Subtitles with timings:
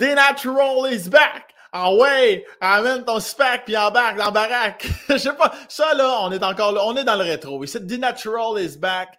[0.00, 1.52] D-Natural is back!
[1.74, 4.86] Ah ouais, amène ton SPAC puis embarque dans la baraque.
[5.10, 7.62] Je sais pas, ça là, on est encore là, on est dans le rétro.
[7.62, 9.10] Ici, D-Natural is back.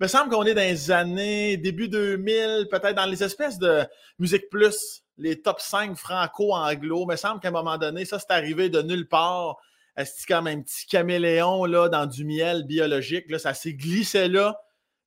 [0.00, 3.84] Il me semble qu'on est dans les années début 2000, peut-être dans les espèces de
[4.18, 7.02] musique plus, les top 5 franco-anglo.
[7.02, 9.58] Il me semble qu'à un moment donné, ça c'est arrivé de nulle part.
[9.98, 13.30] C'est comme un petit caméléon là, dans du miel biologique.
[13.30, 14.58] Là, ça s'est glissé là?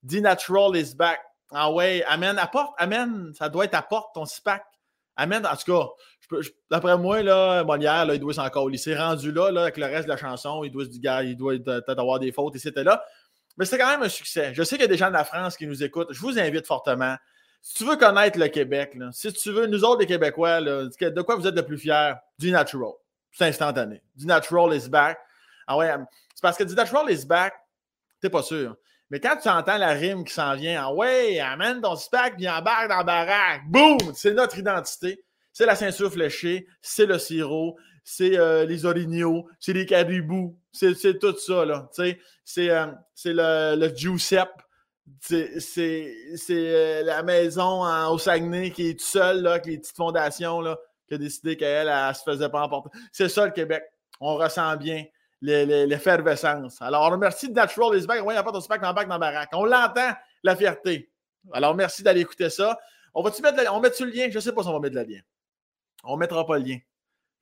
[0.03, 1.21] D-Natural is back.
[1.49, 4.63] Ah ouais, amène, apporte, amène, ça doit être apporte ton SPAC.
[5.15, 6.41] Amène, en tout cas,
[6.71, 8.71] d'après moi, là, Molière, il doit s'encore.
[8.71, 10.63] Il s'est rendu là, avec le reste de la chanson.
[10.63, 13.03] Il doit, du gars, il doit peut-être avoir des fautes, et c'était là.
[13.57, 14.53] Mais c'est quand même un succès.
[14.53, 16.11] Je sais qu'il y a des gens de la France qui nous écoutent.
[16.11, 17.15] Je vous invite fortement.
[17.61, 21.35] Si tu veux connaître le Québec, si tu veux, nous autres, les Québécois, de quoi
[21.35, 22.13] vous êtes le plus fiers?
[22.39, 22.93] Du natural.
[23.31, 24.01] C'est instantané.
[24.15, 25.17] Du natural is back.
[25.67, 25.93] Ah ouais,
[26.35, 27.53] c'est parce que du natural is back,
[28.19, 28.75] t'es pas sûr.
[29.13, 32.89] Mais quand tu entends la rime qui s'en vient, ouais, amène ton spack, viens embarque
[32.89, 35.23] dans la baraque, boum, c'est notre identité.
[35.51, 41.19] C'est la ceinture fléchée, c'est le sirop, c'est euh, les orignaux, c'est les caribous, c'est
[41.19, 41.87] tout ça, là.
[41.93, 42.87] C'est euh,
[43.25, 44.49] le, le Giuseppe,
[45.21, 46.09] c'est
[46.49, 50.75] euh, la maison au Saguenay qui est toute seule, là, avec les petites fondations, là,
[51.07, 52.89] qui a décidé qu'elle, elle, se faisait pas emporter.
[53.11, 53.83] C'est ça, le Québec.
[54.19, 55.05] On ressent bien
[55.43, 56.81] l'effervescence.
[56.81, 58.21] Alors, on remercie Natural is back.
[58.21, 59.49] Oui, il n'y a pas de SPAC dans le bac dans la baraque.
[59.53, 61.11] On l'entend, la fierté.
[61.51, 62.79] Alors, merci d'aller écouter ça.
[63.13, 64.29] On va-tu mettre, on met le lien?
[64.29, 65.19] Je ne sais pas si on va mettre le lien.
[66.05, 66.77] On ne mettra pas le lien.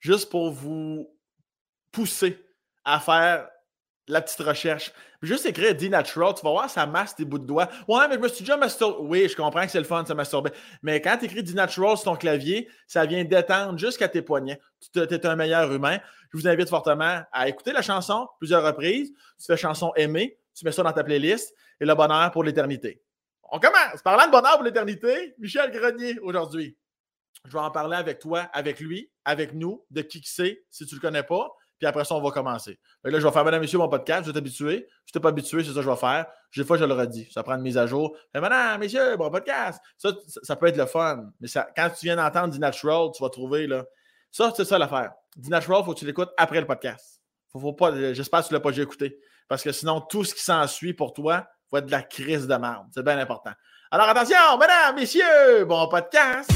[0.00, 1.08] Juste pour vous
[1.92, 2.44] pousser
[2.84, 3.48] à faire
[4.08, 4.92] la petite recherche.
[5.22, 7.68] Juste écrire D-Natural, tu vas voir, ça masse tes bouts de doigts.
[7.86, 8.96] Ouais, mais je me suis déjà masturbé.
[9.00, 10.50] Oui, je comprends que c'est le fun, ça masturber.
[10.82, 14.60] Mais quand tu écris D-Natural sur ton clavier, ça vient détendre jusqu'à tes poignets.
[14.92, 15.98] Tu es un meilleur humain.
[16.32, 19.12] Je vous invite fortement à écouter la chanson plusieurs reprises.
[19.38, 23.00] Tu fais chanson aimée, tu mets ça dans ta playlist et le bonheur pour l'éternité.
[23.50, 24.00] On commence.
[24.02, 26.76] Parlant de bonheur pour l'éternité, Michel Grenier aujourd'hui.
[27.44, 30.94] Je vais en parler avec toi, avec lui, avec nous, de qui c'est, si tu
[30.94, 31.50] ne le connais pas.
[31.82, 32.78] Puis après ça, on va commencer.
[33.02, 34.22] là, je vais faire, madame, monsieur, mon podcast.
[34.22, 34.86] Je vais t'habituer.
[35.04, 36.26] Je ne pas habitué, c'est ça que je vais faire.
[36.56, 37.28] Des fois, je le redis.
[37.32, 38.16] Ça prend une mise à jour.
[38.32, 39.82] madame, messieurs, mon podcast.
[39.98, 40.12] Ça,
[40.44, 41.24] ça, peut être le fun.
[41.40, 43.84] Mais ça, quand tu viens d'entendre du natural, tu vas trouver, là.
[44.30, 45.10] Ça, c'est ça l'affaire.
[45.34, 47.20] Du natural, il faut que tu l'écoutes après le podcast.
[47.50, 49.18] Faut, pas, j'espère que tu ne l'as pas déjà écouté.
[49.48, 52.54] Parce que sinon, tout ce qui s'ensuit pour toi va être de la crise de
[52.54, 52.86] merde.
[52.94, 53.50] C'est bien important.
[53.90, 56.48] Alors attention, mesdames, messieurs, bon podcast.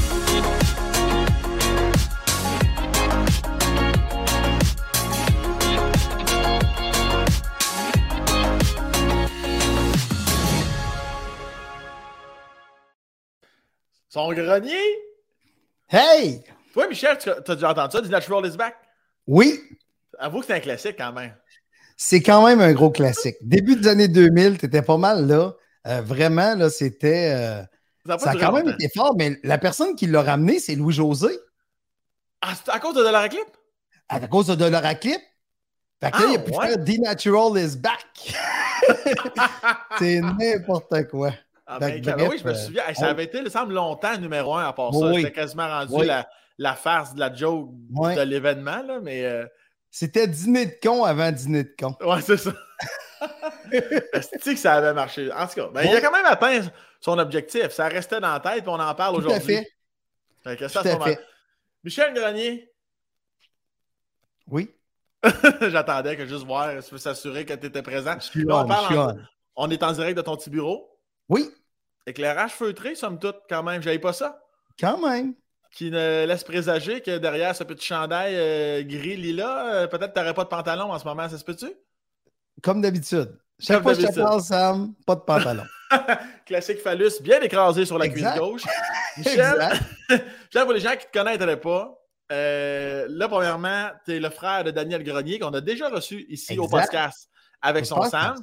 [14.09, 14.85] Son grenier?
[15.89, 16.41] Hey!
[16.73, 18.75] Toi, Michel, tu as déjà entendu ça, du Natural is Back?
[19.25, 19.59] Oui.
[20.17, 21.35] Avoue que c'est un classique quand même.
[21.97, 23.35] C'est quand même un gros classique.
[23.41, 25.53] Début des années 2000, tu étais pas mal là.
[25.87, 27.33] Euh, vraiment, là, c'était.
[27.33, 31.37] Euh, ça, a, quand même été fort, mais la personne qui l'a ramené, c'est Louis-José.
[32.41, 33.47] Ah, à cause de Dollar Clip?
[34.07, 35.19] À cause de Dollar Clip.
[35.99, 38.35] Fait que là, il a pu ah, faire The Natural is Back.
[39.99, 41.31] c'est n'importe quoi.
[41.69, 42.83] Ah ben, oui, je me euh, souviens.
[42.93, 45.13] ça avait été, il semble, longtemps numéro un à part ça.
[45.13, 49.25] C'était quasiment rendu la, la, farce de la joke de l'événement, là, mais...
[49.25, 49.45] Euh,
[49.91, 51.93] C'était dîner de con avant dîner de con.
[51.99, 52.53] Ouais, c'est ça.
[54.13, 55.29] cest que ça avait marché?
[55.33, 56.61] En tout cas, ben, il a quand même atteint
[57.01, 57.69] son objectif.
[57.69, 59.65] Ça restait dans la tête, et on en parle aujourd'hui.
[60.43, 60.69] Tout à fait.
[60.69, 61.19] ça, Tout fait.
[61.83, 62.71] Michel Grenier.
[64.47, 64.73] Oui.
[65.61, 68.15] J'attendais que juste voir, s'assurer que tu étais présent.
[68.19, 69.17] Je suis là, on,
[69.57, 70.97] on est en direct de ton petit bureau.
[71.27, 71.49] Oui.
[72.07, 73.83] Éclairage feutré, somme toute, quand même.
[73.83, 74.39] J'avais pas ça.
[74.79, 75.35] Quand même.
[75.71, 80.13] Qui ne laisse présager que derrière ce petit chandail euh, gris lila, euh, peut-être que
[80.13, 81.69] tu n'aurais pas de pantalon en ce moment, ça se peut-tu?
[82.63, 83.37] Comme d'habitude.
[83.59, 85.65] Chaque fois que je te parle, Sam, pas de pantalon.
[86.45, 88.63] Classique phallus, bien écrasé sur la cuisse gauche.
[89.17, 89.57] Michel,
[90.09, 91.93] Michel, pour les gens qui ne te connaîtraient pas,
[92.31, 96.57] euh, là, premièrement, tu es le frère de Daniel Grenier qu'on a déjà reçu ici
[96.57, 97.29] au podcast
[97.61, 98.37] avec son Sam.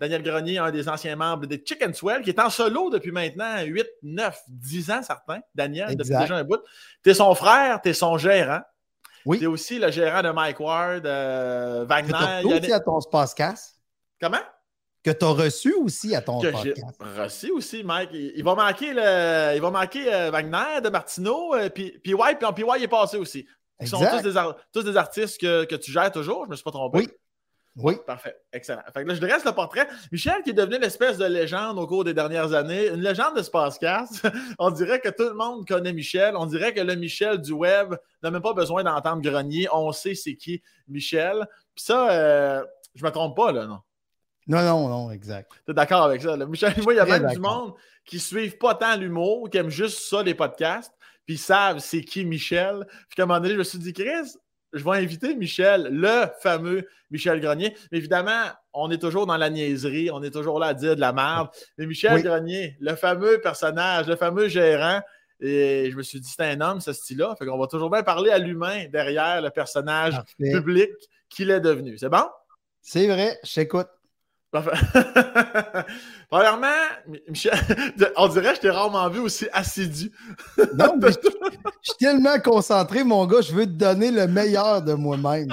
[0.00, 3.62] Daniel Grenier, un des anciens membres des Chicken Swell, qui est en solo depuis maintenant
[3.62, 5.40] 8, 9, 10 ans, certains.
[5.54, 6.60] Daniel, depuis déjà un bout.
[7.02, 8.60] Tu es son frère, tu es son gérant.
[9.24, 9.38] Oui.
[9.38, 12.12] Tu es aussi le gérant de Mike Ward, euh, Wagner.
[12.12, 13.76] Que tu aussi à ton podcast.
[14.20, 14.38] Comment?
[15.02, 16.84] Que tu as reçu aussi à ton que podcast.
[17.16, 18.10] reçu aussi, Mike.
[18.12, 22.82] Il, va manquer, le, il va manquer euh, Wagner de Martineau, euh, puis puis PY
[22.82, 23.46] est passé aussi.
[23.80, 24.40] Ils sont tous des,
[24.72, 26.98] tous des artistes que, que, tu gères toujours, je ne me suis pas trompé.
[26.98, 27.08] Oui.
[27.76, 27.94] Oui.
[28.06, 28.36] Parfait.
[28.52, 28.82] Excellent.
[28.92, 29.88] Fait que là, je dresse le portrait.
[30.10, 33.36] Michel, qui est devenu une espèce de légende au cours des dernières années, une légende
[33.36, 34.26] de Spacecast.
[34.58, 36.36] On dirait que tout le monde connaît Michel.
[36.36, 39.68] On dirait que le Michel du web n'a même pas besoin d'entendre Grenier.
[39.72, 41.46] On sait c'est qui Michel.
[41.74, 42.62] Puis ça, euh,
[42.94, 43.78] je me trompe pas, là, non?
[44.48, 45.50] Non, non, non, exact.
[45.64, 46.36] Tu es d'accord avec ça?
[46.36, 46.44] Là?
[46.44, 47.74] Michel, moi, il y a même du monde
[48.04, 50.92] qui ne suivent pas tant l'humour, qui aiment juste ça, les podcasts.
[51.24, 52.86] puis ils savent c'est qui Michel.
[53.08, 54.34] Puis à un moment donné, je me suis dit, Chris,
[54.72, 57.76] je vais inviter Michel, le fameux Michel Grenier.
[57.90, 61.12] évidemment, on est toujours dans la niaiserie, on est toujours là à dire de la
[61.12, 61.48] merde.
[61.76, 65.00] Mais Michel Grenier, le fameux personnage, le fameux gérant,
[65.40, 67.34] et je me suis dit, c'est un homme, ce style-là.
[67.36, 70.90] Fait qu'on va toujours bien parler à l'humain derrière le personnage public
[71.28, 71.98] qu'il est devenu.
[71.98, 72.24] C'est bon?
[72.80, 73.88] C'est vrai, je t'écoute.
[76.30, 76.66] Premièrement,
[77.28, 77.54] Michel,
[78.16, 80.12] on dirait que je t'ai rarement vu aussi assidu.
[80.74, 81.18] non, mais je,
[81.82, 85.48] suis tellement concentré, mon gars, je veux te donner le meilleur de moi-même.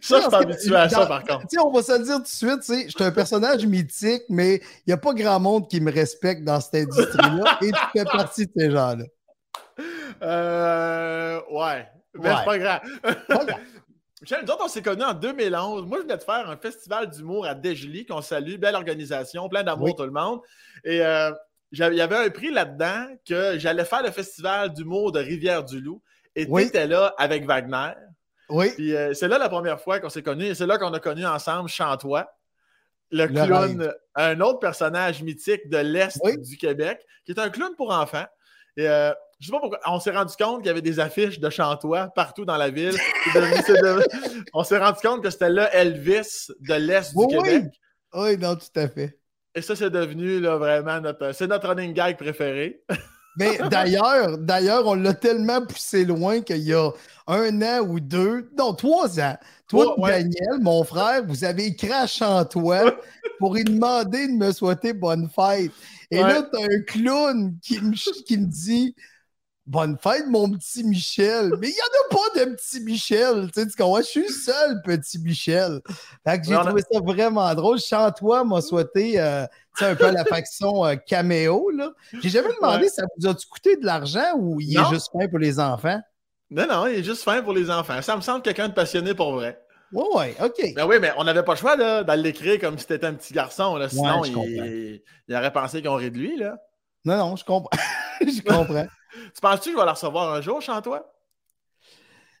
[0.00, 1.46] ça, je suis habitué à ça, par contre.
[1.58, 4.88] On va se le dire tout de suite, je suis un personnage mythique, mais il
[4.88, 8.46] n'y a pas grand monde qui me respecte dans cette industrie-là et tu fais partie
[8.46, 9.04] de ces gens-là.
[10.22, 12.80] Euh, ouais, mais c'est pas grave.
[14.24, 15.84] Michel, nous autres, on s'est connus en 2011.
[15.84, 18.56] Moi, je venais de faire un festival d'humour à Dejli, qu'on salue.
[18.56, 20.40] Belle organisation, plein d'amour, tout le monde.
[20.82, 21.30] Et euh,
[21.72, 26.00] il y avait un prix là-dedans que j'allais faire le festival d'humour de Rivière-du-Loup.
[26.36, 27.92] Et tu étais là avec Wagner.
[28.48, 28.70] Oui.
[28.74, 30.46] Puis euh, c'est là la première fois qu'on s'est connus.
[30.46, 32.26] Et c'est là qu'on a connu ensemble Chantois,
[33.10, 37.90] le, clown, un autre personnage mythique de l'Est du Québec, qui est un clown pour
[37.92, 38.24] enfants.
[38.78, 39.80] Et euh, je sais pas pourquoi.
[39.86, 42.96] On s'est rendu compte qu'il y avait des affiches de Chantois partout dans la ville.
[44.54, 47.64] on s'est rendu compte que c'était là Elvis de l'Est du Québec.
[48.14, 49.18] Oui, non, tout à fait.
[49.54, 51.32] Et ça, c'est devenu là, vraiment notre.
[51.32, 52.82] C'est notre running gag préféré.
[53.36, 56.90] Mais d'ailleurs, d'ailleurs, on l'a tellement poussé loin qu'il y a
[57.26, 59.36] un an ou deux, non, trois ans.
[59.68, 62.94] Toi, Daniel, mon frère, vous avez écrit à Chantois
[63.40, 65.72] pour lui demander de me souhaiter bonne fête.
[66.10, 67.80] Et là, tu as un clown qui
[68.24, 68.94] qui me dit
[69.66, 71.52] Bonne fête, mon petit Michel.
[71.58, 73.50] Mais il n'y en a pas de petit Michel.
[73.50, 75.80] Tu sais, Je suis seul petit Michel.
[76.26, 77.78] Fait que j'ai trouvé ça vraiment drôle.
[77.78, 79.46] Chantois m'a souhaité euh,
[79.80, 81.70] un peu la faction euh, caméo.
[81.70, 81.92] Là.
[82.22, 85.38] J'ai jamais demandé ça vous a coûté de l'argent ou il est juste fin pour
[85.38, 86.00] les enfants?
[86.50, 88.02] Non, non, il est juste fin pour les enfants.
[88.02, 89.58] Ça me semble quelqu'un de passionné pour vrai.
[89.92, 90.74] Oui, oui, OK.
[90.74, 93.32] Ben oui, mais on n'avait pas le choix d'aller l'écrire comme si c'était un petit
[93.32, 93.76] garçon.
[93.76, 93.88] Là.
[93.88, 96.36] Sinon, il, il, aurait pensé qu'on rit de lui.
[96.36, 96.58] Là.
[97.04, 97.70] Non, non, je comprends.
[98.20, 98.86] je comprends.
[99.34, 101.10] Tu penses-tu que je vais la recevoir un jour, Chantois?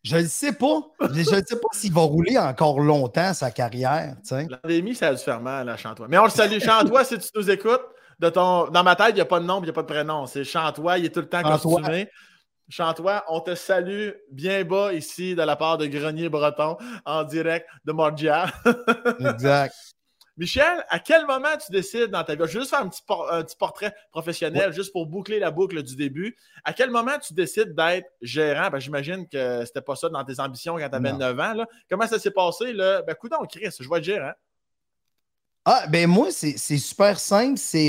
[0.02, 0.82] Je ne sais pas.
[1.00, 4.16] Je ne sais pas s'il va rouler encore longtemps sa carrière.
[4.30, 6.08] L'pandémie, ça a dû faire mal à Chantois.
[6.08, 6.58] Mais on le salue.
[6.60, 7.84] Chantois, si tu nous écoutes,
[8.18, 8.68] de ton...
[8.68, 10.26] dans ma tête, il n'y a pas de nom, il n'y a pas de prénom.
[10.26, 11.80] C'est Chantois, il est tout le temps Chantois.
[11.80, 12.10] costumé.
[12.68, 17.66] Chantois, on te salue bien bas ici de la part de Grenier Breton en direct
[17.84, 18.46] de Morgia.
[19.20, 19.74] exact.
[20.36, 23.56] Michel, à quel moment tu décides dans ta vie, je vais juste faire un petit,
[23.56, 26.36] portrait professionnel, juste pour boucler la boucle du début.
[26.64, 28.68] À quel moment tu décides d'être gérant?
[28.70, 31.54] Ben, J'imagine que c'était pas ça dans tes ambitions quand tu avais 9 ans.
[31.54, 31.66] Là.
[31.88, 32.72] Comment ça s'est passé?
[32.72, 33.02] Là?
[33.02, 34.32] Ben, coudons, Chris, je vais être gérant.
[35.66, 37.58] Ah, ben moi, c'est super simple.
[37.58, 37.88] C'est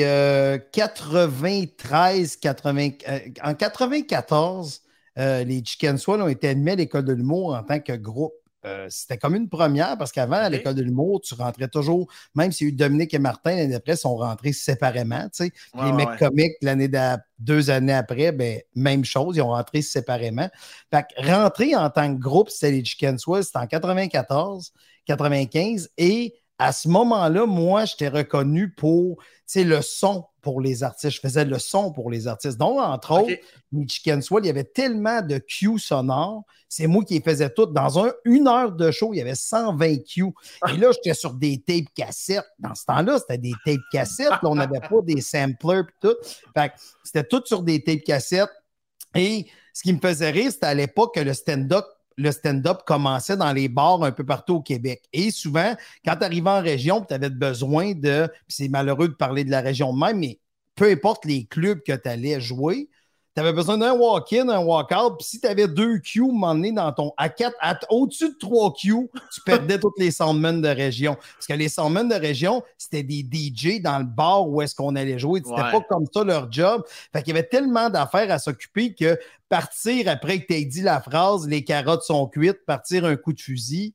[0.72, 4.82] 93, euh, 80, euh, en 94,
[5.18, 8.34] euh, les Chicken Swell ont été admis à l'école de l'humour en tant que groupe.
[8.66, 12.52] Euh, c'était comme une première parce qu'avant, à l'école de l'humour, tu rentrais toujours, même
[12.52, 15.28] s'il y a eu Dominique et Martin l'année d'après, sont rentrés séparément.
[15.40, 16.90] les mecs comiques, l'année
[17.38, 20.50] deux années après, ben, même chose, ils ont rentré séparément.
[20.92, 24.72] Fait que rentrer en tant que groupe, c'était les Chicken c'était en 94,
[25.06, 29.18] 95 et à ce moment-là, moi, j'étais reconnu pour
[29.56, 31.16] le son pour les artistes.
[31.16, 32.58] Je faisais le son pour les artistes.
[32.58, 33.34] Donc, entre autres,
[33.72, 36.44] les Chicken Swell, il y avait tellement de cues sonores.
[36.70, 37.74] C'est moi qui les faisais toutes.
[37.74, 40.34] Dans un, une heure de show, il y avait 120 cues.
[40.70, 42.46] Et là, j'étais sur des tapes cassettes.
[42.60, 44.34] Dans ce temps-là, c'était des tapes cassettes.
[44.44, 46.16] on n'avait pas des samplers et tout.
[46.56, 46.72] Fait
[47.04, 48.52] c'était tout sur des tapes cassettes.
[49.16, 51.86] Et ce qui me faisait rire, c'était à l'époque que le stand-up
[52.18, 55.04] le stand-up commençait dans les bars un peu partout au Québec.
[55.14, 59.44] Et souvent, quand tu arrivais en région, tu avais besoin de, c'est malheureux de parler
[59.44, 60.40] de la région même, mais
[60.76, 62.90] peu importe les clubs que tu allais jouer,
[63.36, 65.18] tu avais besoin d'un walk-in, un walk-out.
[65.18, 67.56] Puis si tu avais deux Q m'emmener dans ton à quatre,
[67.90, 71.16] au-dessus de trois Q, tu perdais toutes les soundmen de région.
[71.16, 74.96] Parce que les soundmen de région, c'était des DJ dans le bar où est-ce qu'on
[74.96, 75.42] allait jouer.
[75.44, 76.84] C'était pas comme ça leur job.
[77.12, 80.82] Fait qu'il y avait tellement d'affaires à s'occuper que partir après que tu aies dit
[80.82, 83.94] la phrase les carottes sont cuites, partir un coup de fusil,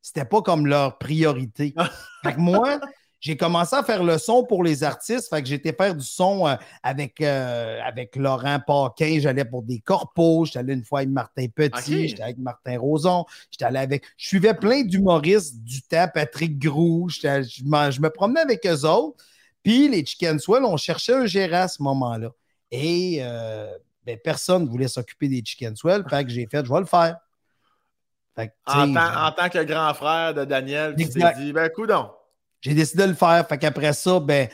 [0.00, 1.74] c'était pas comme leur priorité.
[2.24, 2.80] fait que moi,
[3.20, 5.28] j'ai commencé à faire le son pour les artistes.
[5.28, 9.18] Fait que j'étais faire du son euh, avec, euh, avec Laurent Paquin.
[9.20, 10.46] J'allais pour des corpos.
[10.46, 12.08] J'étais allé une fois avec Martin Petit.
[12.08, 13.24] J'étais avec Martin Roson.
[13.50, 14.04] J'étais allé avec.
[14.16, 17.08] Je suivais plein d'humoristes du temps, Patrick Grou.
[17.08, 19.24] Je, me promenais avec eux autres.
[19.64, 22.30] Puis les Chicken Swell, on cherchait un gérant à ce moment-là.
[22.70, 23.66] Et euh,
[24.06, 26.04] ben, personne ne voulait s'occuper des Chicken Swell.
[26.08, 27.16] Fait que j'ai fait, je vais le faire.
[28.36, 32.10] en, tant, que grand frère de Daniel, tu t'es dit, ben, coudon
[32.60, 33.46] j'ai décidé de le faire.
[33.48, 34.48] Fait qu'après ça, ben,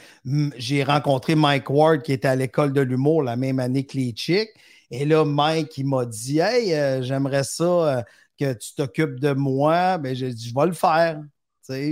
[0.56, 4.12] j'ai rencontré Mike Ward qui était à l'école de l'humour la même année que les
[4.12, 4.50] chicks.
[4.90, 8.02] Et là, Mike, il m'a dit Hey, euh, j'aimerais ça euh,
[8.38, 9.98] que tu t'occupes de moi.
[9.98, 11.20] Ben, j'ai dit Je vais le faire.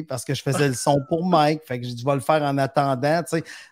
[0.09, 1.63] Parce que je faisais le son pour Mike.
[1.65, 3.23] Fait que j'ai dit, je vais le faire en attendant.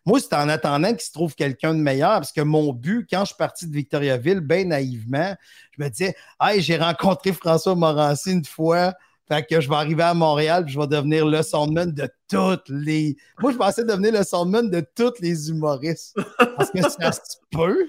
[0.06, 2.12] Moi, c'était en attendant qu'il se trouve quelqu'un de meilleur.
[2.12, 5.34] Parce que mon but, quand je suis parti de Victoriaville, bien naïvement,
[5.76, 8.94] je me disais, hey, j'ai rencontré François Morancy une fois.
[9.30, 12.68] Fait que je vais arriver à Montréal et je vais devenir le soundman de toutes
[12.68, 13.16] les.
[13.40, 16.18] Moi, je pensais devenir le soundman de tous les humoristes.
[16.56, 17.88] Parce que ça se peut.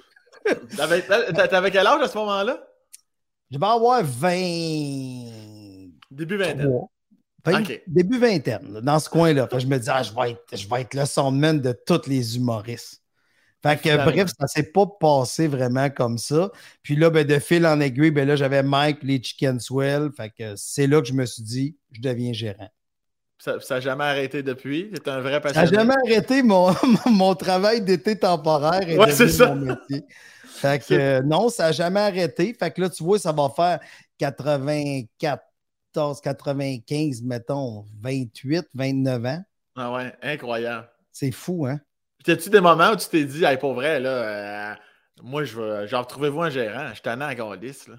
[0.78, 2.64] T'avais quel âge à ce moment-là?
[3.50, 4.30] Je vais avoir 20.
[6.12, 6.58] Début 20
[7.88, 9.50] Début vingtaine, dans ce coin-là.
[9.52, 12.38] je me dis, ah, je, vais être, je vais être le soundman de tous les
[12.38, 13.01] humoristes.
[13.64, 16.52] Fait que, bref, ça ne s'est pas passé vraiment comme ça.
[16.82, 20.10] Puis là, ben, de fil en aiguille, ben là, j'avais Mike, les Chicken Swell.
[20.16, 22.70] Fait que c'est là que je me suis dit, je deviens gérant.
[23.38, 24.90] Ça n'a jamais arrêté depuis?
[24.94, 25.68] C'est un vrai passionné.
[25.68, 26.74] Ça n'a jamais arrêté mon,
[27.08, 30.06] mon travail d'été temporaire et ouais, mon métier.
[30.46, 32.54] Fait que non, ça n'a jamais arrêté.
[32.54, 33.80] Fait que là, tu vois, ça va faire
[34.20, 35.44] 84
[35.92, 39.44] 95, mettons, 28, 29 ans.
[39.76, 40.90] Ah ouais, incroyable.
[41.12, 41.80] C'est fou, hein?
[42.24, 44.76] Puis, as-tu des moments où tu t'es dit, hey, pour vrai, là, euh,
[45.24, 47.96] moi, je veux, genre, trouvez-vous un gérant, je ai à Gaulis, là.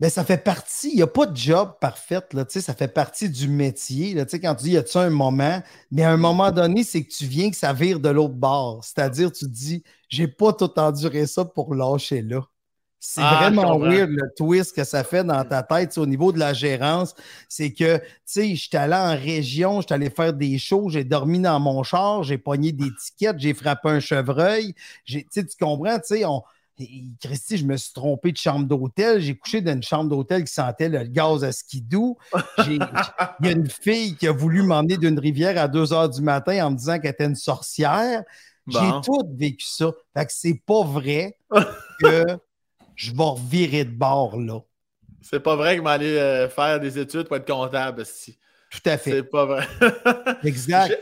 [0.00, 3.30] Ben, ça fait partie, il n'y a pas de job parfait, là, ça fait partie
[3.30, 4.14] du métier.
[4.42, 7.26] Quand tu dis, y a-tu un moment, mais à un moment donné, c'est que tu
[7.26, 8.84] viens que ça vire de l'autre bord.
[8.84, 12.40] C'est-à-dire, tu te dis, j'ai pas tout enduré ça pour lâcher là.
[13.06, 16.38] C'est ah, vraiment weird le twist que ça fait dans ta tête au niveau de
[16.38, 17.14] la gérance.
[17.50, 21.38] C'est que, tu sais, j'étais allé en région, j'étais allé faire des shows, j'ai dormi
[21.38, 24.74] dans mon char, j'ai pogné des tickets, j'ai frappé un chevreuil.
[25.04, 25.26] Tu
[25.60, 26.42] comprends, tu sais, on.
[27.20, 29.20] Christy, je me suis trompé de chambre d'hôtel.
[29.20, 32.16] J'ai couché dans une chambre d'hôtel qui sentait le gaz à skidou.
[32.66, 32.78] Il
[33.42, 36.66] y a une fille qui a voulu m'emmener d'une rivière à 2 heures du matin
[36.66, 38.22] en me disant qu'elle était une sorcière.
[38.66, 39.92] J'ai tout vécu ça.
[40.16, 41.36] Fait que c'est pas vrai
[42.00, 42.24] que
[42.94, 44.60] je vais revirer de bord là.
[45.22, 48.38] C'est pas vrai que m'aller euh, faire des études pour être comptable, si.
[48.70, 49.10] Tout à fait.
[49.12, 49.66] C'est pas vrai.
[50.44, 50.98] exact.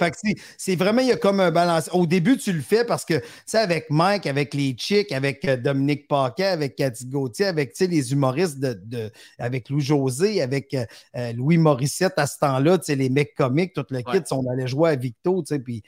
[0.58, 1.88] c'est vraiment, il y a comme un balance.
[1.92, 5.44] Au début, tu le fais parce que, tu sais, avec Mike, avec les Chicks, avec
[5.46, 11.56] euh, Dominique Paquet, avec Cathy Gauthier, avec, les humoristes de, avec Louis-José, avec euh, Louis
[11.56, 14.90] Morissette à ce temps-là, tu sais, les mecs comiques, tout le kit, on allait jouer
[14.90, 15.82] à Victo, tu sais, puis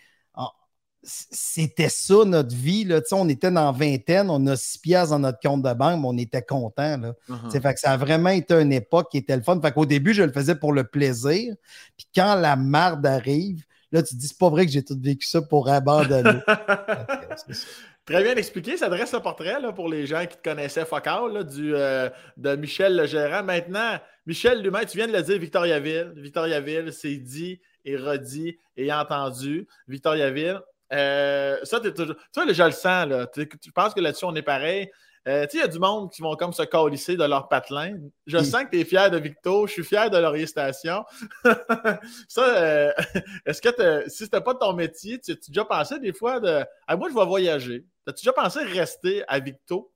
[1.05, 2.85] c'était ça notre vie.
[2.85, 3.01] Là.
[3.13, 6.19] On était dans vingtaine, on a six piastres dans notre compte de banque, mais on
[6.19, 6.97] était content.
[6.99, 7.15] Là.
[7.51, 9.61] Fait que ça a vraiment été une époque qui était le fun.
[9.61, 11.55] Fait qu'au début, je le faisais pour le plaisir.
[11.97, 14.99] Puis quand la marde arrive, là, tu te dis, c'est pas vrai que j'ai tout
[15.01, 16.41] vécu ça pour abandonner.
[18.07, 18.77] Très bien expliqué.
[18.77, 22.55] Ça dresse le portrait là, pour les gens qui te connaissaient focal du, euh, de
[22.55, 23.43] Michel le gérant.
[23.43, 26.13] Maintenant, Michel lui-même, tu viens de le dire, Victoriaville.
[26.17, 29.67] Victoriaville, c'est dit et redit et entendu.
[29.89, 30.61] Victoriaville,
[30.95, 31.81] euh, ça.
[31.81, 33.27] Tu vois, je le sens, là.
[33.37, 34.91] Je pense que là-dessus, on est pareil.
[35.27, 37.49] Euh, tu sais, il y a du monde qui vont comme se colisser de leur
[37.49, 37.97] patelin.
[38.27, 41.03] Je sens que tu es fier de Victo, je suis fier de Laurier Station.
[42.29, 42.93] ça, euh,
[43.47, 46.97] est-ce que si c'était pas ton métier, tu as déjà pensé des fois de ah,
[46.97, 47.87] moi, je vais voyager.
[48.07, 49.91] As-tu déjà pensé rester à Victo?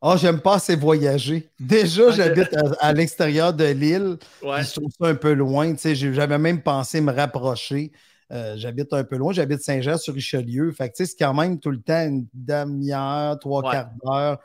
[0.00, 1.48] Oh, j'aime pas assez voyager.
[1.58, 4.16] Déjà, j'habite à, l'extérieur de l'île.
[4.42, 5.74] Je trouve ça un peu loin.
[5.76, 7.92] J'avais même pensé me rapprocher.
[8.32, 10.72] Euh, j'habite un peu loin, j'habite Saint-Jean-sur-Richelieu.
[10.72, 14.38] Fait que c'est quand même tout le temps une demi-heure, trois quarts d'heure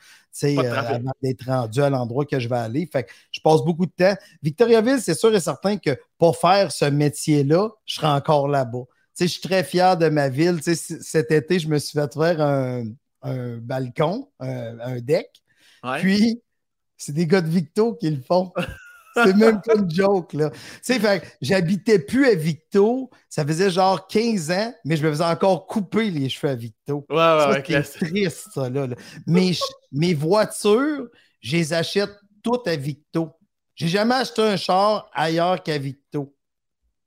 [0.44, 2.90] euh, avant d'être rendu à l'endroit que je vais aller.
[2.92, 4.16] Fait que je passe beaucoup de temps.
[4.44, 8.84] Victoriaville, c'est sûr et certain que pour faire ce métier-là, je serai encore là-bas.
[9.18, 10.60] Je suis très fier de ma ville.
[10.62, 12.84] cet été, je me suis fait faire un,
[13.62, 15.30] balcon, un, deck.
[16.00, 16.42] Puis,
[16.98, 18.52] c'est des gars de Victo qui le font.
[19.24, 20.50] C'est même pas une joke, là.
[20.50, 23.10] Tu sais, j'habitais plus à Victo.
[23.30, 27.06] Ça faisait genre 15 ans, mais je me faisais encore couper les cheveux à Victo.
[27.10, 28.88] Ouais, ouais, C'est triste, ça, là.
[29.26, 29.52] Mes,
[29.92, 31.08] mes voitures,
[31.42, 32.12] je les achète
[32.44, 33.32] toutes à Victo.
[33.76, 36.34] J'ai jamais acheté un char ailleurs qu'à Victo.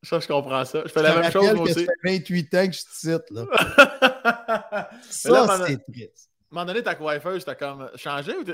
[0.03, 0.83] Ça, je comprends ça.
[0.85, 1.85] Je fais la même chose aussi.
[1.85, 4.89] Ça fait 28 ans que je te cite, là.
[5.11, 6.31] ça, c'est triste.
[6.51, 8.45] À un moment donné, ta coiffeuse, t'as comme changé ou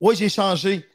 [0.00, 0.86] Oui, j'ai changé.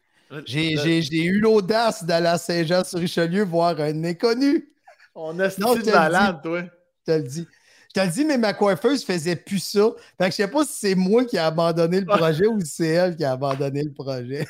[0.45, 4.69] J'ai eu l'audace d'aller à Saint-Jean-sur-Richelieu voir un inconnu.
[5.13, 6.61] On a ce malade, toi.
[7.07, 7.47] Je te le dis.
[7.95, 9.91] Je te le dis, mais ma coiffeuse faisait plus ça.
[10.17, 12.67] Fait que je sais pas si c'est moi qui ai abandonné le projet ou si
[12.67, 14.45] c'est elle qui a abandonné le projet.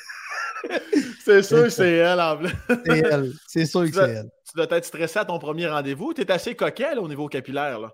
[1.23, 2.53] c'est sûr que c'est elle en plus.
[2.85, 3.33] c'est elle.
[3.47, 4.31] C'est sûr que c'est elle.
[4.49, 6.13] Tu dois être stressé à ton premier rendez-vous.
[6.13, 7.79] Tu es assez coquet au niveau capillaire.
[7.79, 7.93] Là.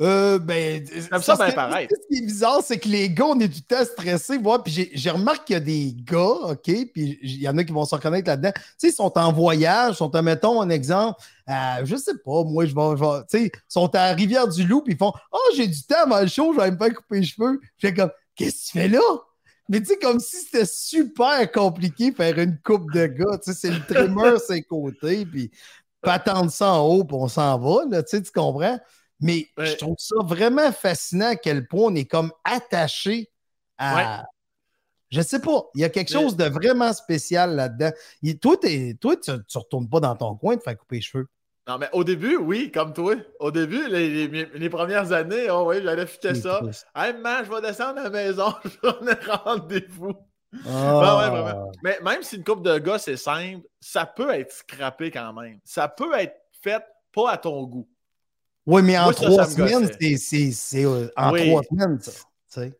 [0.00, 1.88] Euh, ben, Comme ça, ben pareil.
[1.90, 4.38] Ce qui est bizarre, c'est que les gars, on est tout le temps stressés.
[4.38, 7.64] Moi, puis j'ai remarqué qu'il y a des gars, OK, puis il y en a
[7.64, 8.52] qui vont se reconnaître là-dedans.
[8.54, 12.66] Tu sais, ils sont en voyage, sont, mettons, un exemple, euh, je sais pas, moi,
[12.66, 16.20] je vais, tu sais, sont à Rivière-du-Loup, puis ils font Oh, j'ai du temps avant
[16.20, 17.60] le show, je vais me faire couper les cheveux.
[17.78, 19.00] J'ai comme Qu'est-ce que tu fais là?
[19.68, 23.36] Mais tu sais, comme si c'était super compliqué faire une coupe de gars.
[23.38, 25.50] Tu sais, c'est le trimmer ses côtés, puis
[26.00, 28.78] pas attendre ça en haut, puis on s'en va, là, tu sais, tu comprends?
[29.20, 33.30] Mais je trouve ça vraiment fascinant à quel point on est comme attaché
[33.78, 34.24] à.
[35.10, 37.90] Je sais pas, il y a quelque chose de vraiment spécial là-dedans.
[38.42, 38.56] Toi,
[39.00, 41.26] toi, tu ne retournes pas dans ton coin de faire couper les cheveux.
[41.66, 43.14] Non, mais au début, oui, comme toi.
[43.40, 46.60] Au début, les, premières années, oh oui, j'allais fitter ça.
[46.94, 50.14] Hey, man, je vais descendre à la maison, je vais rendez-vous.
[50.66, 51.66] Ah.
[51.82, 55.60] Mais même si une coupe de gars, c'est simple, ça peut être scrappé quand même.
[55.64, 56.82] Ça peut être fait
[57.12, 57.88] pas à ton goût.
[58.68, 59.88] Oui, mais en trois semaines,
[60.20, 62.12] c'est euh, en trois semaines, ça.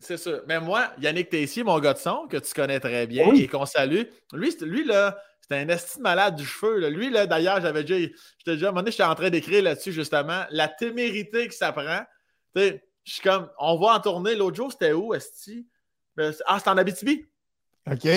[0.01, 0.33] C'est ça.
[0.47, 3.65] Mais moi, Yannick Tessier, mon gars de son, que tu connais très bien et qu'on
[3.65, 4.03] salue,
[4.35, 6.87] lui, lui là, c'était un estime malade du cheveu.
[6.91, 9.63] Lui, là, d'ailleurs, j'avais déjà, j'étais déjà, à un moment donné, j'étais en train d'écrire
[9.63, 12.03] là-dessus, justement, la témérité que ça prend.
[12.55, 14.35] je suis comme, on va en tourner.
[14.35, 15.67] L'autre jour, c'était où, Esti?
[16.19, 17.25] Ah, c'était en Abitibi.
[17.91, 18.09] OK.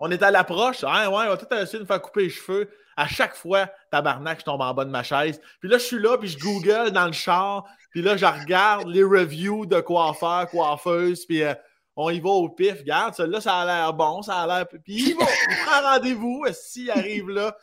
[0.00, 0.78] On est à l'approche.
[0.82, 2.70] Ah, ouais, on va tout essayer de me faire couper les cheveux.
[2.96, 5.40] À chaque fois, tabarnak, je tombe en bas de ma chaise.
[5.60, 7.66] Puis là, je suis là, puis je Google dans le char.
[7.90, 11.26] Puis là, je regarde les reviews de coiffeurs, coiffeuses.
[11.26, 11.54] Puis euh,
[11.96, 12.78] on y va au pif.
[12.78, 14.66] Regarde, celui-là, ça a l'air bon, ça a l'air.
[14.68, 16.46] Puis il va, il prend rendez-vous.
[16.52, 17.54] S'il arrive là,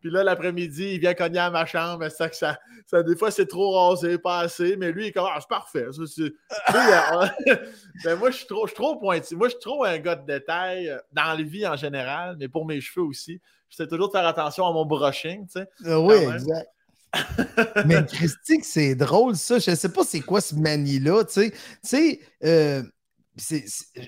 [0.00, 2.08] puis là, l'après-midi, il vient cogner à ma chambre.
[2.08, 4.76] Ça, que ça, ça, des fois, c'est trop rasé, pas assez.
[4.76, 5.86] Mais lui, il est comme, ah, c'est parfait.
[8.04, 9.36] ben, moi, je suis trop, je trop pointu.
[9.36, 12.48] Moi, je suis trop un gars de détail euh, dans la vie en général, mais
[12.48, 13.40] pour mes cheveux aussi.
[13.68, 15.68] J'essaie toujours de faire attention à mon brushing, tu sais.
[15.86, 16.68] Ah oui, exact.
[17.86, 19.58] mais Christy, c'est drôle, ça.
[19.58, 21.50] Je ne sais pas c'est quoi ce manie-là, tu sais.
[21.50, 22.82] Tu sais, euh,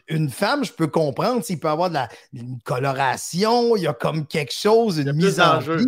[0.08, 3.94] une femme, je peux comprendre s'il peut avoir de la, une coloration, il y a
[3.94, 5.80] comme quelque chose, une mise en jeu.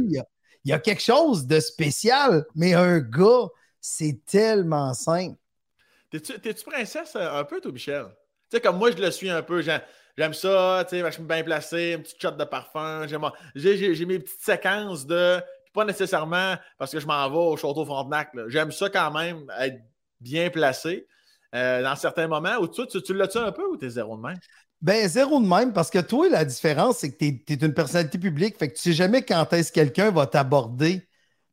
[0.65, 3.49] Il y, a, quelque chose de spécial, mais un gars,
[3.81, 5.37] c'est tellement simple.
[6.11, 8.07] T'es-tu princesse euh, un peu, toi, Michel?
[8.51, 9.63] Tu sais, comme moi, je le suis un peu.
[9.63, 13.07] J'aime ça, tu sais, je suis bien placé, une petite shot de parfum.
[13.55, 15.41] J'ai mes petites séquences de.
[15.73, 18.31] Pas nécessairement parce que je m'en vais au Château Frontenac.
[18.47, 19.81] J'aime ça quand même, être
[20.21, 21.09] bien placé.
[21.55, 24.39] Euh, dans certains moments, ou tu, tu, l'as-tu un peu ou t'es zéro de même?
[24.83, 28.19] Ben, zéro de même, parce que toi, la différence, c'est que tu es, une personnalité
[28.19, 31.07] publique, fait que tu sais jamais quand est-ce que quelqu'un va t'aborder.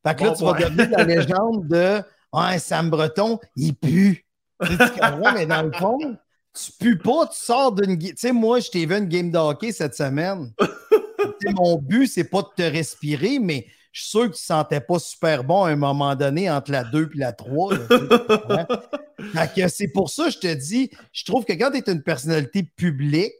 [0.05, 2.01] Fait que là, tu vas devenir la légende de
[2.33, 4.25] Ah, Sam Breton, il pue.
[4.63, 6.17] Tu comprends, mais dans le fond,
[6.53, 7.97] tu pues pas, tu sors d'une.
[7.97, 10.51] Tu sais, moi, je t'ai vu une game de hockey cette semaine.
[11.55, 14.81] mon but, c'est pas de te respirer, mais je suis sûr que tu ne sentais
[14.81, 17.73] pas super bon à un moment donné entre la 2 et la 3.
[19.67, 22.63] c'est pour ça que je te dis, je trouve que quand tu es une personnalité
[22.63, 23.33] publique,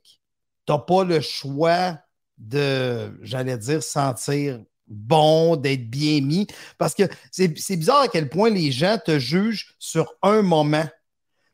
[0.65, 1.97] tu n'as pas le choix
[2.37, 6.47] de, j'allais dire, sentir bon, d'être bien mis.
[6.77, 10.85] Parce que c'est bizarre à quel point les gens te jugent sur un moment.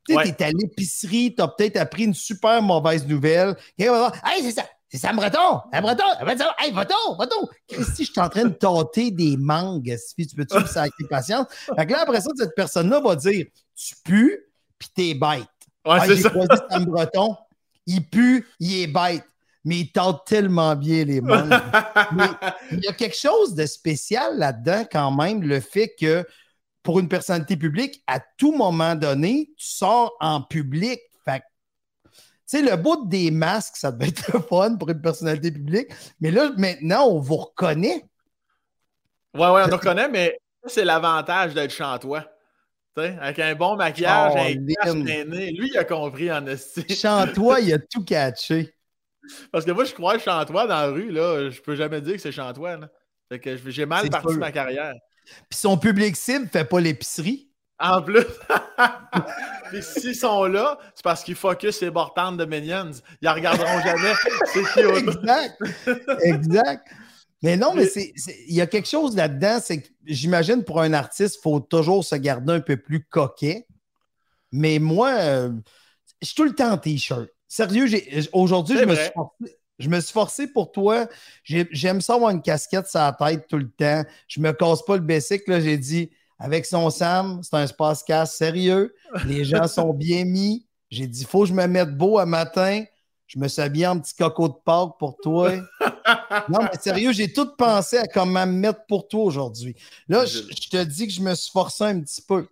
[0.07, 3.55] Tu sais, es à l'épicerie, tu as peut-être appris une super mauvaise nouvelle.
[3.77, 5.61] Hey, c'est ça, c'est Sam Breton!
[5.71, 6.03] Sam Breton!
[6.21, 6.45] Breton!
[6.57, 7.15] Hey, Breton!
[7.17, 7.47] Breton!
[7.67, 9.95] Christy, je suis en train de tâter des mangues.
[9.97, 11.47] Si tu peux-tu me sacrer patience?
[11.75, 13.45] Fait que là, après ça, cette personne-là va dire
[13.75, 14.39] Tu pues,
[14.79, 15.47] puis t'es bête.
[15.85, 17.35] Ouais, ah, J'ai choisi Sam Breton.
[17.85, 19.23] Il pue, il est bête.
[19.65, 21.49] Mais il tente tellement bien les mangues.
[22.13, 22.27] mais
[22.71, 26.25] il y a quelque chose de spécial là-dedans, quand même, le fait que
[26.81, 31.01] pour une personnalité publique, à tout moment donné, tu sors en public
[32.47, 35.89] sais, le bout des masques, ça devait être le fun pour une personnalité publique.
[36.19, 38.05] Mais là, maintenant, on vous reconnaît.
[39.33, 42.25] Ouais, ouais, on nous reconnaît, mais c'est l'avantage d'être chantois.
[42.95, 46.89] avec un bon maquillage, un Lui, il a compris en estime.
[46.89, 48.73] Chantois, il a tout catché.
[49.51, 52.21] Parce que moi, je crois Chantois dans la rue, là, je peux jamais dire que
[52.21, 52.79] c'est Chantois.
[53.29, 54.93] Fait que j'ai mal parti ma carrière.
[55.49, 57.46] Puis son public cible fait pas l'épicerie.
[57.79, 58.25] En plus,
[59.69, 62.91] puis s'ils sont là, c'est parce qu'ils focus les bortantes de Minions.
[63.21, 64.13] Ils ne regarderont jamais.
[64.45, 65.61] C'est Exact.
[66.23, 66.87] exact.
[67.43, 67.85] Mais non, mais
[68.47, 72.03] il y a quelque chose là-dedans, c'est que j'imagine pour un artiste, il faut toujours
[72.03, 73.67] se garder un peu plus coquet.
[74.51, 75.51] Mais moi, euh,
[76.21, 77.29] je suis tout le temps en t-shirt.
[77.47, 77.87] Sérieux,
[78.33, 81.07] aujourd'hui, je me, suis forcé, je me suis forcé pour toi.
[81.43, 84.03] J'aime ça avoir une casquette sur la tête tout le temps.
[84.27, 85.43] Je me casse pas le basic.
[85.47, 86.09] J'ai dit,
[86.39, 88.93] avec son Sam, c'est un space casse sérieux.
[89.25, 90.67] Les gens sont bien mis.
[90.89, 92.83] J'ai dit, il faut que je me mette beau à matin.
[93.25, 95.51] Je me suis habillé en petit coco de Pâques pour toi.
[96.49, 99.75] non, mais sérieux, j'ai tout pensé à comment me mettre pour toi aujourd'hui.
[100.07, 102.47] Là, je, te dis que je me suis forcé un petit peu.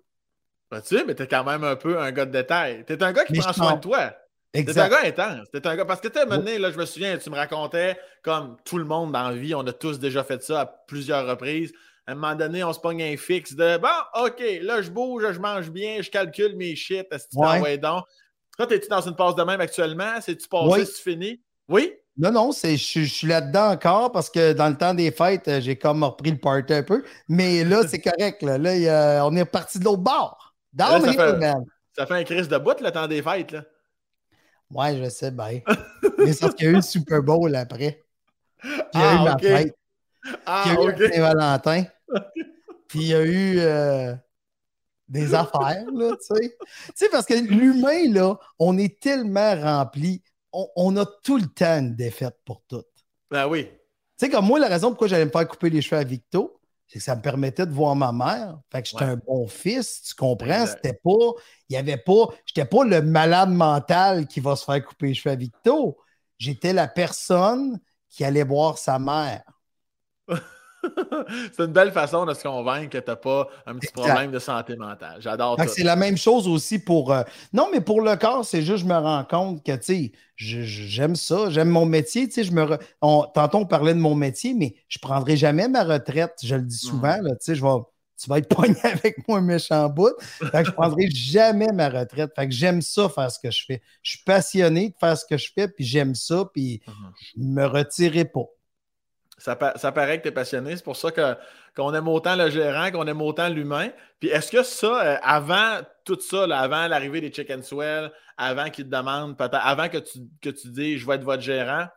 [0.69, 2.83] Ben, tu sais, mais t'es quand même un peu un gars de détail.
[2.85, 4.13] T'es un gars qui prend soin de toi.
[4.51, 5.47] T'es un gars intense.
[5.51, 5.85] T'es un gars...
[5.85, 9.13] Parce que tu sais, là, je me souviens, tu me racontais, comme tout le monde
[9.13, 11.71] dans la vie, on a tous déjà fait ça à plusieurs reprises.
[12.07, 15.25] À un moment donné, on se pogne un fixe de bon, OK, là, je bouge,
[15.31, 17.07] je mange bien, je calcule mes shit.
[17.11, 17.77] Est-ce que tu ouais.
[17.77, 18.05] donc?
[18.57, 20.21] Toi, es-tu dans une pause de même actuellement?
[20.21, 20.85] C'est-tu passé, oui.
[20.85, 21.41] tu finis?
[21.67, 21.93] Oui?
[22.17, 25.59] Non, non, je, je, suis là-dedans encore parce que dans le temps des fêtes, euh,
[25.59, 27.03] j'ai comme repris le party un peu.
[27.27, 28.41] Mais là, c'est correct.
[28.41, 30.55] Là, là on est parti de l'autre bord.
[30.71, 31.53] Dans ça, fait,
[31.93, 33.51] ça fait un crise de bout le temps des fêtes.
[33.51, 33.63] Là.
[34.69, 35.59] Ouais, je sais bien.
[36.19, 38.03] mais sauf qu'il y a eu le Super Bowl après.
[38.59, 39.75] Puis il y a eu ma fête.
[40.45, 41.13] Ah, il y a eu okay.
[41.13, 41.83] Saint-Valentin.
[42.87, 44.13] Puis il y a eu euh,
[45.07, 46.57] des affaires, là, tu sais.
[46.59, 50.21] Tu sais, parce que l'humain, là, on est tellement rempli
[50.75, 52.83] on, a tout le temps une défaite pour tout.
[53.29, 53.65] Ben oui.
[53.65, 56.59] Tu sais, comme moi, la raison pourquoi j'allais me faire couper les cheveux à Victo,
[56.87, 58.59] c'est que ça me permettait de voir ma mère.
[58.71, 60.65] Fait que j'étais un bon fils, tu comprends?
[60.65, 61.33] C'était pas,
[61.69, 65.13] il y avait pas, j'étais pas le malade mental qui va se faire couper les
[65.13, 65.97] cheveux à Victo.
[66.37, 69.43] J'étais la personne qui allait voir sa mère.
[71.53, 74.39] c'est une belle façon de se convaincre que tu n'as pas un petit problème de
[74.39, 75.17] santé mentale.
[75.19, 75.67] J'adore ça.
[75.67, 77.11] C'est la même chose aussi pour.
[77.11, 80.11] Euh, non, mais pour le corps, c'est juste, je me rends compte que, tu sais,
[80.37, 82.27] j'aime ça, j'aime mon métier.
[82.27, 82.77] Tu sais, je me.
[83.01, 86.33] Tantôt, on parlait de mon métier, mais je ne prendrai jamais ma retraite.
[86.43, 87.69] Je le dis souvent, là, tu sais, je vais.
[88.17, 90.13] Tu vas être poigné avec moi méchant bout.
[90.19, 92.31] Fait que je ne prendrai jamais ma retraite.
[92.33, 93.81] Fait que j'aime ça faire ce que je fais.
[94.03, 96.91] Je suis passionné de faire ce que je fais, puis j'aime ça, puis uh-huh.
[97.35, 98.45] je ne me retirerai pas.
[99.37, 100.75] Ça, paraît que tu es passionné.
[100.77, 101.09] C'est pour ça
[101.75, 103.89] qu'on aime autant le gérant, qu'on aime autant l'humain.
[104.19, 108.85] Puis est-ce que ça, euh, avant tout ça, avant l'arrivée des Chicken Swell, avant qu'ils
[108.85, 111.87] te demandent, avant que tu, que tu dis je vais être votre gérant,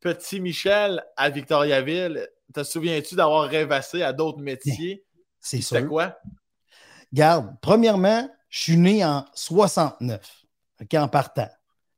[0.00, 5.04] petit Michel à Victoriaville, te souviens-tu d'avoir rêvassé à d'autres métiers?
[5.40, 5.82] C'est ça.
[5.82, 6.18] quoi?
[7.12, 10.20] Garde, premièrement, je suis né en 69,
[10.94, 11.48] en partant.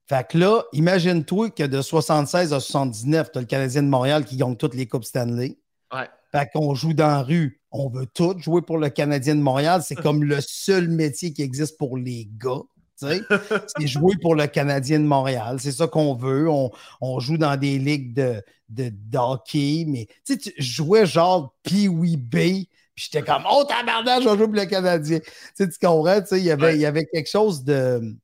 [0.07, 4.25] Fait que là, imagine-toi que de 76 à 79, tu as le Canadien de Montréal
[4.25, 5.57] qui gagne toutes les Coupes Stanley.
[5.93, 6.09] Ouais.
[6.31, 7.61] Fait qu'on joue dans la rue.
[7.71, 9.83] On veut tout jouer pour le Canadien de Montréal.
[9.85, 12.63] C'est comme le seul métier qui existe pour les gars.
[12.97, 15.57] C'est jouer pour le Canadien de Montréal.
[15.61, 16.49] C'est ça qu'on veut.
[16.49, 22.67] On, joue dans des ligues de, de, hockey, mais tu jouais genre Pee-Wee B.
[22.95, 25.19] Puis j'étais comme, oh tabarnak, je vais jouer pour le Canadien.
[25.57, 26.21] tu comprends?
[26.33, 28.17] Il y, avait, il y avait quelque chose de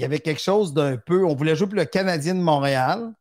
[0.00, 1.26] il y avait quelque chose d'un peu.
[1.26, 3.12] On voulait jouer pour le Canadien de Montréal.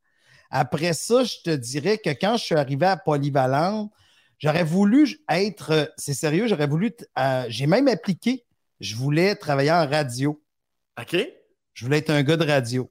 [0.49, 3.91] Après ça, je te dirais que quand je suis arrivé à Polyvalente,
[4.37, 5.93] j'aurais voulu être.
[5.97, 6.95] C'est sérieux, j'aurais voulu.
[7.17, 8.45] Euh, j'ai même appliqué.
[8.79, 10.41] Je voulais travailler en radio.
[10.97, 11.17] OK.
[11.73, 12.89] Je voulais être un gars de radio.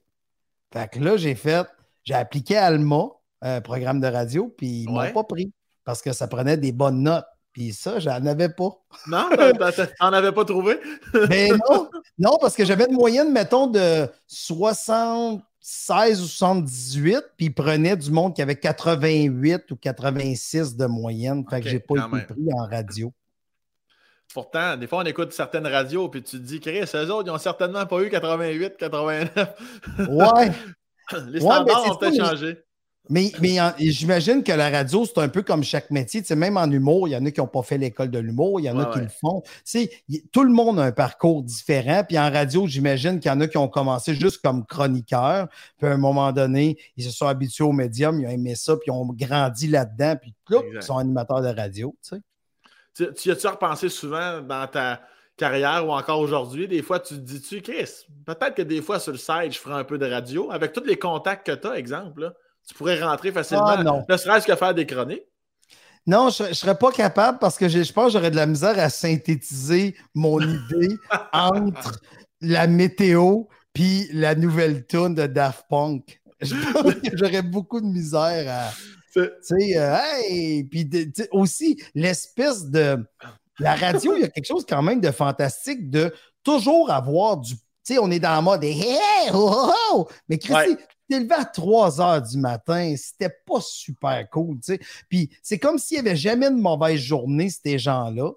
[0.71, 1.65] Fait que là, j'ai fait.
[2.03, 3.07] J'ai appliqué à Alma,
[3.41, 5.51] un programme de radio, puis ils ne m'ont pas pris
[5.83, 7.25] parce que ça prenait des bonnes notes.
[7.53, 8.69] Puis ça, j'en avais pas.
[9.07, 9.29] Non,
[9.99, 10.79] t'en avais pas trouvé?
[11.13, 17.47] Mais ben non, non, parce que j'avais une moyenne, mettons, de 76 ou 78, puis
[17.47, 21.43] ils prenaient du monde qui avait 88 ou 86 de moyenne.
[21.49, 23.11] Fait que j'ai pas été pris en radio.
[24.33, 27.31] Pourtant, des fois, on écoute certaines radios, puis tu te dis, Chris, eux autres, ils
[27.31, 29.55] n'ont certainement pas eu 88, 89.
[30.07, 30.51] Ouais.
[31.27, 32.63] Les standards ont peut-être changé.
[33.11, 36.21] Mais, mais j'imagine que la radio, c'est un peu comme chaque métier.
[36.21, 38.19] Tu sais, même en humour, il y en a qui n'ont pas fait l'école de
[38.19, 39.41] l'humour, il y en a qui le font.
[39.41, 39.91] Tu sais,
[40.31, 42.03] tout le monde a un parcours différent.
[42.07, 45.47] Puis en radio, j'imagine qu'il y en a qui ont commencé juste comme chroniqueurs.
[45.79, 48.75] Puis à un moment donné, ils se sont habitués au médium, ils ont aimé ça,
[48.75, 50.15] puis ils ont grandi là-dedans.
[50.21, 51.95] Puis là, ils sont animateurs de radio.
[52.03, 52.17] Tu,
[52.95, 53.13] sais.
[53.15, 55.01] tu, as-tu repensé souvent dans ta
[55.35, 57.89] carrière ou encore aujourd'hui, des fois, tu te dis-tu, Chris,
[58.27, 60.83] peut-être que des fois sur le site, je ferai un peu de radio avec tous
[60.83, 62.21] les contacts que tu as, exemple.
[62.21, 62.33] Là
[62.69, 65.23] tu pourrais rentrer facilement, ah, ne serait-ce que faire des chroniques?
[66.05, 68.77] Non, je ne serais pas capable parce que je pense que j'aurais de la misère
[68.77, 70.39] à synthétiser mon
[70.71, 70.95] idée
[71.33, 71.99] entre
[72.41, 76.21] la météo puis la nouvelle tune de Daft Punk.
[77.13, 78.71] J'aurais beaucoup de misère à.
[79.11, 80.63] Tu sais, euh, hey!
[80.63, 80.87] Puis
[81.31, 83.03] aussi, l'espèce de.
[83.59, 87.55] La radio, il y a quelque chose quand même de fantastique de toujours avoir du.
[87.55, 88.99] Tu sais, on est dans le mode hey,
[89.33, 90.07] oh, oh, oh!
[90.29, 90.77] Mais Christy,
[91.09, 94.79] t'es levé à 3 heures du matin, c'était pas super cool, tu sais.
[95.09, 98.31] Puis c'est comme s'il n'y avait jamais de mauvaise journée, ces gens-là.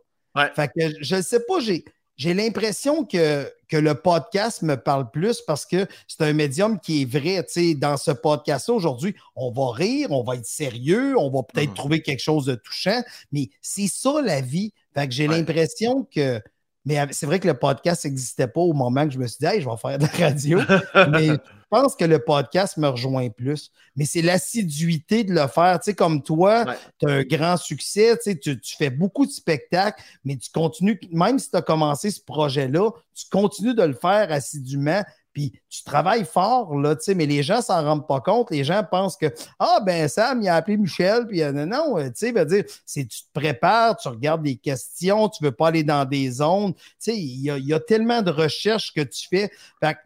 [0.54, 1.84] Fait que je ne sais pas, j'ai.
[2.18, 7.02] J'ai l'impression que, que le podcast me parle plus parce que c'est un médium qui
[7.02, 7.42] est vrai.
[7.42, 11.42] Tu sais, dans ce podcast-là, aujourd'hui, on va rire, on va être sérieux, on va
[11.42, 11.74] peut-être mm.
[11.74, 14.74] trouver quelque chose de touchant, mais c'est ça la vie.
[14.94, 16.40] Fait que j'ai l'impression que.
[16.84, 19.46] Mais c'est vrai que le podcast n'existait pas au moment que je me suis dit,
[19.46, 20.60] hey, je vais faire de la radio.
[21.10, 21.30] mais
[21.72, 23.70] pense que le podcast me rejoint plus.
[23.96, 25.80] Mais c'est l'assiduité de le faire.
[25.80, 26.66] Tu sais, comme toi,
[26.98, 31.00] tu as un grand succès, tu, sais, tu, fais beaucoup de spectacles, mais tu continues,
[31.10, 35.02] même si tu as commencé ce projet-là, tu continues de le faire assidûment.
[35.32, 38.50] Puis tu travailles fort, là, tu sais, mais les gens s'en rendent pas compte.
[38.50, 42.04] Les gens pensent que Ah, ben Sam, il a appelé Michel, puis euh, non, non,
[42.04, 45.68] tu sais, veut dire, c'est tu te prépares, tu regardes des questions, tu veux pas
[45.68, 46.74] aller dans des zones.
[46.74, 49.50] Tu sais, il y a, tellement de recherches que tu fais.
[49.80, 49.96] Fait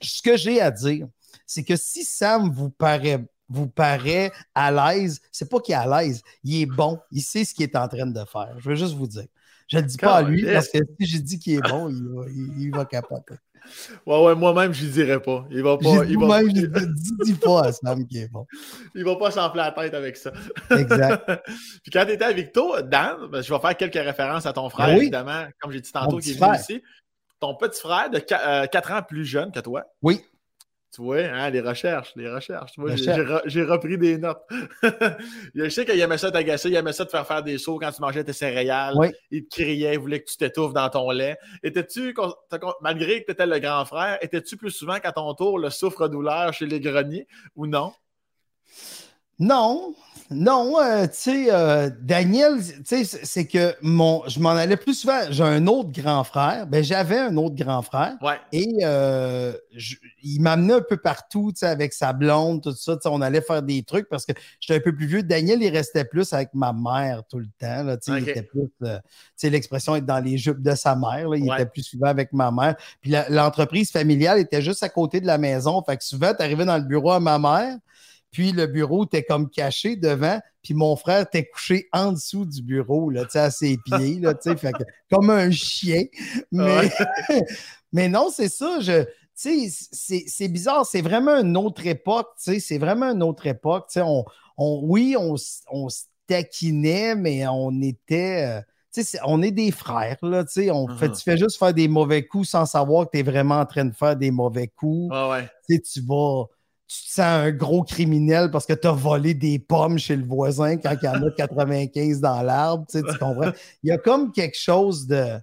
[0.00, 1.06] ce que j'ai à dire,
[1.46, 5.86] c'est que si Sam vous paraît vous paraît à l'aise, c'est pas qu'il est à
[6.02, 8.54] l'aise, il est bon, il sait ce qu'il est en train de faire.
[8.58, 9.26] Je veux juste vous dire.
[9.68, 11.88] Je ne le dis pas à lui parce que si je dis qu'il est bon,
[11.88, 12.24] il va,
[12.58, 13.34] il va capoter.
[14.06, 15.46] Ouais, ouais, moi-même, je ne dirais pas.
[15.50, 16.04] Il va pas.
[16.06, 18.46] Il va, même, je ne dis pas à Sam qui est bon.
[18.94, 20.32] Il va pas s'enfler la tête avec ça.
[20.70, 21.24] Exact.
[21.82, 24.68] Puis quand tu étais avec toi, Dan, ben, je vais faire quelques références à ton
[24.68, 26.82] frère, ben évidemment, comme j'ai dit tantôt, qui est venu ici.
[27.44, 29.84] Ton petit frère de 4 euh, ans plus jeune que toi?
[30.00, 30.22] Oui.
[30.90, 32.72] Tu vois, hein, les recherches, les recherches.
[33.44, 34.40] j'ai repris des notes.
[35.54, 37.92] je sais qu'il aimait ça t'agacer, il aimait ça te faire faire des sauts quand
[37.92, 38.94] tu mangeais tes céréales.
[39.30, 41.36] Il te criait, il voulait que tu t'étouffes dans ton lait.
[41.62, 42.14] Étais-tu,
[42.80, 46.54] malgré que tu étais le grand frère, étais-tu plus souvent qu'à ton tour le souffre-douleur
[46.54, 47.26] chez les greniers
[47.56, 47.92] ou non?
[49.38, 49.94] Non,
[50.30, 54.94] non, euh, tu sais, euh, Daniel, tu sais, c'est que mon, je m'en allais plus
[54.94, 55.20] souvent.
[55.30, 56.66] J'ai un autre grand frère.
[56.66, 58.14] Ben, j'avais un autre grand frère.
[58.50, 59.52] Et euh,
[60.22, 62.96] il m'amenait un peu partout, tu sais, avec sa blonde, tout ça.
[63.04, 65.22] on allait faire des trucs parce que j'étais un peu plus vieux.
[65.22, 67.82] Daniel, il restait plus avec ma mère tout le temps.
[67.82, 68.86] Là, tu sais, Il était plus, tu
[69.36, 71.28] sais, l'expression être dans les jupes de sa mère.
[71.28, 72.76] Là, il était plus souvent avec ma mère.
[73.02, 75.82] Puis l'entreprise familiale était juste à côté de la maison.
[75.86, 77.76] Fait que souvent, tu arrivais dans le bureau à ma mère.
[78.34, 82.62] Puis le bureau était comme caché devant, puis mon frère était couché en dessous du
[82.62, 84.74] bureau, là, à ses pieds, là, fait
[85.08, 86.02] comme un chien.
[86.50, 86.90] Mais,
[87.92, 88.80] mais non, c'est ça.
[88.80, 89.04] Je,
[89.36, 93.86] c'est bizarre, c'est vraiment une autre époque, c'est vraiment une autre époque.
[93.96, 94.24] On,
[94.58, 95.36] on, oui, on,
[95.70, 98.58] on se taquinait, mais on était.
[98.58, 98.60] Euh,
[99.24, 101.16] on est des frères, là, on fait, uh-huh.
[101.16, 103.84] tu fais juste faire des mauvais coups sans savoir que tu es vraiment en train
[103.84, 105.12] de faire des mauvais coups.
[105.68, 106.46] Tu vas,
[106.86, 110.24] tu te sens un gros criminel parce que tu as volé des pommes chez le
[110.24, 112.86] voisin quand il y en a 95 dans l'arbre.
[112.90, 113.52] Tu, comprends?
[113.82, 115.38] Il y a comme quelque chose de.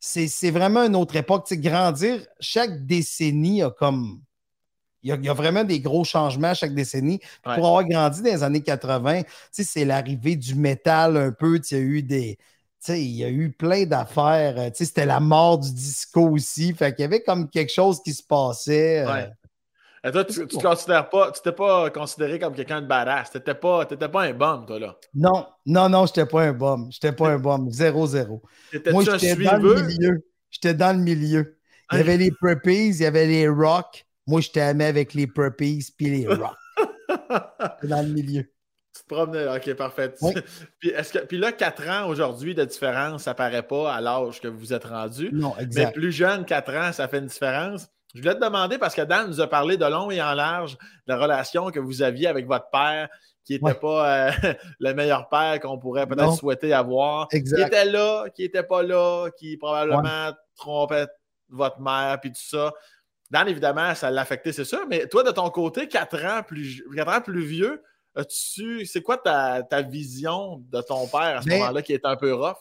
[0.00, 1.46] C'est vraiment une autre époque.
[1.48, 4.20] Tu grandir, chaque décennie a comme.
[5.02, 7.20] Il y, a, vraiment des gros changements chaque décennie.
[7.42, 11.60] Pour avoir grandi dans les années 80, c'est l'arrivée du métal un peu.
[11.70, 12.38] Il y a eu des.
[12.88, 14.70] il y a eu plein d'affaires.
[14.74, 16.74] C'était la mort du disco aussi.
[16.74, 19.06] Fait qu'il y avait comme quelque chose qui se passait.
[19.06, 19.26] Euh,
[20.04, 23.30] et toi, tu, tu considères pas, tu t'es pas considéré comme quelqu'un de badass.
[23.30, 24.96] Tu n'étais pas, pas un bum, toi, là.
[25.14, 26.88] Non, non, non, je n'étais pas un bum.
[26.90, 27.70] Je n'étais pas un bum.
[27.70, 28.42] Zéro, zéro.
[28.90, 30.24] Moi, j'étais dans le milieu.
[30.50, 31.58] J'étais dans le milieu.
[31.92, 34.06] Il y avait les preppies, il y avait les rocks.
[34.26, 36.56] Moi, j'étais aimé avec les preppies puis les rocks.
[37.82, 38.42] dans le milieu.
[38.94, 40.14] Tu te promenais, ok, parfait.
[40.78, 44.40] puis, est-ce que, puis là, 4 ans aujourd'hui de différence, ça paraît pas à l'âge
[44.40, 45.30] que vous êtes rendu.
[45.32, 45.86] Non, exact.
[45.86, 47.88] Mais plus jeune, 4 ans, ça fait une différence.
[48.18, 50.72] Je voulais te demander, parce que Dan nous a parlé de long et en large
[50.72, 53.08] de la relation que vous aviez avec votre père,
[53.44, 54.30] qui n'était pas euh,
[54.80, 57.28] le meilleur père qu'on pourrait peut-être souhaiter avoir.
[57.28, 61.06] Qui était là, qui n'était pas là, qui probablement trompait
[61.48, 62.72] votre mère, puis tout ça.
[63.30, 64.84] Dan, évidemment, ça l'a affecté, c'est sûr.
[64.88, 67.84] Mais toi, de ton côté, quatre ans plus, ans plus vieux,
[68.28, 72.34] c'est quoi ta, vision de ton père à ce ben moment-là qui est un peu
[72.34, 72.58] rough?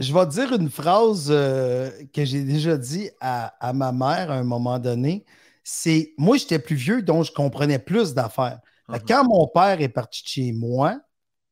[0.00, 4.36] Je vais te dire une phrase euh, que j'ai déjà dit à, ma mère à
[4.36, 5.26] un moment donné.
[5.62, 8.60] C'est moi, j'étais plus vieux, donc je comprenais plus d'affaires.
[8.88, 8.98] Uh-huh.
[9.06, 10.98] Quand mon père est parti de chez moi,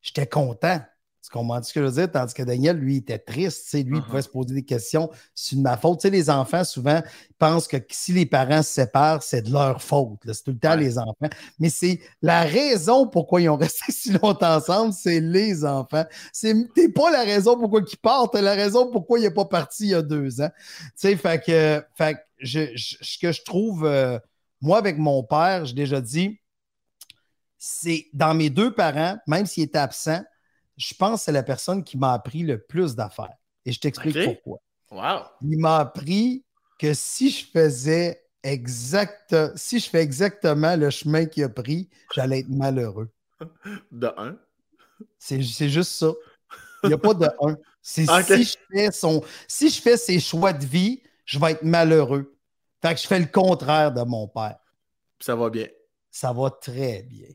[0.01, 0.81] j'étais content.
[1.29, 2.11] Tu comprends ce que je veux dire?
[2.11, 3.71] Tandis que Daniel, lui, était triste.
[3.75, 4.07] Lui, il uh-huh.
[4.07, 5.11] pouvait se poser des questions.
[5.35, 6.03] C'est de ma faute.
[6.05, 7.03] les enfants, souvent,
[7.39, 10.21] pensent que si les parents se séparent, c'est de leur faute.
[10.25, 11.29] C'est tout le temps les enfants.
[11.59, 16.07] Mais c'est la raison pourquoi ils ont resté si longtemps ensemble, c'est les enfants.
[16.33, 16.55] C'est
[16.95, 19.91] pas la raison pourquoi ils partent, c'est la raison pourquoi il n'est pas parti il
[19.91, 20.51] y a deux ans.
[20.57, 24.19] Tu sais, fait que, fait ce que je trouve, euh,
[24.63, 26.41] moi, avec mon père, j'ai déjà dit,
[27.59, 30.23] c'est dans mes deux parents, même s'il était absent,
[30.79, 33.37] je pense que c'est la personne qui m'a appris le plus d'affaires.
[33.65, 34.61] Et je t'explique pourquoi.
[35.43, 36.45] Il m'a appris
[36.79, 42.41] que si je faisais exact, si je fais exactement le chemin qu'il a pris, j'allais
[42.41, 43.11] être malheureux.
[43.93, 44.39] De un.
[45.19, 46.13] C'est juste ça.
[46.85, 47.57] Il n'y a pas de un.
[47.83, 51.63] C'est si, je fais son, si je fais ses choix de vie, je vais être
[51.63, 52.37] malheureux.
[52.81, 54.59] Fait que je fais le contraire de mon père.
[55.21, 55.69] Ça va bien.
[56.11, 57.29] Ça va très bien.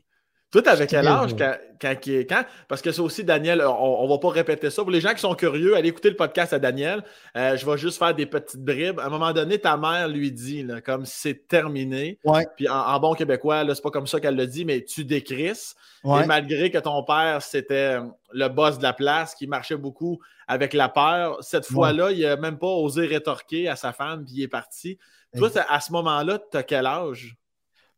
[0.54, 4.28] Toi, t'avais quel âge quand, quand, Parce que c'est aussi, Daniel, on, ne va pas
[4.28, 4.82] répéter ça.
[4.82, 7.02] Pour les gens qui sont curieux, allez écouter le podcast à Daniel.
[7.36, 9.00] Euh, je vais juste faire des petites bribes.
[9.00, 12.20] À un moment donné, ta mère lui dit, comme c'est terminé.
[12.56, 15.74] Puis en, bon québécois, c'est pas comme ça qu'elle le dit, mais tu décrisses.
[16.04, 17.98] Et malgré que ton père, c'était
[18.32, 22.36] le boss de la place, qui marchait beaucoup avec la peur, cette fois-là, il n'a
[22.36, 25.00] même pas osé rétorquer à sa femme, puis il est parti.
[25.36, 27.36] Toi, à ce moment-là, tu as quel âge?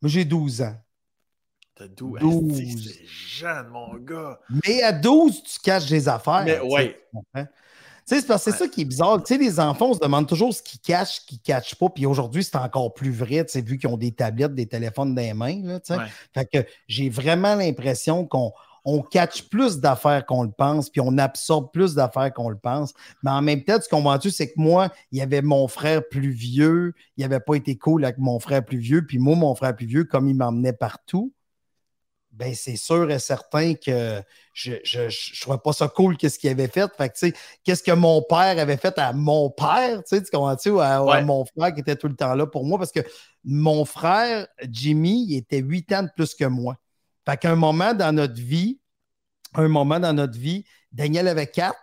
[0.01, 0.75] Moi, j'ai 12 ans.
[1.77, 2.21] T'as 12.
[2.21, 2.85] 12.
[2.85, 4.41] C'est jeune, mon gars.
[4.67, 6.45] Mais à 12, tu caches des affaires.
[6.45, 6.95] Mais oui.
[8.07, 9.23] C'est parce que c'est ça qui est bizarre.
[9.23, 11.75] Tu sais, les enfants, on se demande toujours ce qu'ils cachent, ce qu'ils ne cachent
[11.75, 11.89] pas.
[11.91, 15.15] Puis aujourd'hui, c'est encore plus vrai, tu sais, vu qu'ils ont des tablettes, des téléphones
[15.15, 15.61] dans les mains.
[15.65, 16.01] Là, tu sais.
[16.33, 18.53] Fait que j'ai vraiment l'impression qu'on
[18.87, 22.95] on catch plus d'affaires qu'on le pense, puis on absorbe plus d'affaires qu'on le pense.
[23.25, 26.09] Mais en même temps, ce qu'on voit c'est que moi, il y avait mon frère
[26.09, 29.57] plus vieux, il n'avait pas été cool avec mon frère plus vieux, puis moi, mon
[29.57, 31.33] frère plus vieux, comme il m'emmenait partout,
[32.37, 34.22] ben c'est sûr et certain que
[34.53, 36.90] je ne trouvais pas ça cool qu'est-ce qu'il avait fait.
[36.96, 41.22] Fait que, qu'est-ce que mon père avait fait à mon père, tu comprends-tu, ou à,
[41.22, 43.01] mon frère qui était tout le temps là pour moi, parce que
[43.44, 46.77] mon frère, Jimmy, il était huit ans de plus que moi.
[47.27, 48.81] Fait qu'à un moment dans notre vie,
[49.55, 51.75] un moment dans notre vie, Daniel avait 4,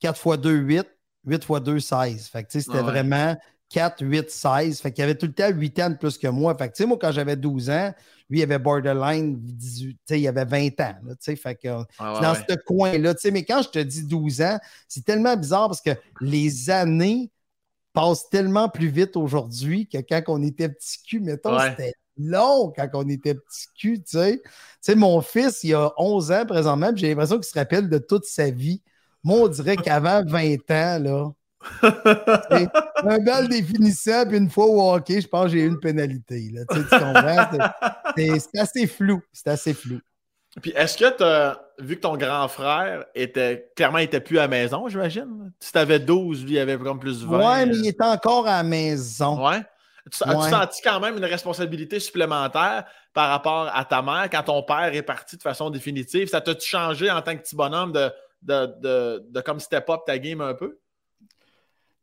[0.00, 0.86] 4 x 2, 8,
[1.26, 2.26] 8 x 2, 16.
[2.28, 3.36] Fait que, c'était vraiment
[3.74, 4.80] 4, 8, 16.
[4.80, 6.56] Fait qu'il avait tout le temps 8 ans de plus que moi.
[6.56, 7.92] Fait que, tu sais, moi, quand j'avais 12 ans,
[8.30, 10.94] lui, il avait borderline 18, tu sais, il avait 20 ans.
[11.04, 13.14] Là, fait que, dans ce coin-là.
[13.14, 16.70] Tu sais, mais quand je te dis 12 ans, c'est tellement bizarre parce que les
[16.70, 17.32] années
[17.92, 22.88] passent tellement plus vite aujourd'hui que quand on était petit cul, mettons, c'était long quand
[22.94, 24.40] on était petit cul, tu sais.
[24.40, 24.50] Tu
[24.82, 28.24] sais, mon fils, il a 11 ans présentement, j'ai l'impression qu'il se rappelle de toute
[28.24, 28.82] sa vie.
[29.24, 31.32] Moi, on dirait qu'avant 20 ans, là,
[31.82, 36.50] un bel définissant, puis une fois au hockey, je pense que j'ai eu une pénalité.
[36.52, 36.62] Là.
[36.70, 37.68] Tu, sais, tu comprends?
[38.16, 39.22] C'est assez flou.
[39.32, 40.00] C'est assez flou.
[40.62, 44.38] Puis est-ce que tu as vu que ton grand frère était clairement il était plus
[44.38, 45.52] à la maison, j'imagine?
[45.58, 47.38] Si tu avais 12, lui, il avait comme plus 20.
[47.38, 49.44] Ouais, mais il était encore à la maison.
[49.44, 49.62] Ouais.
[50.06, 54.94] As-tu senti quand même une responsabilité supplémentaire par rapport à ta mère quand ton père
[54.94, 56.28] est parti de façon définitive?
[56.28, 58.10] Ça t'a-tu changé en tant que petit bonhomme de,
[58.42, 60.78] de, de, de comme step up ta game un peu?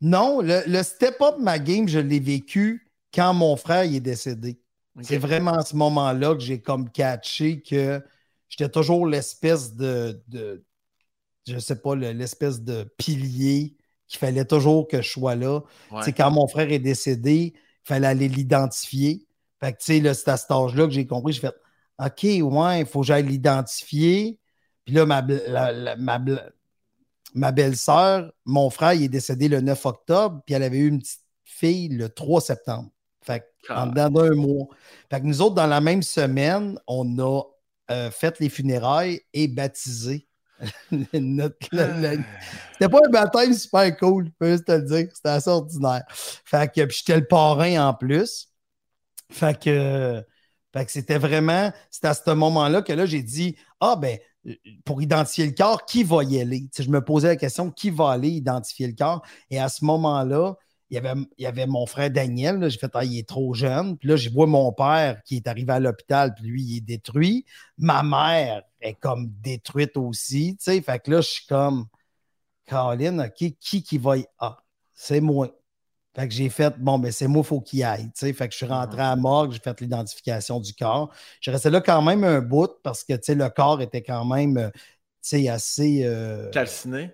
[0.02, 4.60] Non, le, step-up ma game, je l'ai vécu quand mon frère est décédé.
[5.02, 8.04] C'est vraiment à ce moment-là que j'ai comme catché que
[8.50, 10.66] j'étais toujours l'espèce de, de,
[11.48, 15.62] je sais pas, l'espèce de pilier qu'il fallait toujours que je sois là.
[16.04, 19.26] C'est Quand mon frère est décédé, il fallait aller l'identifier.
[19.62, 21.34] Fait que, tu sais, c'est à cet âge-là que j'ai compris.
[21.34, 21.56] J'ai fait
[22.00, 24.40] OK, ouais, il faut que j'aille l'identifier.
[24.86, 25.22] Puis là, ma,
[25.98, 26.20] ma,
[27.34, 31.00] ma belle-sœur, mon frère, il est décédé le 9 octobre, puis elle avait eu une
[31.00, 32.90] petite fille le 3 septembre.
[33.22, 34.68] Fait en dedans d'un mois.
[35.10, 37.44] Fait que nous autres, dans la même semaine, on a
[37.92, 40.28] euh, fait les funérailles et baptisé.
[40.92, 41.20] C'était
[42.90, 45.08] pas un baptême super cool, je peux juste te le dire.
[45.14, 46.04] C'était assez ordinaire.
[46.10, 48.50] Fait que j'étais le parrain en plus.
[49.32, 50.24] Fait que,
[50.74, 54.18] fait que c'était vraiment, c'était à ce moment-là que là, j'ai dit Ah ben,
[54.86, 56.68] pour identifier le corps, qui va y aller?
[56.78, 59.22] je me posais la question, qui va aller identifier le corps?
[59.50, 60.56] Et à ce moment-là,
[60.92, 61.02] il
[61.38, 62.70] y, avait, mon frère Daniel.
[62.70, 63.98] J'ai fait, ah, il est trop jeune.
[63.98, 66.82] Puis là, je vois mon père qui est arrivé à l'hôpital, puis lui, il est
[66.82, 67.46] détruit.
[67.78, 70.58] Ma mère est comme détruite aussi.
[70.60, 71.86] Fait que là, je suis comme,
[72.66, 74.26] Caroline, OK, qui qui va y.
[74.38, 74.58] Ah,
[74.94, 75.50] c'est moi.
[76.14, 78.10] Fait que j'ai fait, bon, ben c'est moi, il faut qu'il aille.
[78.16, 81.10] Fait que je suis rentré à morgue, j'ai fait l'identification du corps.
[81.40, 85.50] Je restais là quand même un bout parce que le corps était quand même euh,
[85.50, 86.02] assez.
[86.04, 87.12] Euh, calciné.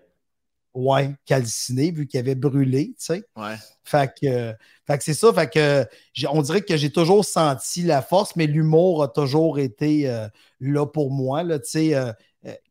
[0.74, 2.96] Ouais, calciné, vu qu'il avait brûlé.
[3.36, 3.56] Ouais.
[3.84, 4.54] Fait que,
[4.86, 5.34] fait que c'est ça.
[5.34, 5.86] Fait que
[6.30, 10.28] on dirait que j'ai toujours senti la force, mais l'humour a toujours été euh,
[10.60, 11.42] là pour moi.
[11.42, 12.14] Là, euh,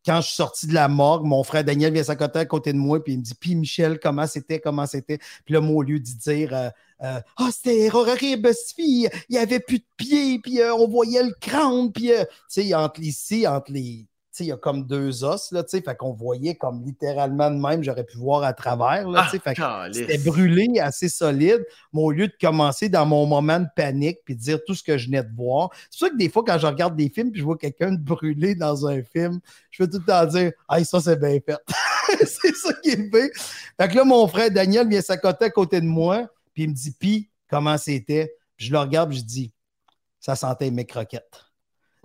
[0.04, 2.78] quand je suis sorti de la morgue, mon frère Daniel vient s'accoter à côté de
[2.78, 5.18] moi, puis il me dit Puis Michel, comment c'était, comment c'était?
[5.44, 6.70] Puis là, moi, au lieu de dire euh,
[7.02, 11.34] euh, oh, c'était horrible, fille, il n'y avait plus de pieds, puis on voyait le
[11.40, 14.06] crâne, puis tu sais, entre ici, entre les
[14.44, 18.04] il y a comme deux os, là, fait qu'on voyait comme littéralement de même, j'aurais
[18.04, 22.88] pu voir à travers, là, ah, c'était brûlé assez solide, mais au lieu de commencer
[22.88, 25.70] dans mon moment de panique puis de dire tout ce que je venais de voir,
[25.90, 28.54] c'est sûr que des fois, quand je regarde des films puis je vois quelqu'un brûlé
[28.54, 31.58] dans un film, je peux tout le temps dire «Ah, ça, c'est bien fait!»
[32.24, 33.32] C'est ça qui est fait.
[33.80, 36.74] Fait que là, mon frère Daniel vient s'accoter à côté de moi, puis il me
[36.74, 39.52] dit «Puis, comment c'était?» Je le regarde, je dis
[40.20, 41.42] «Ça sentait mes croquettes.»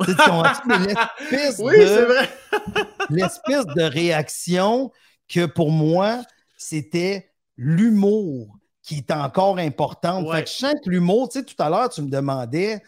[0.07, 2.29] l'espèce oui, c'est vrai.
[3.09, 4.91] l'espèce de réaction
[5.27, 6.21] que pour moi,
[6.57, 10.29] c'était l'humour qui est encore importante.
[10.31, 12.81] Fait que je sens que l'humour, tu sais, tout à l'heure, tu me demandais,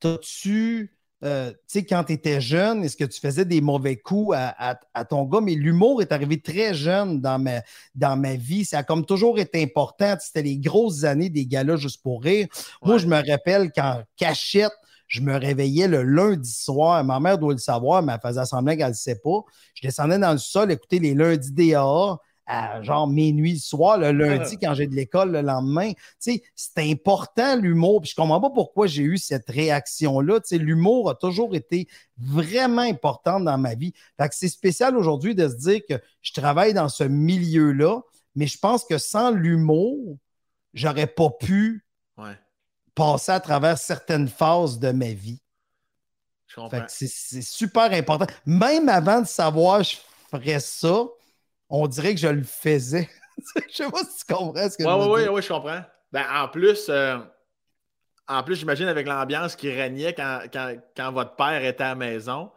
[0.00, 4.36] t'as-tu euh, tu sais, quand tu étais jeune, est-ce que tu faisais des mauvais coups
[4.36, 5.40] à, ton gars?
[5.40, 7.62] Mais l'humour est arrivé très jeune dans ma,
[7.94, 8.66] dans ma vie.
[8.66, 10.16] Ça a comme toujours été important.
[10.20, 12.46] C'était les grosses années des galas juste pour rire.
[12.82, 14.72] Moi, je me rappelle quand Cachette,
[15.14, 17.04] je me réveillais le lundi soir.
[17.04, 19.44] Ma mère doit le savoir, mais elle faisait semblant qu'elle ne le sait pas.
[19.74, 24.10] Je descendais dans le sol, écouter les lundis DAA à genre minuit le soir, le
[24.10, 25.92] lundi, quand j'ai de l'école le lendemain.
[26.18, 26.42] c'est
[26.78, 28.00] important l'humour.
[28.00, 30.40] Puis je comprends pas pourquoi j'ai eu cette réaction-là.
[30.50, 31.86] l'humour a toujours été
[32.18, 33.92] vraiment important dans ma vie.
[34.20, 38.00] Fait que c'est spécial aujourd'hui de se dire que je travaille dans ce milieu-là,
[38.34, 40.18] mais je pense que sans l'humour,
[40.74, 41.84] j'aurais pas pu
[42.94, 45.40] passer à travers certaines phases de ma vie.
[46.88, 48.26] C'est super important.
[48.46, 49.96] Même avant de savoir je
[50.30, 51.04] ferais ça,
[51.68, 53.08] on dirait que je le faisais.
[53.70, 55.80] je sais pas si tu comprends ce que je veux oui, Oui, oui, je comprends.
[56.12, 57.18] Ben, en plus, euh,
[58.28, 60.42] en plus, j'imagine avec l'ambiance qui régnait quand,
[60.96, 62.50] quand, votre père était à la maison,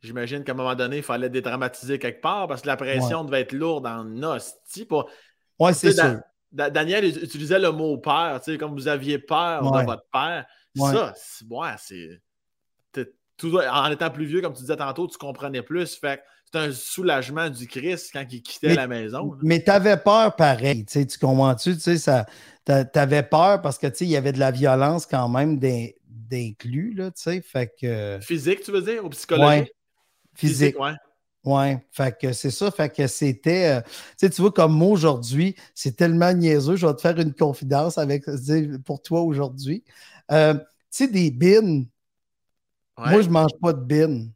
[0.00, 3.42] j'imagine qu'à un moment donné, il fallait dédramatiser quelque part parce que la pression devait
[3.42, 4.86] être lourde en hostie.
[4.86, 5.10] Pour...
[5.58, 6.20] Oui, c'est sûr.
[6.52, 10.46] Daniel utilisait le mot père, tu sais, comme vous aviez peur de votre père.
[10.76, 11.14] Ça,
[11.78, 12.20] c'est.
[13.68, 15.96] En étant plus vieux, comme tu disais tantôt, tu comprenais plus.
[15.96, 16.22] Fait
[16.52, 19.36] c'est un soulagement du Christ quand il quittait la maison.
[19.42, 21.76] Mais tu avais peur pareil, tu comprends-tu?
[21.78, 21.90] Tu
[22.66, 27.22] avais peur parce que il y avait de la violence quand même d'inclus, là, tu
[27.22, 28.18] sais, fait que...
[28.20, 29.64] Physique, tu veux dire, ou psychologique?
[29.64, 29.72] Ouais.
[30.34, 30.92] Physique, ouais.
[31.44, 35.96] Ouais, fait que c'est ça, fait que c'était, euh, tu vois, comme moi aujourd'hui, c'est
[35.96, 38.24] tellement niaiseux, je vais te faire une confidence avec,
[38.84, 39.82] pour toi aujourd'hui.
[40.30, 41.88] Euh, tu sais, des bines,
[42.96, 44.32] moi, je mange pas de bines.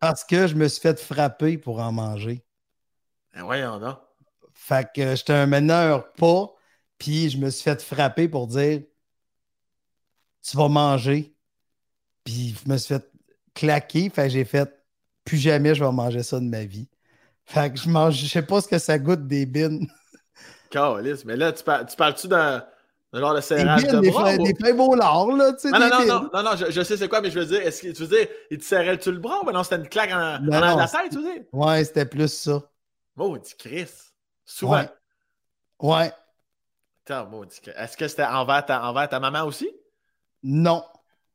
[0.00, 2.42] Parce que je me suis fait frapper pour en manger.
[3.34, 3.98] Ben voyons donc.
[4.54, 6.54] Fait que j'étais un meneur pas,
[6.98, 8.82] puis je me suis fait frapper pour dire
[10.42, 11.34] Tu vas manger.
[12.24, 13.10] Puis je me suis fait
[13.54, 14.08] claquer.
[14.08, 14.79] Fait que j'ai fait
[15.30, 16.88] Plus jamais je vais manger ça de ma vie.
[17.44, 19.86] Fait que je mange, je sais pas ce que ça goûte des bines.
[20.70, 22.64] Calice, mais là, tu, tu parles-tu d'un
[23.12, 24.36] un genre de serrage de des bras.
[24.36, 25.70] Des frères là, tu sais.
[25.70, 27.92] Non, non, non, non, non, je, sais c'est quoi, mais je veux dire, est-ce que
[27.92, 30.76] tu veux dire, il te serrait-tu le bras ou non, c'était une claque en, en
[30.76, 31.42] la tête, tu veux dire?
[31.52, 32.60] Ouais, c'était plus ça.
[33.14, 33.90] Maudit Chris.
[34.44, 34.80] Souvent.
[34.80, 34.88] Ouais.
[35.78, 36.12] ouais.
[37.06, 37.72] Attends, maudit Chris.
[37.76, 39.70] Est-ce que c'était envers ta, envers ta maman aussi?
[40.42, 40.82] Non.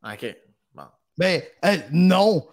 [0.03, 0.35] OK.
[0.73, 0.83] Bon.
[1.17, 1.41] Ben,
[1.91, 2.45] non.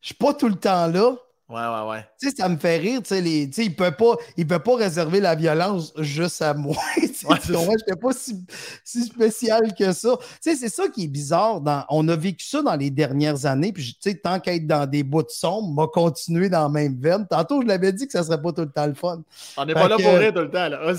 [0.00, 1.14] Je suis pas tout le temps là.
[1.50, 2.06] Ouais, ouais, ouais.
[2.20, 3.02] Tu sais, ça me fait rire.
[3.02, 3.42] Tu sais, les...
[3.58, 4.14] il ne peut, pas...
[4.36, 6.76] peut pas réserver la violence juste à moi.
[6.96, 8.46] je n'étais pas si...
[8.84, 10.16] si, spécial que ça.
[10.16, 11.60] Tu sais, c'est ça qui est bizarre.
[11.60, 11.84] Dans...
[11.88, 13.72] On a vécu ça dans les dernières années.
[13.72, 16.96] Puis, tu sais, tant qu'être dans des bouts de sombres, m'a continué dans la même
[17.00, 17.26] veine.
[17.28, 19.20] Tantôt, je l'avais dit que ça ne serait pas tout le temps le fun.
[19.56, 20.68] On n'est pas là pour rire tout le temps.
[20.68, 20.92] Là.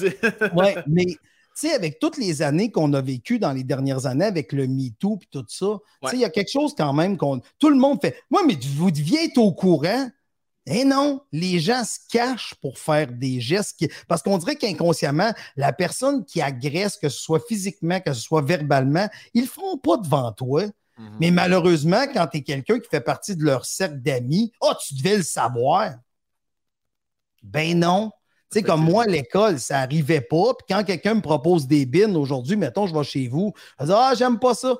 [0.54, 1.06] ouais, mais
[1.56, 5.20] sais, avec toutes les années qu'on a vécues dans les dernières années avec le MeToo
[5.22, 5.80] et tout ça,
[6.14, 7.42] il y a quelque chose quand même qu'on.
[7.60, 8.22] Tout le monde fait.
[8.30, 10.10] Moi, mais vous deviez être au courant.
[10.68, 15.74] Eh non, les gens se cachent pour faire des gestes parce qu'on dirait qu'inconsciemment, la
[15.74, 19.78] personne qui agresse, que ce soit physiquement, que ce soit verbalement, ils ne le feront
[19.78, 20.66] pas devant toi.
[20.98, 21.18] Mhm.
[21.20, 24.94] Mais malheureusement, quand tu es quelqu'un qui fait partie de leur cercle d'amis, oh, tu
[24.96, 25.96] devais le savoir.
[27.42, 28.12] Ben non.
[28.52, 30.54] Tu sais, comme moi, à l'école, ça n'arrivait pas.
[30.56, 33.92] Puis quand quelqu'un me propose des bines aujourd'hui, mettons, je vais chez vous, je dis
[33.96, 34.76] Ah, j'aime pas ça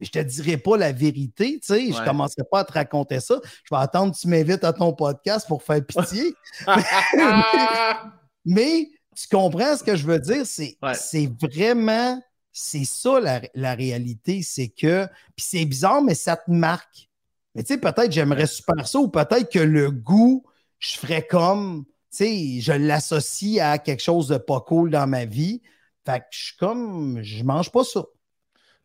[0.00, 3.40] je te dirai pas la vérité, tu sais, je commencerai pas à te raconter ça.
[3.64, 6.34] Je vais attendre que tu m'invites à ton podcast pour faire pitié.
[8.44, 10.46] mais, tu comprends ce que je veux dire?
[10.46, 12.20] C'est vraiment,
[12.52, 13.20] c'est ça
[13.54, 15.06] la, réalité, c'est que,
[15.36, 17.08] puis c'est bizarre, mais ça te marque.
[17.54, 20.44] Mais tu sais, peut-être j'aimerais super ça ou peut-être que le goût,
[20.78, 25.62] je ferais comme, sais, je l'associe à quelque chose de pas cool dans ma vie.
[26.06, 28.04] Fait que je suis comme, je mange pas ça.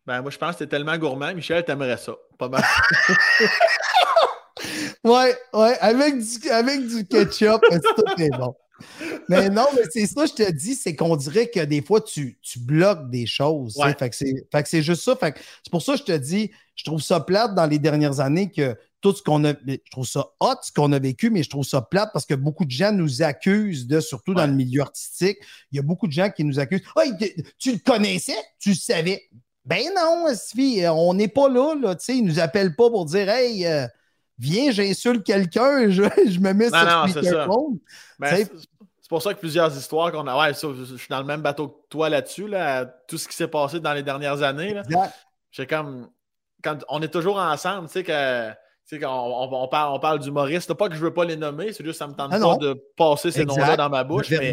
[0.05, 1.33] Ben, moi, je pense que t'es tellement gourmand.
[1.33, 2.13] Michel, t'aimerais ça.
[2.37, 2.63] Pas mal.
[5.03, 5.77] ouais, ouais.
[5.79, 7.61] Avec du, avec du ketchup,
[7.95, 8.55] tout est bon.
[9.29, 12.37] Mais non, mais c'est ça, je te dis, c'est qu'on dirait que des fois, tu,
[12.41, 13.79] tu bloques des choses.
[13.97, 15.15] Fait que c'est juste ça.
[15.15, 18.19] Fait c'est pour ça que je te dis, je trouve ça plate dans les dernières
[18.19, 19.53] années que tout ce qu'on a.
[19.67, 22.33] Je trouve ça hot, ce qu'on a vécu, mais je trouve ça plate parce que
[22.33, 25.37] beaucoup de gens nous accusent de, surtout dans le milieu artistique,
[25.71, 26.81] il y a beaucoup de gens qui nous accusent.
[27.59, 29.21] tu le connaissais, tu le savais?
[29.65, 33.05] Ben non, Sylvie, on n'est pas là, là tu sais, ils nous appellent pas pour
[33.05, 33.87] dire Hey, euh,
[34.39, 37.79] viens, j'insulte quelqu'un, je, je, me mets sur speakerphone.
[38.19, 38.45] Ben,
[39.01, 40.37] c'est pour ça que plusieurs histoires qu'on a.
[40.37, 43.49] Ouais, je suis dans le même bateau que toi là-dessus, là, tout ce qui s'est
[43.49, 44.81] passé dans les dernières années.
[45.51, 46.09] J'ai comme.
[46.63, 48.62] Quand on est toujours ensemble, tu sais que.
[48.87, 50.73] Tu sais, on, on, parle, on parle d'humoristes.
[50.73, 52.57] Pas que je veux pas les nommer, c'est juste que ça me tente ah pas
[52.57, 54.29] de passer ces noms-là dans ma bouche.
[54.29, 54.51] Mais,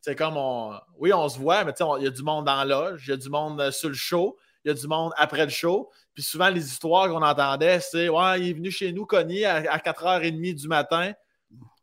[0.00, 0.72] c'est comme on.
[0.98, 3.12] Oui, on se voit, mais il y a du monde dans la loge, il y
[3.14, 5.90] a du monde euh, sur le show, il y a du monde après le show.
[6.12, 9.78] Puis souvent, les histoires qu'on entendait, c'est Ouais, il est venu chez nous cogner à,
[9.78, 11.12] 4h30 du matin.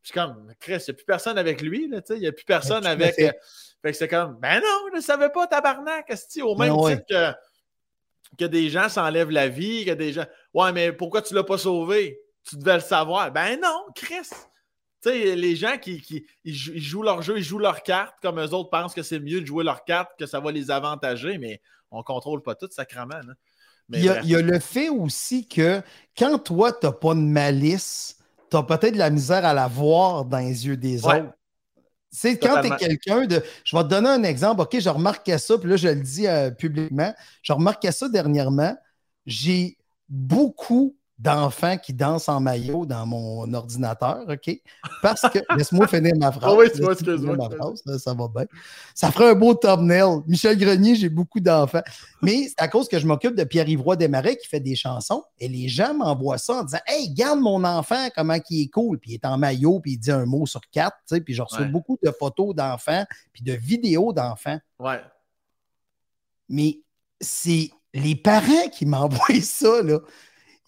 [0.04, 2.46] Puis comme, Chris, il n'y a plus personne avec lui, là, il n'y a plus
[2.46, 3.18] personne avec.
[3.20, 3.32] Euh,
[3.82, 6.14] fait que c'est comme, ben non, je ne savais pas, tabarnak,
[6.44, 7.34] au même ben titre que,
[8.38, 10.26] que des gens s'enlèvent la vie, que des gens.
[10.54, 12.20] Ouais, mais pourquoi tu ne l'as pas sauvé?
[12.44, 13.32] Tu devais le savoir.
[13.32, 14.30] Ben non, Chris.
[15.04, 18.70] Tu sais, les gens qui, jouent leur jeu, ils jouent leurs cartes, comme eux autres
[18.70, 21.60] pensent que c'est mieux de jouer leurs cartes, que ça va les avantager, mais
[21.90, 23.20] on ne contrôle pas tout, sacrément.
[23.90, 25.82] Il y, a, il y, a, le fait aussi que
[26.18, 28.20] quand toi, tu n'as pas de malice,
[28.50, 31.34] tu as peut-être de la misère à la voir dans les yeux des autres.
[32.12, 33.42] C'est quand tu es quelqu'un de.
[33.64, 34.62] Je vais te donner un exemple.
[34.62, 37.14] OK, je remarquais ça, puis là, je le dis euh, publiquement.
[37.42, 38.76] Je remarquais ça dernièrement.
[39.26, 39.78] J'ai
[40.10, 44.60] beaucoup d'enfants qui dansent en maillot dans mon ordinateur, OK?
[45.04, 46.52] Parce que, laisse-moi finir ma phrase.
[46.52, 47.38] Ah oui, tu vois, excuse-moi.
[48.00, 48.46] Ça, va bien.
[48.96, 50.22] Ça ferait un beau thumbnail.
[50.26, 51.84] Michel Grenier, j'ai beaucoup d'enfants.
[52.24, 55.48] Mais c'est à cause que je m'occupe de Pierre-Yvroy Desmarais qui fait des chansons et
[55.48, 58.98] les gens m'envoient ça en disant Hey, garde mon enfant, comment il est cool.
[58.98, 61.36] Puis il est en maillot, puis il dit un mot sur quatre, tu sais, puis
[61.36, 64.60] je reçois beaucoup de photos d'enfants, puis de vidéos d'enfants.
[64.80, 65.02] Ouais.
[66.50, 66.80] Mais
[67.20, 70.00] c'est les parents qui m'envoient ça, là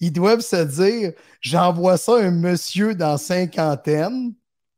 [0.04, 4.34] ils doivent se dire j'envoie ça à un monsieur dans cinquantaine.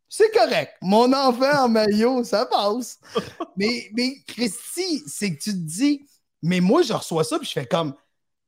[0.08, 0.74] C'est correct.
[0.82, 3.00] Mon enfant en maillot, ça passe.
[3.58, 6.06] mais, mais Christy, c'est que tu te dis,
[6.44, 7.96] mais moi, je reçois ça, puis je fais comme,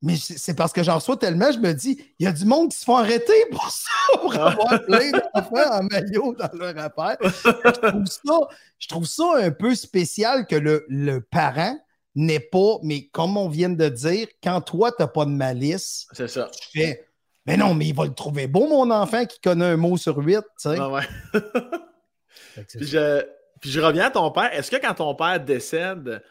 [0.03, 2.69] mais c'est parce que j'en reçois tellement, je me dis, il y a du monde
[2.69, 4.51] qui se font arrêter pour ça, pour ah.
[4.51, 7.17] avoir plein d'enfants en maillot dans leur affaire.
[7.23, 8.39] Je trouve ça,
[8.77, 11.75] je trouve ça un peu spécial que le, le parent
[12.17, 16.07] n'est pas, mais comme on vient de dire, quand toi, tu n'as pas de malice,
[16.13, 16.49] c'est ça.
[16.51, 17.07] tu fais
[17.45, 20.17] Mais non, mais il va le trouver beau, mon enfant, qui connaît un mot sur
[20.17, 20.41] huit.
[20.59, 20.77] Tu sais.
[20.79, 21.03] Ah ouais.
[22.67, 23.23] puis, je,
[23.61, 24.51] puis, je, reviens à ton père.
[24.51, 26.23] Est-ce que quand ton père décède,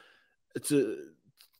[0.62, 0.84] tu.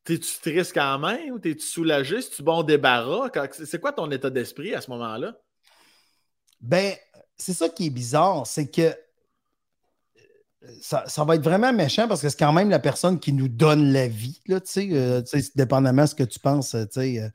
[0.02, 2.22] T'es-tu triste quand même ou t'es-tu soulagé?
[2.22, 3.28] C'est-tu bon débarras?
[3.50, 5.36] C'est quoi ton état d'esprit à ce moment-là?
[6.60, 6.94] Ben,
[7.36, 8.96] c'est ça qui est bizarre, c'est que
[10.80, 13.92] ça, va être vraiment méchant parce que c'est quand même la personne qui nous donne
[13.92, 15.22] la vie, là, euh,
[15.54, 17.28] dépendamment de ce que tu penses, euh, euh,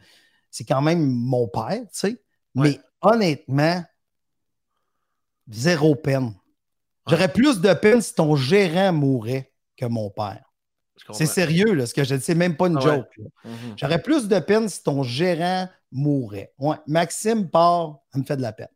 [0.50, 1.82] c'est quand même mon père,
[2.56, 3.84] Mais honnêtement,
[5.50, 6.34] zéro peine.
[7.08, 10.44] J'aurais plus de peine si ton gérant mourait que mon père.
[11.14, 13.18] C'est sérieux, là, ce que je dis, c'est même pas une ah joke.
[13.44, 13.74] Mhm.
[13.76, 16.54] J'aurais plus de peine si ton gérant mourait.
[16.60, 18.68] Ouais, Maxime part, ça me fait de la peine.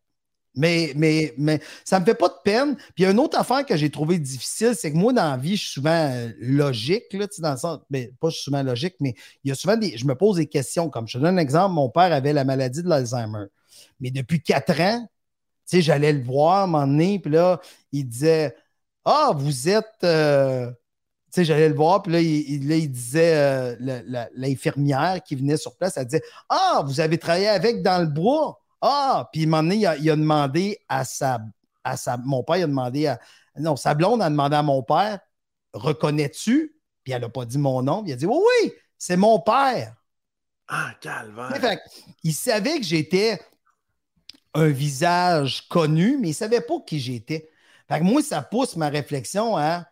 [0.56, 2.76] Mais, mais, mais ça me fait pas de peine.
[2.76, 5.32] Puis il y a une autre affaire que j'ai trouvé difficile, c'est que moi, dans
[5.32, 8.64] la vie, je suis souvent euh, logique, là, dans le sens, mais pas je souvent
[8.64, 9.98] logique, mais il y a souvent des.
[9.98, 10.90] Je me pose des questions.
[10.90, 13.46] Comme je te donne un exemple, mon père avait la maladie de l'Alzheimer.
[14.00, 15.08] Mais depuis quatre ans,
[15.68, 17.60] tu sais, j'allais le voir à un puis là,
[17.92, 18.56] il disait
[19.04, 20.04] Ah, vous êtes.
[20.04, 25.76] Euh, tu sais, j'allais le voir, puis là, il, disait, euh, l'infirmière qui venait sur
[25.76, 28.62] place, elle disait Ah, vous avez travaillé avec dans le bois.
[28.82, 31.40] Ah, puis un moment donné, il a, demandé à sa,
[31.84, 32.18] à sa.
[32.18, 33.20] Mon père, il a demandé à.
[33.58, 35.20] Non, sa blonde a demandé à mon père
[35.74, 36.76] Reconnais-tu?
[37.04, 38.04] Puis elle n'a pas dit mon nom.
[38.06, 39.96] il a dit Oui, oui, c'est mon père.
[40.68, 41.78] Ah, calvaire.
[42.24, 43.40] il savait que j'étais
[44.56, 47.50] un visage connu, mais il ne savait pas qui j'étais.
[47.88, 49.86] Fait que moi, ça pousse ma réflexion à.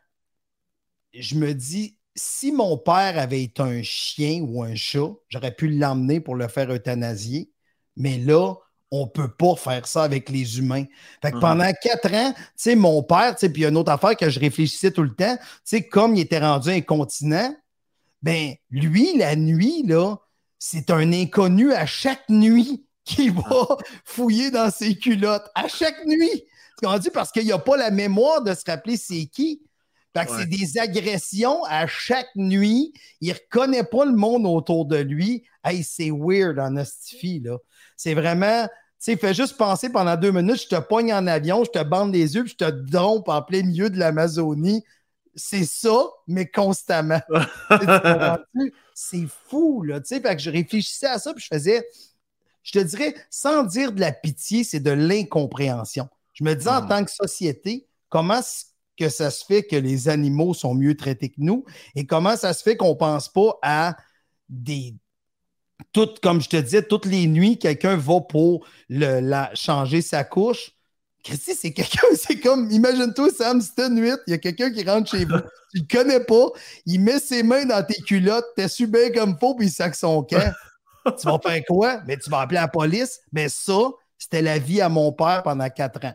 [1.14, 5.68] Je me dis, si mon père avait été un chien ou un chat, j'aurais pu
[5.68, 7.52] l'emmener pour le faire euthanasier.
[7.96, 8.56] Mais là,
[8.96, 10.86] on ne peut pas faire ça avec les humains.
[11.20, 11.42] Fait que mhm.
[11.42, 14.30] pendant quatre ans, tu sais, mon père, puis il y a une autre affaire que
[14.30, 17.56] je réfléchissais tout le temps, tu sais, comme il était rendu incontinent,
[18.22, 20.18] ben lui, la nuit, là,
[20.60, 23.68] c'est un inconnu à chaque nuit qui va
[24.06, 25.50] fouiller dans ses culottes.
[25.56, 26.46] À chaque nuit.
[27.00, 29.62] Dit parce qu'il n'a pas la mémoire de se rappeler c'est qui.
[30.16, 32.94] Fait que c'est des agressions à chaque nuit.
[33.20, 35.44] Il ne reconnaît pas le monde autour de lui.
[35.64, 37.58] Hey, c'est weird en hostifie, là.
[37.96, 38.68] C'est vraiment,
[39.04, 42.14] sais, fais juste penser pendant deux minutes, je te pogne en avion, je te bande
[42.14, 44.84] les yeux, puis je te dompe en plein milieu de l'Amazonie.
[45.36, 47.20] C'est ça, mais constamment.
[48.94, 50.00] c'est fou, là.
[50.02, 51.88] Fait que je réfléchissais à ça, puis je faisais,
[52.62, 56.08] je te dirais, sans dire de la pitié, c'est de l'incompréhension.
[56.34, 56.90] Je me disais, en hmm.
[56.90, 58.42] tant que société, comment
[58.96, 61.66] que ça se fait que les animaux sont mieux traités que nous?
[61.96, 63.98] Et comment ça se fait qu'on ne pense pas à
[64.48, 64.96] des,
[65.92, 70.24] toutes, comme je te disais, toutes les nuits, quelqu'un va pour le, la, changer sa
[70.24, 70.72] couche.
[71.24, 75.10] Christy, c'est quelqu'un, c'est comme, imagine-toi, Sam, c'était nuit, il y a quelqu'un qui rentre
[75.10, 75.38] chez vous,
[75.74, 76.48] tu le connais pas,
[76.86, 79.96] il met ses mains dans tes culottes, t'es su bien comme faux, puis il sac
[79.96, 80.54] son camp.
[81.06, 82.02] tu vas faire quoi?
[82.06, 83.20] Mais tu vas appeler la police.
[83.32, 86.14] Mais ça, c'était la vie à mon père pendant quatre ans.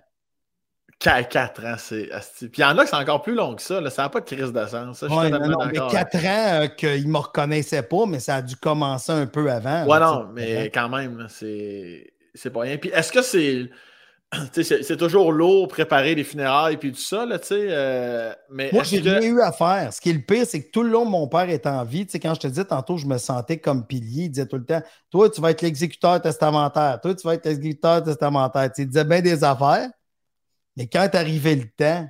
[0.98, 2.10] 4 ans, c'est.
[2.40, 3.80] Puis il y en a qui c'est encore plus long que ça.
[3.80, 3.88] Là.
[3.88, 5.02] Ça n'a pas de crise de sens.
[5.02, 8.42] Ouais, non, non, mais 4 ans euh, qu'ils ne me reconnaissaient pas, mais ça a
[8.42, 9.86] dû commencer un peu avant.
[9.86, 12.78] Ouais, non, mais quand même, c'est pas rien.
[12.78, 13.70] Puis est-ce que c'est.
[14.52, 17.66] c'est toujours lourd préparer les funérailles et tout ça, là, tu sais.
[17.70, 19.90] Euh, mais Moi, j'ai rien eu à faire.
[19.90, 22.04] Ce qui est le pire, c'est que tout le long, mon père est en vie.
[22.04, 24.24] Tu sais, quand je te disais tantôt, je me sentais comme pilier.
[24.24, 27.00] Il disait tout le temps Toi, tu vas être l'exécuteur testamentaire.
[27.00, 28.70] Toi, tu vas être l'exécuteur testamentaire.
[28.72, 29.88] Tu il disait bien des affaires.
[30.78, 32.08] Mais quand arrivait le temps,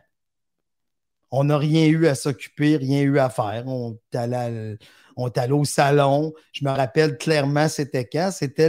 [1.30, 3.64] on n'a rien eu à s'occuper, rien eu à faire.
[3.66, 4.76] On est allé,
[5.16, 6.34] au salon.
[6.52, 8.30] Je me rappelle clairement, c'était quand?
[8.30, 8.68] C'était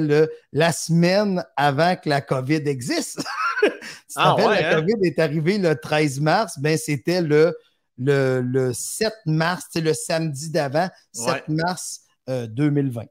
[0.53, 3.25] la semaine avant que la COVID existe.
[4.15, 4.75] ah, la hein?
[4.79, 7.57] COVID est arrivée le 13 mars, ben c'était le,
[7.97, 13.01] le, 7 mars, c'est le samedi d'avant, 7 mars 2020.
[13.01, 13.05] Euh,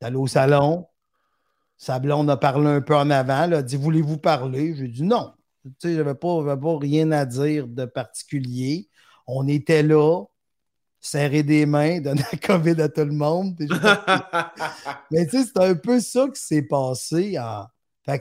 [0.00, 0.86] allé au salon.
[1.76, 3.44] Sablon a parlé un peu en avant.
[3.44, 5.32] Elle a dit Voulez-vous parler J'ai dit non.
[5.82, 8.88] Je n'avais pas, pas, rien à dire de particulier.
[9.26, 10.24] On était là,
[11.00, 13.56] serrer des mains, donner la COVID à tout le monde.
[15.10, 17.36] Mais tu sais, c'est un peu ça qui s'est passé.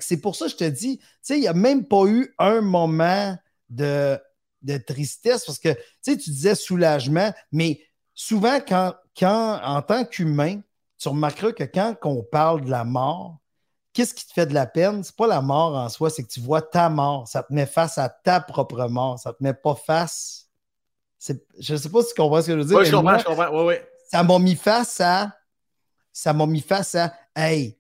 [0.02, 2.34] c'est pour ça que je te dis, tu sais, il n'y a même pas eu
[2.38, 3.38] un moment
[3.70, 4.18] de,
[4.62, 7.82] de tristesse parce que tu disais soulagement, mais
[8.14, 10.62] souvent, quand, quand en tant qu'humain,
[10.98, 13.40] tu remarqueras que quand on parle de la mort,
[13.98, 15.04] qu'est-ce qui te fait de la peine?
[15.04, 17.28] C'est pas la mort en soi, c'est que tu vois ta mort.
[17.28, 19.18] Ça te met face à ta propre mort.
[19.18, 20.52] Ça te met pas face.
[21.20, 22.78] Je ne sais pas si tu comprends ce que je veux dire.
[22.78, 23.50] Oui, je comprends, je comprends.
[23.50, 23.76] Oui, oui.
[24.12, 25.36] Ça m'a mis face à.
[26.14, 27.12] Ça m'a mis face à.
[27.36, 27.80] Hey,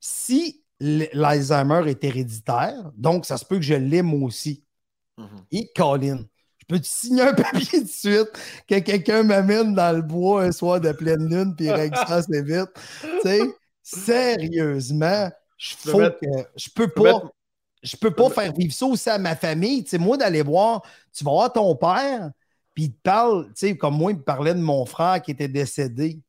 [0.00, 4.64] si l'Alzheimer est héréditaire, donc ça se peut que je l'aime aussi.
[5.16, 6.24] Mm Et Colin,
[6.58, 8.30] je peux te signer un papier de suite
[8.66, 12.16] que quelqu'un m'amène dans le bois un soir de pleine lune puis il règle ça
[12.16, 12.70] assez vite.
[13.00, 13.40] Tu sais,
[13.82, 15.30] sérieusement,
[15.62, 15.76] je,
[16.56, 17.22] je peux pas.
[17.82, 19.82] Je peux pas faire vivre ça aussi à ma famille.
[19.82, 20.82] Tu moi, d'aller voir,
[21.12, 22.30] tu vas voir ton père,
[22.74, 25.32] puis il te parle, tu sais, comme moi, il me parlait de mon frère qui
[25.32, 26.20] était décédé.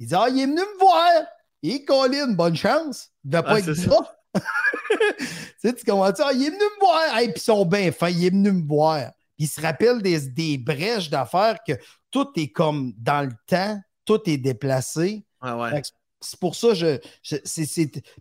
[0.00, 1.22] Il dit Ah, il est venu me voir.
[1.62, 3.10] Et Colin, bonne chance.
[3.24, 4.18] Il ne va pas ah, être ça.
[4.34, 5.24] tu
[5.58, 7.18] sais, tu comprends Ah, il est venu me voir.
[7.20, 9.12] Et puis ils sont bien fins, il est venu me voir.
[9.36, 11.74] Puis il se rappelle des, des brèches d'affaires que
[12.10, 15.24] tout est comme dans le temps, tout est déplacé.
[15.42, 15.82] Ouais, ouais
[16.20, 16.98] c'est pour ça, je,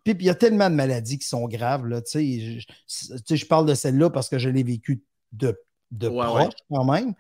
[0.04, 1.88] Puis il y a tellement de maladies qui sont graves.
[1.88, 5.60] Là, je, je parle de celle-là parce que je l'ai vécu de,
[5.91, 7.14] de proche quand même.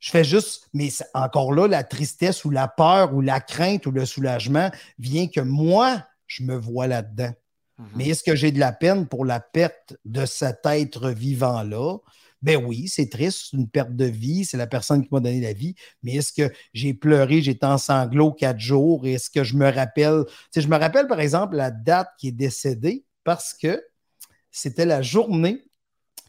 [0.00, 3.90] Je fais juste, mais encore là, la tristesse ou la peur ou la crainte ou
[3.90, 7.32] le soulagement vient que moi, je me vois là-dedans.
[7.78, 7.84] Mm-hmm.
[7.96, 11.98] Mais est-ce que j'ai de la peine pour la perte de cet être vivant-là?
[12.42, 15.40] Ben oui, c'est triste, c'est une perte de vie, c'est la personne qui m'a donné
[15.40, 19.56] la vie, mais est-ce que j'ai pleuré, j'étais en sanglots quatre jours, est-ce que je
[19.56, 23.82] me rappelle, tu je me rappelle par exemple la date qui est décédée parce que
[24.50, 25.64] c'était la journée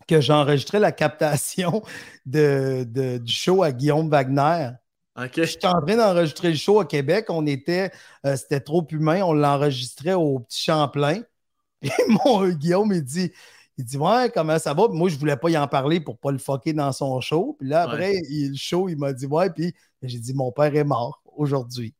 [0.07, 1.83] que j'enregistrais la captation
[2.25, 2.83] de,
[3.19, 4.71] du show à Guillaume Wagner.
[5.15, 5.45] Okay.
[5.45, 7.25] J'étais en train d'enregistrer le show à Québec.
[7.29, 7.91] On était,
[8.25, 9.21] euh, c'était trop humain.
[9.21, 11.21] On l'enregistrait au petit Champlain.
[11.81, 13.31] Et mon Guillaume, il dit
[13.79, 14.89] il dit Ouais, comment ça va?
[14.89, 17.55] moi, je voulais pas y en parler pour pas le fucker dans son show.
[17.57, 19.73] Puis là, après, il, le show, il m'a dit Ouais, puis
[20.03, 21.95] j'ai dit Mon père est mort aujourd'hui.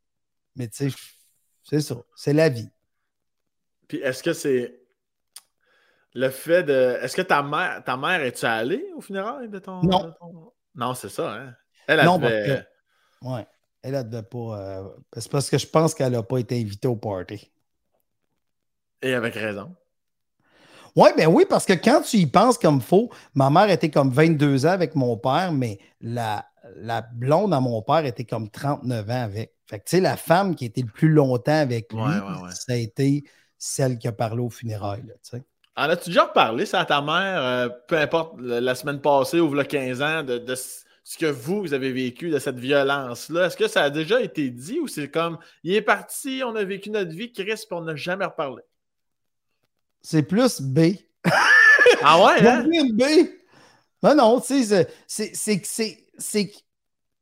[0.58, 0.98] Mais tu sais,
[1.64, 1.96] c'est ça.
[2.18, 2.68] C'est la vie.
[3.88, 4.82] Puis est-ce que c'est
[6.14, 6.98] le fait de.
[7.02, 9.82] Est-ce que ta mère, ta mère est-tu allée au funérailles de ton.
[9.82, 10.14] Non.
[10.76, 11.56] Non, c'est ça, hein?
[11.88, 12.68] Elle a non, devait...
[13.22, 13.48] Ouais.
[13.82, 14.60] Elle ne devait pas.
[14.60, 17.50] Euh, c'est parce que je pense qu'elle n'a pas été invitée au party.
[19.02, 19.78] Et avec raison.
[20.96, 23.90] Oui, ben oui, parce que quand tu y penses comme il faut, ma mère était
[23.90, 28.50] comme 22 ans avec mon père, mais la, la blonde à mon père était comme
[28.50, 29.54] 39 ans avec.
[29.66, 32.02] Fait que tu sais, la femme qui était le plus longtemps avec lui,
[32.52, 33.24] ça a été
[33.58, 35.04] celle qui a parlé aux funérailles.
[35.06, 35.44] Là, tu sais.
[35.76, 39.54] En as-tu déjà parlé, ça, à ta mère, euh, peu importe la semaine passée ou
[39.54, 43.46] le 15 ans, de, de, ce que vous, vous avez vécu, de cette violence-là?
[43.46, 46.64] Est-ce que ça a déjà été dit ou c'est comme, il est parti, on a
[46.64, 48.62] vécu notre vie, Chris, puis on n'a jamais reparlé?
[50.02, 50.95] C'est plus B.
[52.02, 52.47] Ah ouais?
[52.47, 52.66] Hein?
[52.93, 53.04] B.
[54.02, 56.52] Non, non, tu sais, c'est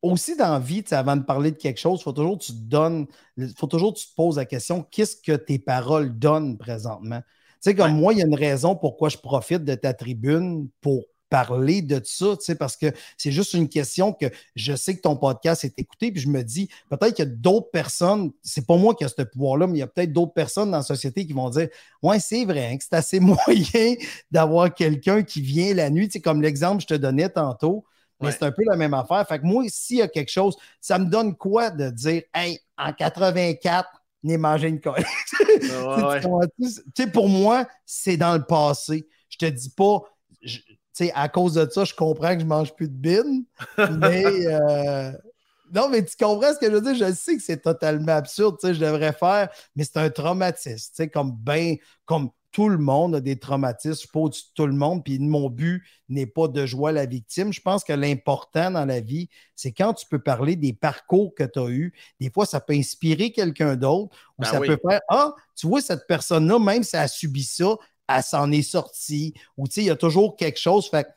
[0.01, 2.51] aussi dans la vie, avant de parler de quelque chose, il faut toujours que tu
[2.51, 3.07] te donnes,
[3.55, 7.21] faut toujours que tu te poses la question qu'est-ce que tes paroles donnent présentement?
[7.21, 10.69] Tu sais, comme moi, il y a une raison pourquoi je profite de ta tribune
[10.81, 14.95] pour parler de ça, tu sais, parce que c'est juste une question que je sais
[14.95, 18.31] que ton podcast est écouté, puis je me dis, peut-être qu'il y a d'autres personnes,
[18.41, 20.77] c'est pas moi qui ai ce pouvoir-là, mais il y a peut-être d'autres personnes dans
[20.77, 21.67] la société qui vont dire,
[22.01, 23.95] ouais, c'est vrai hein, que c'est assez moyen
[24.31, 27.85] d'avoir quelqu'un qui vient la nuit, tu sais, comme l'exemple que je te donnais tantôt,
[28.21, 29.27] mais c'est un peu la même affaire.
[29.27, 32.59] Fait que moi, s'il y a quelque chose, ça me donne quoi de dire, hey,
[32.77, 33.89] en 84,
[34.23, 35.05] n'est mangé une colle.
[35.61, 39.07] tu sais, pour moi, c'est dans le passé.
[39.29, 40.01] Je te dis pas,
[41.13, 43.45] à cause de ça, je comprends que je mange plus de bine.
[43.99, 45.11] mais euh,
[45.73, 46.95] non, mais tu comprends ce que je veux dire?
[46.95, 51.75] Je sais que c'est totalement absurde, je devrais faire, mais c'est un traumatisme, comme ben,
[52.05, 55.03] comme tout le monde a des traumatismes, je suis pas au-dessus de tout le monde,
[55.03, 57.53] puis mon but n'est pas de jouer la victime.
[57.53, 61.43] Je pense que l'important dans la vie, c'est quand tu peux parler des parcours que
[61.43, 61.93] tu as eus.
[62.19, 65.81] Des fois, ça peut inspirer quelqu'un d'autre, ou ben ça peut faire Ah, tu vois,
[65.81, 67.75] cette personne-là, même si elle a subi ça,
[68.07, 70.89] elle s'en est sortie, ou tu sais, il y a toujours quelque chose.
[70.89, 71.07] Fait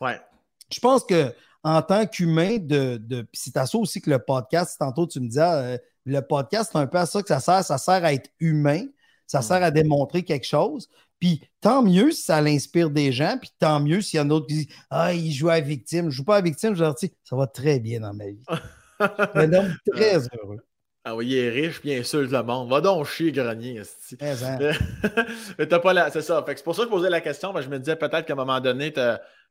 [0.70, 4.76] je pense que en tant qu'humain, de, de c'est à ça aussi que le podcast,
[4.78, 7.64] tantôt tu me disais, euh, le podcast, c'est un peu à ça que ça sert,
[7.64, 8.86] ça sert à être humain,
[9.26, 10.88] ça sert à démontrer quelque chose.
[11.18, 14.28] Puis tant mieux si ça l'inspire des gens, puis tant mieux s'il y en a
[14.28, 16.04] d'autres qui disent Ah, il joue à victime.
[16.04, 18.26] Je ne joue pas à victime, je leur dis Ça va très bien dans ma
[18.26, 18.44] vie.
[19.34, 20.64] un homme très heureux.
[21.04, 22.68] Ah oui, il est riche, bien sûr, le monde.
[22.68, 23.82] Va donc chier, grenier.
[25.58, 26.10] mais t'as pas la.
[26.10, 26.44] C'est ça.
[26.46, 27.54] c'est pour ça que je posais la question.
[27.58, 29.00] je me disais peut-être qu'à un moment donné, tu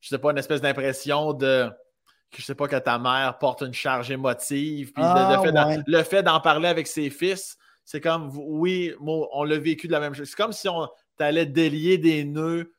[0.02, 1.70] je sais pas, une espèce d'impression de
[2.38, 4.94] je sais pas que ta mère porte une charge émotive.
[4.94, 5.42] Puis ah,
[5.88, 10.00] le fait d'en parler avec ses fils, c'est comme oui, on l'a vécu de la
[10.00, 10.30] même chose.
[10.30, 10.88] C'est comme si on
[11.18, 12.72] tu allais délier des nœuds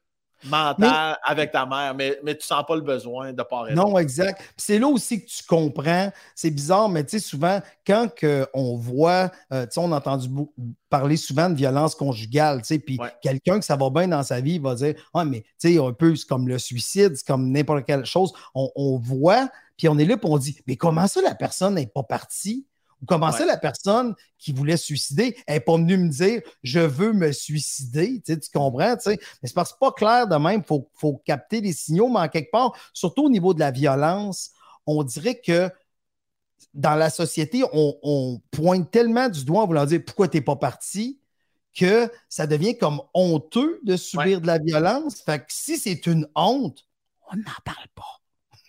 [0.45, 0.87] mentaux
[1.23, 3.75] avec ta mère, mais, mais tu sens pas le besoin de parler.
[3.75, 4.41] Non, exact.
[4.57, 6.11] c'est là aussi que tu comprends.
[6.35, 8.09] C'est bizarre, mais tu sais, souvent, quand
[8.55, 10.29] on voit, euh, tu sais, on a entendu
[10.89, 14.41] parler souvent de violence conjugale, tu sais, puis quelqu'un que ça va bien dans sa
[14.41, 17.51] vie va dire Ah, mais tu sais, un peu, c'est comme le suicide, c'est comme
[17.51, 18.33] n'importe quelle chose.
[18.55, 21.75] On, on voit, puis on est là, puis on dit Mais comment ça, la personne
[21.75, 22.67] n'est pas partie?
[23.03, 26.81] Ou comment ça, la personne qui voulait se suicider n'est pas venue me dire je
[26.81, 28.21] veux me suicider.
[28.25, 28.97] Tu, comprends?
[29.07, 30.63] Mais c'est parce que pas clair de même.
[30.69, 34.51] Il faut, capter les signaux, mais en quelque part, surtout au niveau de la violence,
[34.87, 35.71] on dirait que
[36.75, 40.57] dans la société, on, pointe tellement du doigt en voulant dire pourquoi tu n'es pas
[40.57, 41.21] parti
[41.75, 45.23] que ça devient comme honteux de subir de la violence.
[45.23, 46.85] Fait que si c'est une honte,
[47.33, 48.20] on n'en parle pas.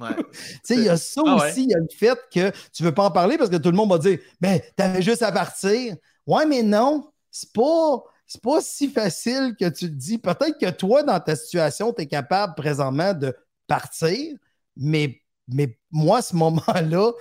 [0.70, 2.94] il y a ça ah aussi, il y a le fait que tu ne veux
[2.94, 5.32] pas en parler parce que tout le monde va dire Ben, tu avais juste à
[5.32, 5.96] partir.
[6.28, 8.04] Ouais, mais non, c'est pas.
[8.26, 10.18] C'est pas si facile que tu le dis.
[10.18, 13.36] Peut-être que toi, dans ta situation, tu es capable présentement de
[13.68, 14.38] partir,
[14.78, 17.12] mais, mais moi, à ce moment-là,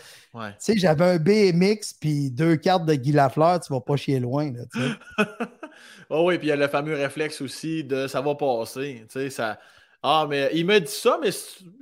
[0.68, 4.52] j'avais un BMX puis deux cartes de Guy Lafleur, tu vas pas chier loin.
[6.10, 9.04] oh oui, puis il y a le fameux réflexe aussi de ça va passer.
[9.30, 9.58] Ça,
[10.02, 11.28] ah, mais il me dit ça, mais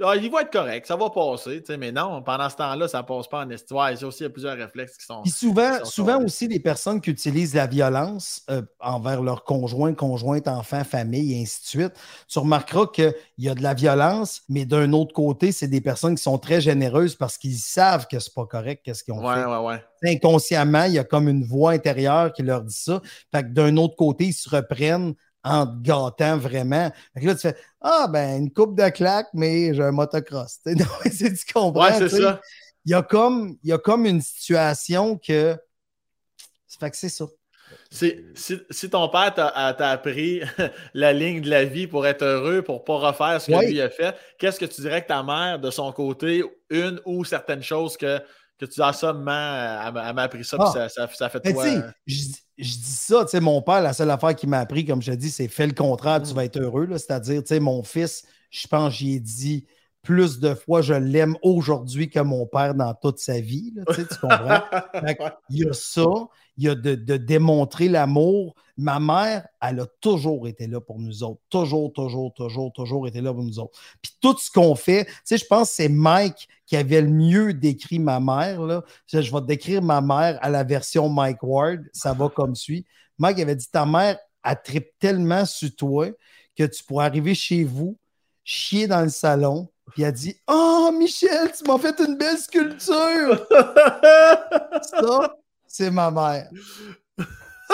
[0.02, 1.62] ah, il va être correct, ça va passer.
[1.78, 3.92] Mais non, pendant ce temps-là, ça ne passe pas en histoire.
[3.92, 5.22] Il y a aussi plusieurs réflexes qui sont.
[5.22, 10.48] Puis souvent, souvent aussi, des personnes qui utilisent la violence euh, envers leur conjoint, conjointe,
[10.48, 11.92] enfant, famille, et ainsi de suite.
[12.26, 16.16] Tu remarqueras qu'il y a de la violence, mais d'un autre côté, c'est des personnes
[16.16, 19.44] qui sont très généreuses parce qu'ils savent que c'est pas correct, qu'est-ce qu'ils ont fait.
[19.44, 19.84] Ouais, ouais.
[20.04, 23.00] Inconsciemment, il y a comme une voix intérieure qui leur dit ça.
[23.32, 25.14] Fait que d'un autre côté, ils se reprennent
[25.48, 26.90] en te gâtant vraiment.
[27.14, 30.60] là, tu fais Ah, ben, une coupe de claque, mais j'ai un motocross.
[31.10, 31.92] c'est du comprends.
[31.98, 32.40] c'est ça.
[32.84, 35.56] Il y, a comme, il y a comme une situation que.
[36.78, 37.26] Fait que c'est ça.
[37.90, 38.14] Si,
[38.70, 40.42] si, ton père t'a appris
[40.94, 43.80] la ligne de la vie pour être heureux, pour ne pas refaire ce que lui
[43.80, 47.62] a fait, qu'est-ce que tu dirais que ta mère, de son côté, une ou certaines
[47.62, 48.20] choses que,
[48.58, 50.88] que tu as ça, elle m'a appris ça, puis ah.
[50.88, 51.64] ça, ça, fait toi
[52.06, 52.24] je
[52.64, 55.16] dis ça, tu sais, mon père, la seule affaire qu'il m'a appris, comme je te
[55.16, 56.34] dis, c'est fais le contraire, tu mm.
[56.34, 56.88] vas être heureux.
[56.92, 59.66] C'est-à-dire, tu sais, mon fils, je pense j'y ai dit
[60.08, 63.74] plus de fois je l'aime aujourd'hui que mon père dans toute sa vie.
[63.94, 64.62] tu comprends?
[65.50, 66.06] il y a ça,
[66.56, 68.54] il y a de, démontrer l'amour.
[68.78, 71.42] Ma mère, elle a toujours été là pour nous autres.
[71.50, 73.78] Toujours, toujours, toujours, toujours été là pour nous autres.
[74.00, 77.10] Puis tout ce qu'on fait, tu sais, je pense que c'est Mike qui avait le
[77.10, 78.62] mieux décrit ma mère.
[78.62, 78.84] Là.
[79.08, 81.82] Je vais décrire ma mère à la version Mike Ward.
[81.92, 82.86] Ça va comme suit.
[83.18, 86.08] Mike avait dit Ta mère, elle tripe tellement sur toi
[86.56, 87.98] que tu pourrais arriver chez vous,
[88.42, 93.46] chier dans le salon, puis elle dit Oh, Michel, tu m'as fait une belle sculpture.
[94.82, 95.36] ça,
[95.66, 96.48] c'est ma mère.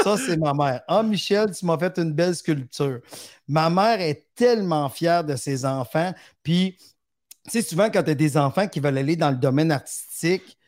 [0.02, 0.82] Ça, c'est ma mère.
[0.88, 3.00] Oh, Michel, tu m'as fait une belle sculpture.
[3.46, 6.12] Ma mère est tellement fière de ses enfants.
[6.42, 6.76] Puis,
[7.44, 10.58] tu sais, souvent, quand tu as des enfants qui veulent aller dans le domaine artistique,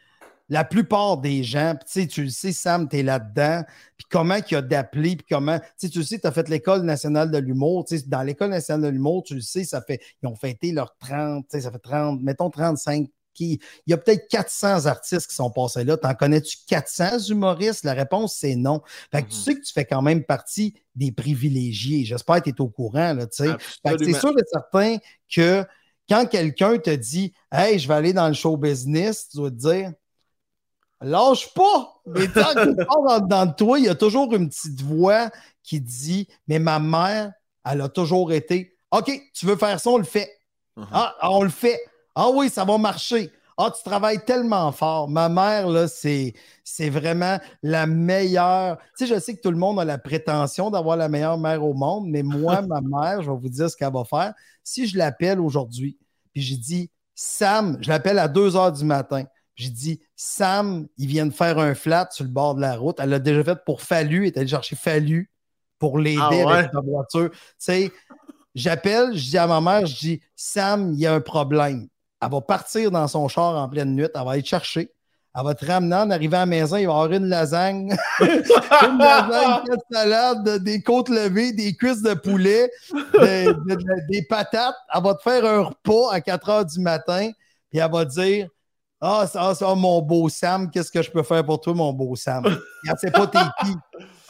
[0.49, 3.65] la plupart des gens, tu sais, tu le sais, Sam, tu es là-dedans,
[3.97, 6.49] puis comment il y a d'appeler, puis comment, tu sais, tu sais, tu as fait
[6.49, 9.83] l'École nationale de l'humour, tu sais, dans l'École nationale de l'humour, tu le sais, ça
[9.83, 13.91] fait, ils ont fêté leurs 30, tu sais, ça fait 30, mettons 35 qui, il
[13.91, 15.97] y a peut-être 400 artistes qui sont passés là.
[15.97, 17.85] T'en connais-tu 400 humoristes?
[17.85, 18.81] La réponse, c'est non.
[19.13, 19.43] Fait que tu mm-hmm.
[19.43, 22.05] sais que tu fais quand même partie des privilégiés.
[22.05, 23.51] J'espère que tu es au courant, là, tu sais.
[23.85, 24.97] c'est sûr et certain
[25.29, 25.65] que
[26.09, 29.57] quand quelqu'un te dit Hey, je vais aller dans le show business, tu dois te
[29.57, 29.93] dire
[31.01, 32.01] Lâche pas!
[32.07, 32.71] Mais tant que
[33.21, 35.31] dans, dans toi, il y a toujours une petite voix
[35.63, 37.33] qui dit Mais ma mère,
[37.65, 40.31] elle a toujours été OK, tu veux faire ça, on le fait.
[40.79, 40.87] Uh-huh.
[40.93, 41.79] ah, on le fait.
[42.15, 43.31] Ah oui, ça va marcher.
[43.59, 45.09] Ah, tu travailles tellement fort.
[45.09, 48.77] Ma mère, là, c'est, c'est vraiment la meilleure.
[48.97, 51.65] Tu sais, je sais que tout le monde a la prétention d'avoir la meilleure mère
[51.65, 54.35] au monde, mais moi, ma mère, je vais vous dire ce qu'elle va faire.
[54.63, 55.99] Si je l'appelle aujourd'hui,
[56.33, 59.25] puis j'ai dit, Sam, je l'appelle à 2 heures du matin.
[59.57, 62.99] J'ai dit, Sam, il vient de faire un flat sur le bord de la route.
[63.01, 64.27] Elle l'a déjà fait pour Fallu.
[64.27, 65.31] Elle est allée chercher Fallu
[65.79, 67.31] pour l'aider ah avec sa voiture.
[67.31, 67.93] Tu sais,
[68.55, 71.89] j'appelle, je dis à ma mère, je dis, Sam, il y a un problème.
[72.21, 74.09] Elle va partir dans son char en pleine nuit.
[74.15, 74.93] Elle va aller te chercher.
[75.35, 76.77] Elle va te ramener en arrivant à la maison.
[76.77, 77.97] Il va y avoir une lasagne.
[78.21, 82.71] une lasagne, quatre salades, des côtes levées, des cuisses de poulet,
[84.11, 84.77] des patates.
[84.95, 87.31] Elle va te faire un repas à 4 heures du matin.
[87.71, 88.49] Puis elle va dire
[89.01, 92.17] Ah, ça, ça, mon beau Sam, qu'est-ce que je peux faire pour toi, mon beau
[92.17, 92.45] Sam?
[92.47, 93.75] Elle ne sait pas t'es qui.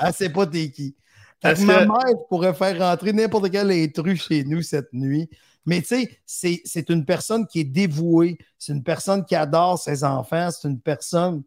[0.00, 0.96] Elle ne sait pas t'es qui.
[1.42, 5.28] ma mère pourrait faire rentrer n'importe quel intrus chez nous cette nuit.
[5.66, 10.04] Mais tu sais, c'est une personne qui est dévouée, c'est une personne qui adore ses
[10.04, 11.42] enfants, c'est une personne,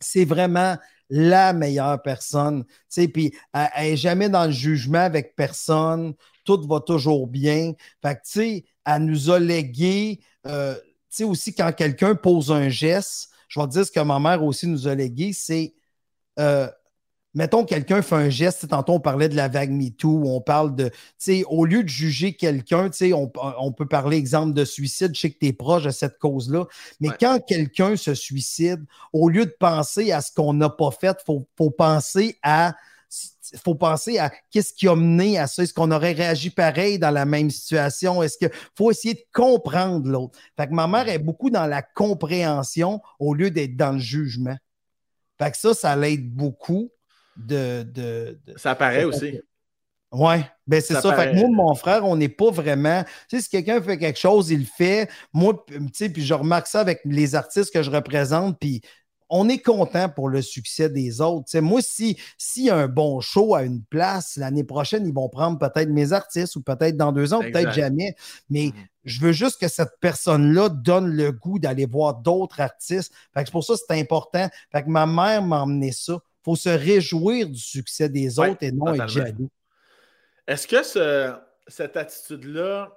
[0.00, 0.76] c'est vraiment
[1.08, 2.64] la meilleure personne.
[2.64, 7.74] Tu sais, puis elle n'est jamais dans le jugement avec personne, tout va toujours bien.
[8.02, 10.74] Fait que tu sais, elle nous a légué, euh,
[11.16, 14.42] sais, aussi quand quelqu'un pose un geste, je vais te dire ce que ma mère
[14.42, 15.74] aussi nous a légué, c'est.
[16.38, 16.68] Euh,
[17.34, 20.88] mettons, quelqu'un fait un geste, tantôt on parlait de la vague MeToo, on parle de,
[20.88, 25.14] tu sais, au lieu de juger quelqu'un, tu sais, on, peut parler, exemple, de suicide,
[25.14, 26.66] je sais que tu es proche de cette cause-là,
[27.00, 31.16] mais quand quelqu'un se suicide, au lieu de penser à ce qu'on n'a pas fait,
[31.28, 32.74] il faut, penser à
[33.64, 35.62] faut penser à qu'est-ce qui a mené à ça.
[35.62, 38.22] Est-ce qu'on aurait réagi pareil dans la même situation?
[38.22, 40.38] Est-ce qu'il faut essayer de comprendre l'autre?
[40.56, 44.56] Fait que ma mère est beaucoup dans la compréhension au lieu d'être dans le jugement.
[45.38, 46.90] Fait que ça, ça l'aide beaucoup
[47.36, 49.40] de, Ça apparaît aussi.
[50.12, 50.36] Oui,
[50.66, 51.14] ben c'est ça.
[51.14, 53.02] Fait que moi, mon frère, on n'est pas vraiment.
[53.30, 55.08] Tu sais, si quelqu'un fait quelque chose, il le fait.
[55.32, 58.82] Moi, tu sais, puis je remarque ça avec les artistes que je représente, puis
[59.34, 61.58] on est content pour le succès des autres.
[61.60, 65.30] moi, si s'il y a un bon show à une place, l'année prochaine, ils vont
[65.30, 68.14] prendre peut-être mes artistes ou peut-être dans deux ans, peut-être jamais.
[68.50, 68.86] Mais mm-hmm.
[69.04, 73.12] je veux juste que cette personne-là donne le goût d'aller voir d'autres artistes.
[73.32, 74.48] Fait que c'est pour ça que c'est important.
[74.70, 78.72] Fait que ma mère m'a emmené ça faut se réjouir du succès des autres et
[78.72, 79.48] non être jaloux.
[80.46, 80.82] Est-ce que
[81.68, 82.90] cette attitude-là,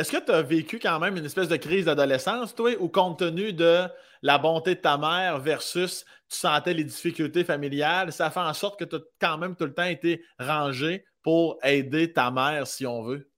[0.00, 3.18] est-ce que tu as vécu quand même une espèce de crise d'adolescence, toi, ou compte
[3.18, 3.84] tenu de
[4.22, 8.78] la bonté de ta mère versus tu sentais les difficultés familiales, ça fait en sorte
[8.78, 12.86] que tu as quand même tout le temps été rangé pour aider ta mère, si
[12.86, 13.30] on veut?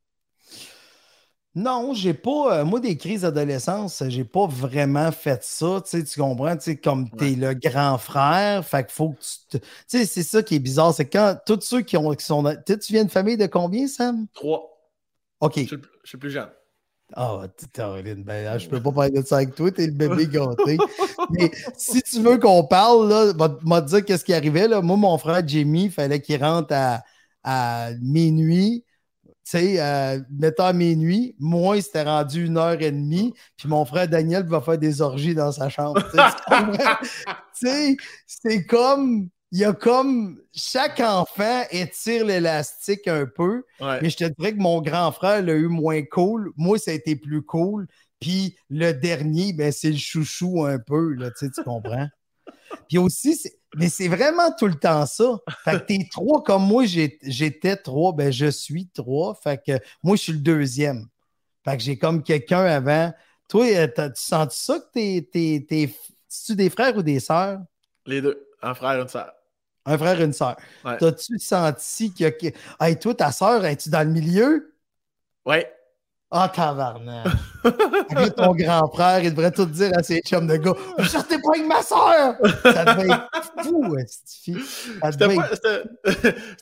[1.56, 2.60] Non, j'ai pas.
[2.60, 5.82] Euh, moi, des crises d'adolescence, j'ai pas vraiment fait ça.
[5.84, 6.56] Tu comprends?
[6.82, 9.58] comme tu es le grand frère, fait qu'il faut que tu.
[9.58, 10.94] Tu sais, c'est ça qui est bizarre.
[10.94, 12.44] C'est quand tous ceux qui, ont, qui sont.
[12.64, 14.26] Tu viens de famille de combien, Sam?
[14.32, 14.72] Trois.
[15.40, 15.58] OK.
[15.58, 15.76] Je, suis
[16.18, 16.50] plus jeune.
[17.14, 17.42] Ah,
[17.74, 20.78] Caroline, ben, je peux pas parler de ça avec toi, t'es le bébé gâté.
[21.30, 24.66] Mais si tu veux qu'on parle, là, va, te dire qu'est-ce qui arrivait.
[24.66, 24.80] Là.
[24.80, 27.02] Moi, mon frère Jimmy, il fallait qu'il rentre à,
[27.44, 28.84] à minuit
[29.44, 33.68] tu sais, euh, mettons à minuit, moi, il s'était rendu une heure et demie, puis
[33.68, 36.00] mon frère Daniel va faire des orgies dans sa chambre.
[36.10, 37.96] Tu sais,
[38.26, 43.64] c'est comme, il y a comme, chaque enfant étire l'élastique un peu,
[44.00, 46.52] mais je te dirais que mon grand frère l'a eu moins cool.
[46.56, 47.86] Moi, ça a été plus cool.
[48.18, 52.08] Puis le dernier, ben, c'est le chouchou un peu, là, tu comprends?
[52.88, 53.38] Puis aussi,
[53.76, 55.38] mais c'est vraiment tout le temps ça.
[55.64, 59.34] Fait que t'es trois comme moi, j'étais trois, ben je suis trois.
[59.34, 59.72] Fait que
[60.02, 61.06] moi, je suis le deuxième.
[61.62, 63.12] Fait que j'ai comme quelqu'un avant.
[63.50, 65.28] Toi, euh, tu sens ça que t'es.
[65.30, 65.94] t'es, t'es
[66.46, 67.60] tu des frères ou des sœurs?
[68.06, 68.48] Les deux.
[68.62, 69.32] Un frère et une sœur.
[69.84, 70.56] Un frère et une sœur.
[70.84, 72.52] T'as-tu senti que.
[72.80, 74.74] Hey, toi, ta sœur, es-tu dans le milieu?
[75.44, 75.64] Oui.
[76.34, 77.26] Ah, oh, tabarnak.
[78.16, 81.36] Avec ton grand frère, il devrait tout dire à ses chums de gars Vous sortez
[81.36, 83.28] pas avec ma soeur Ça devait être
[83.62, 85.36] fou, C'était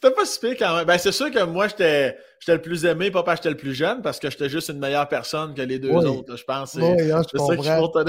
[0.02, 0.86] pas, pas si pire quand même.
[0.86, 2.18] Ben, c'est sûr que moi, j'étais
[2.48, 4.80] le plus aimé, pas parce que j'étais le plus jeune, parce que j'étais juste une
[4.80, 6.36] meilleure personne que les deux autres.
[6.36, 6.74] Je pense.
[6.74, 7.92] Oui, hein, je comprends.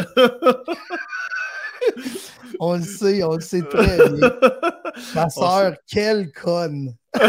[2.60, 4.32] on le sait, on le sait très bien.
[5.16, 6.96] Ma soeur, quelle conne.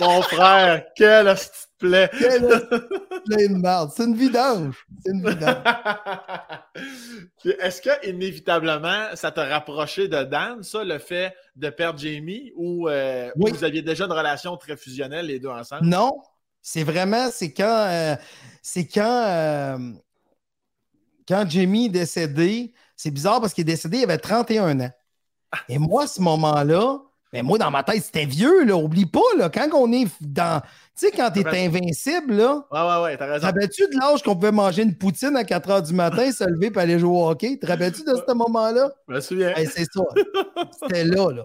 [0.00, 1.34] Mon frère, quelle
[1.78, 2.10] plaît.
[2.18, 2.48] Quelle
[3.40, 3.90] une merde.
[3.94, 4.86] C'est une vidange.
[5.04, 5.64] C'est une vidange.
[7.60, 12.88] Est-ce que, inévitablement, ça t'a rapproché de Dan, ça, le fait de perdre Jamie, ou
[12.88, 15.86] euh, vous aviez déjà une relation très fusionnelle, les deux ensemble?
[15.86, 16.12] Non.
[16.64, 18.14] C'est vraiment, c'est quand, euh,
[18.62, 19.78] c'est quand, euh,
[21.26, 22.72] quand Jamie est décédé,
[23.02, 24.90] c'est bizarre parce qu'il est décédé, il avait 31 ans.
[25.68, 27.00] Et moi, à ce moment-là,
[27.32, 28.76] Mais moi, dans ma tête, c'était vieux, là.
[28.76, 30.60] Oublie pas, là, quand on est dans.
[30.60, 32.64] Tu sais, quand t'es invincible, là.
[32.70, 33.40] Ouais, ouais, ouais, t'as raison.
[33.40, 36.44] Te rappelles-tu de l'âge qu'on pouvait manger une poutine à 4 h du matin, se
[36.44, 37.58] lever et aller jouer au hockey?
[37.58, 38.92] Te rappelles-tu de ce moment-là?
[39.08, 39.52] Je me souviens.
[39.56, 40.02] c'est ça.
[40.82, 41.44] C'était là, là.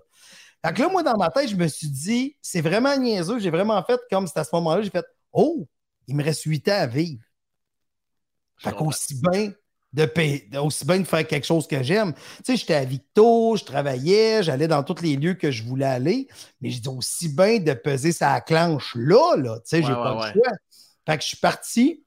[0.63, 3.39] Fait que là, moi, dans ma tête, je me suis dit, c'est vraiment niaiseux.
[3.39, 5.65] J'ai vraiment fait comme c'était à ce moment-là, j'ai fait, oh,
[6.07, 7.23] il me reste 8 ans à vivre.
[8.57, 9.53] Fait qu'aussi bien
[9.93, 12.13] de aussi bien de faire quelque chose que j'aime.
[12.13, 15.85] Tu sais, j'étais à Victo, je travaillais, j'allais dans tous les lieux que je voulais
[15.85, 16.27] aller,
[16.61, 19.57] mais je dis aussi bien de peser sa clenche là, là.
[19.59, 20.51] Tu sais, j'ai pas le choix.
[21.05, 22.03] Fait que je suis parti,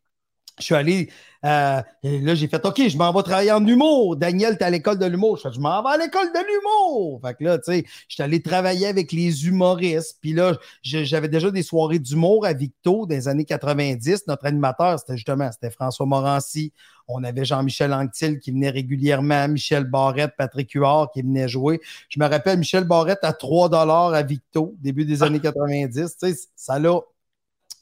[0.59, 1.09] je suis allé
[1.44, 4.16] euh, là, j'ai fait OK, je m'en vais travailler en humour.
[4.16, 5.38] Daniel, t'es à l'école de l'humour.
[5.38, 7.20] Je fais, je m'en vais à l'école de l'humour.
[7.24, 10.18] Fait que là, tu sais, j'étais allé travailler avec les humoristes.
[10.20, 14.26] Puis là, j'avais déjà des soirées d'humour à Victo des années 90.
[14.26, 16.72] Notre animateur, c'était justement, c'était François Morancy.
[17.09, 21.80] On avait Jean-Michel Anctil qui venait régulièrement, Michel Barrette, Patrick Huard qui venait jouer.
[22.09, 23.74] Je me rappelle Michel Barrette à 3
[24.14, 26.16] à Victo, début des années 90.
[26.20, 27.01] Tu sais, ça l'a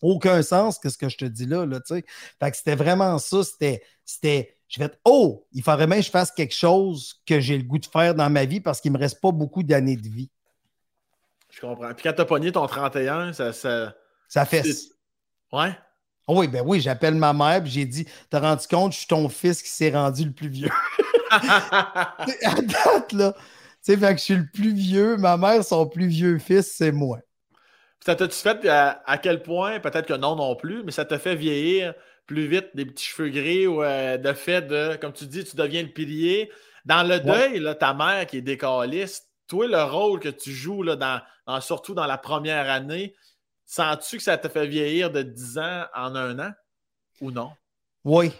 [0.02, 2.04] aucun sens que ce que je te dis là, là tu sais.
[2.40, 6.10] Fait que c'était vraiment ça, c'était, c'était, je vais oh, il faudrait même que je
[6.10, 8.98] fasse quelque chose que j'ai le goût de faire dans ma vie parce qu'il me
[8.98, 10.30] reste pas beaucoup d'années de vie.
[11.50, 11.92] Je comprends.
[11.94, 13.52] Puis quand t'as pogné ton 31, ça...
[13.52, 13.94] Ça,
[14.28, 14.64] ça fait...
[15.52, 15.74] Ouais?
[16.28, 19.28] oui, ben oui, j'appelle ma mère et j'ai dit, t'as rendu compte, je suis ton
[19.28, 20.70] fils qui s'est rendu le plus vieux.
[21.30, 22.14] à
[22.62, 23.32] date, là.
[23.32, 26.74] Tu sais, fait que je suis le plus vieux, ma mère, son plus vieux fils,
[26.76, 27.20] c'est moi.
[28.04, 31.34] Ça t'a-tu fait à, quel point, peut-être que non non plus, mais ça t'a fait
[31.34, 31.94] vieillir
[32.26, 35.56] plus vite des petits cheveux gris ou euh, de fait de, comme tu dis, tu
[35.56, 36.50] deviens le pilier.
[36.84, 40.82] Dans le deuil, là, ta mère qui est décaliste, toi, le rôle que tu joues,
[40.82, 43.14] là, dans, surtout dans la première année,
[43.66, 46.52] sens-tu que ça te fait vieillir de 10 ans en un an
[47.20, 47.50] ou non?
[48.04, 48.32] Oui,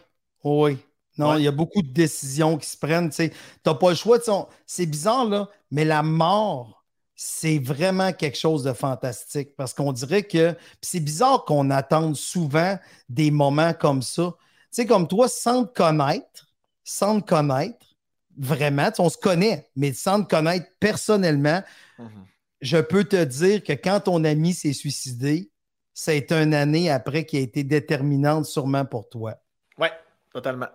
[0.45, 0.79] oui.
[1.17, 3.11] Non, il y a beaucoup de décisions qui se prennent.
[3.11, 3.33] Tu
[3.67, 4.19] n'as pas le choix.
[4.67, 6.78] C'est bizarre, là, mais la mort
[7.21, 12.79] c'est vraiment quelque chose de fantastique parce qu'on dirait que c'est bizarre qu'on attende souvent
[13.09, 14.37] des moments comme ça.
[14.39, 16.47] Tu sais, comme toi, sans te connaître,
[16.85, 17.97] sans te connaître,
[18.39, 21.61] vraiment, on se connaît, mais sans te connaître personnellement,
[21.99, 22.25] mm-hmm.
[22.61, 25.51] je peux te dire que quand ton ami s'est suicidé,
[25.95, 29.35] c'est une année après qui a été déterminante sûrement pour toi.
[29.77, 29.89] Oui,
[30.33, 30.69] totalement.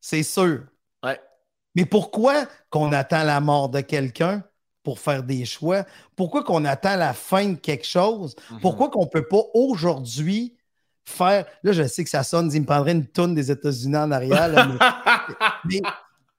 [0.00, 0.60] C'est sûr.
[1.02, 1.20] Ouais.
[1.74, 4.44] Mais pourquoi qu'on attend la mort de quelqu'un?
[4.86, 5.84] Pour faire des choix?
[6.14, 8.36] Pourquoi qu'on attend la fin de quelque chose?
[8.52, 8.60] Mhm.
[8.60, 10.54] Pourquoi qu'on ne peut pas aujourd'hui
[11.04, 11.44] faire.
[11.64, 14.48] Là, je sais que ça sonne, il me prendrait une tonne des États-Unis en arrière.
[15.64, 15.82] mais,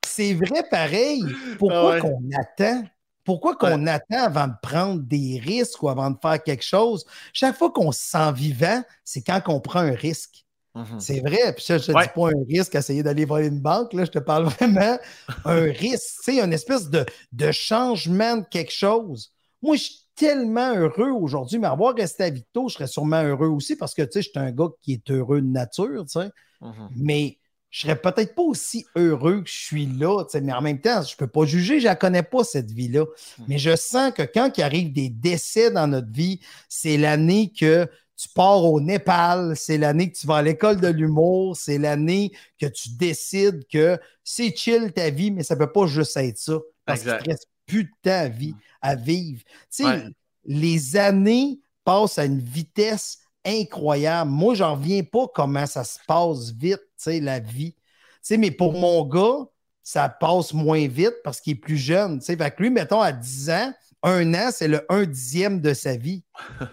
[0.05, 1.25] c'est vrai pareil.
[1.59, 2.83] Pourquoi ah qu'on attend?
[3.25, 7.05] Pourquoi qu'on attend avant de prendre des risques ou avant de faire quelque chose?
[7.33, 10.45] Chaque fois qu'on se sent vivant, c'est quand on prend un risque.
[10.77, 10.99] Mhm.
[10.99, 11.53] C'est vrai.
[11.53, 13.93] Puis ça, je ne te dis pas un risque à essayer d'aller voler une banque.
[13.93, 14.97] Là, je te parle vraiment
[15.45, 16.21] un risque.
[16.23, 19.31] Sais, une espèce de, de changement de quelque chose.
[19.61, 23.47] Moi, je suis tellement heureux aujourd'hui, mais avoir resté à Victo, je serais sûrement heureux
[23.47, 26.19] aussi parce que, tu sais, je suis un gars qui est heureux de nature, tu
[26.19, 26.29] sais.
[26.61, 26.89] Mhm.
[26.95, 27.37] Mais
[27.69, 30.81] je serais peut-être pas aussi heureux que je suis là, tu sais, mais en même
[30.81, 33.05] temps, je peux pas juger, je la connais pas, cette vie-là.
[33.37, 33.45] Mhm.
[33.47, 37.87] Mais je sens que quand il arrive des décès dans notre vie, c'est l'année que
[38.17, 42.31] tu pars au Népal, c'est l'année que tu vas à l'école de l'humour, c'est l'année
[42.59, 46.37] que tu décides que c'est chill ta vie, mais ça ne peut pas juste être
[46.37, 46.57] ça.
[46.83, 49.43] Parce qu'il ne te reste plus de temps à, vie, à vivre.
[49.69, 50.05] Tu sais,
[50.45, 54.31] les années passent à une vitesse incroyable.
[54.31, 57.73] Moi, j'en reviens pas comment ça se passe vite, tu sais, la vie.
[57.73, 57.81] Tu
[58.21, 59.45] sais, mais pour mon gars,
[59.83, 62.19] ça passe moins vite parce qu'il est plus jeune.
[62.19, 65.61] Tu sais, fait que lui, mettons, à 10 ans, un an, c'est le un dixième
[65.61, 66.23] de sa vie.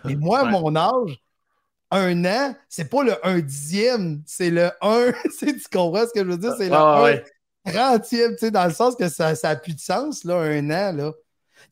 [0.04, 1.23] Mais moi, à mon âge,
[1.94, 5.12] un an, c'est pas le un dixième, c'est le un.
[5.38, 6.54] tu comprends ce que je veux dire?
[6.58, 7.20] C'est le un
[7.64, 10.92] trentième, tu sais, dans le sens que ça n'a plus de sens, là, un an,
[10.92, 11.12] là.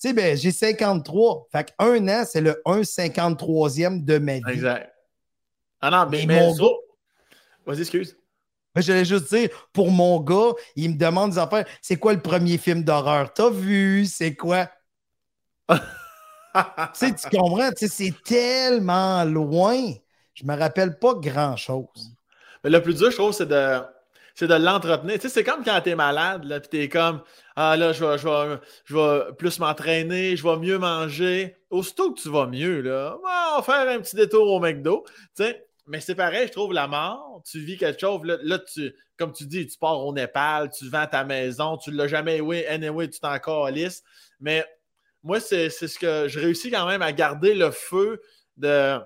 [0.01, 1.49] Tu sais, ben, j'ai 53.
[1.53, 4.43] Fait qu'un an, c'est le 1 53e de ma vie.
[4.49, 4.91] Exact.
[5.81, 6.77] Ah non, mais, mon gars.
[7.67, 8.17] Vas-y, excuse.
[8.75, 11.67] Ben, j'allais juste dire, pour mon gars, il me demande des affaires.
[11.83, 13.33] C'est quoi le premier film d'horreur?
[13.35, 14.07] T'as vu?
[14.07, 14.71] C'est quoi?
[15.69, 15.77] tu
[16.95, 17.71] sais, tu comprends?
[17.77, 19.93] c'est tellement loin.
[20.43, 22.17] Je me rappelle pas grand-chose.
[22.65, 23.81] Le plus dur, je trouve, c'est de,
[24.35, 25.15] c'est de l'entretenir.
[25.15, 27.23] Tu sais, c'est comme quand tu es malade, là, puis tu es comme
[27.55, 28.19] Ah là, je vais,
[28.85, 31.57] je vais, plus m'entraîner, je vais mieux manger.
[31.71, 35.05] Aussitôt que tu vas mieux, là, on va faire un petit détour au McDo.
[35.37, 37.43] Tu sais, mais c'est pareil, je trouve la mort.
[37.45, 41.07] Tu vis quelque chose, là, tu, comme tu dis, tu pars au Népal, tu vends
[41.07, 44.03] ta maison, tu ne l'as jamais oui, anyway, tu t'en calisses.
[44.41, 44.65] Mais
[45.23, 48.21] moi, c'est ce que je réussis quand même à garder le feu
[48.57, 48.99] de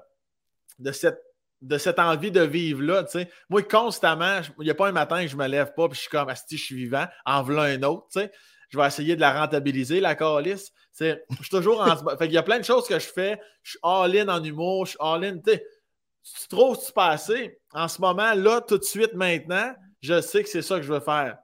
[0.78, 1.22] de cette,
[1.66, 3.04] de cette envie de vivre-là.
[3.48, 6.00] Moi, constamment, il n'y a pas un matin que je me lève pas et je
[6.00, 8.06] suis comme, si je suis vivant, en voilà un autre.
[8.14, 10.72] je vais essayer de la rentabiliser, la calice.
[10.98, 11.96] Je suis toujours en.
[12.16, 13.40] fait il y a plein de choses que je fais.
[13.62, 15.38] Je suis all-in en humour, je suis all-in.
[15.38, 20.48] Tu trouves tu passer en ce moment, là, tout de suite, maintenant, je sais que
[20.48, 21.38] c'est ça que je veux faire.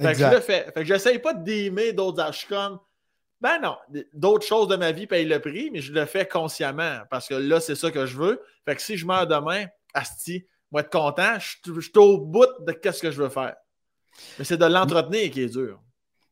[0.00, 0.64] Fait que je le fais.
[0.72, 2.24] Fait que j'essaye pas d'aimer d'autres.
[2.32, 2.78] Je suis comme.
[3.44, 3.76] Ben non,
[4.14, 7.34] d'autres choses de ma vie payent le prix, mais je le fais consciemment parce que
[7.34, 8.40] là, c'est ça que je veux.
[8.64, 12.74] Fait que si je meurs demain, Asti, moi être content, je suis au bout de
[12.90, 13.54] ce que je veux faire.
[14.38, 15.78] Mais c'est de l'entretenir qui est dur.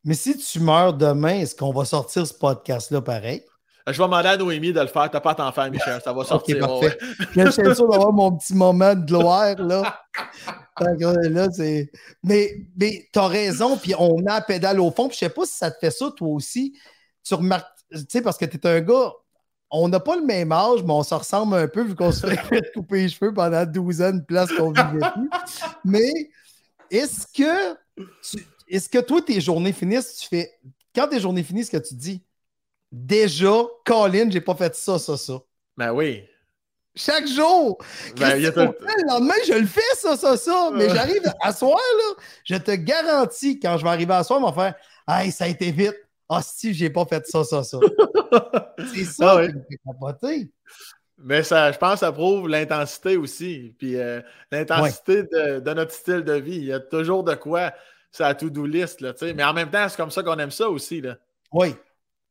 [0.05, 3.45] Mais si tu meurs demain, est-ce qu'on va sortir ce podcast-là pareil?
[3.87, 5.11] Je vais demander à Noémie de le faire.
[5.11, 6.01] T'as pas à t'en faire, Michel.
[6.03, 6.67] Ça va sortir.
[6.67, 6.97] okay,
[7.37, 10.03] Je suis sûr d'avoir mon petit moment de gloire, là.
[10.81, 11.49] là
[12.23, 15.09] mais mais tu as raison, puis on a la pédale au fond.
[15.09, 16.75] Puis je sais pas si ça te fait ça, toi aussi.
[17.25, 19.13] Tu remarques, tu sais, parce que tu es un gars,
[19.71, 22.27] on n'a pas le même âge, mais on se ressemble un peu vu qu'on se
[22.27, 22.37] fait
[22.75, 25.31] couper les cheveux pendant 12 ans, une place qu'on vivait plus.
[25.85, 26.13] Mais
[26.91, 27.75] est-ce que,
[28.69, 30.53] est-ce que toi, tes journées finissent, tu fais.
[30.95, 32.23] Quand tes journées finissent, ce que tu dis,
[32.91, 35.41] déjà, Colin, j'ai pas fait ça, ça, ça.
[35.77, 36.25] Ben oui.
[36.95, 37.79] Chaque jour.
[38.17, 40.71] Ben, Le lendemain, je le fais, ça, ça, ça.
[40.75, 42.23] Mais j'arrive à soir, là.
[42.45, 44.75] Je te garantis, quand je vais arriver à soir, on va faire
[45.09, 45.97] Hey, ça a été vite.
[46.35, 47.79] Ah, si, j'ai pas fait ça, ça, ça.
[48.95, 50.51] C'est ça ah, qui
[51.19, 53.75] Mais ça, je pense que ça prouve l'intensité aussi.
[53.79, 56.57] Puis euh, l'intensité de, notre style de vie.
[56.57, 57.73] Il y a toujours de quoi.
[58.11, 59.03] C'est à to-do list.
[59.03, 61.03] Là, mais en même temps, c'est comme ça qu'on aime ça aussi.
[61.03, 61.17] Là.
[61.53, 61.75] Oui.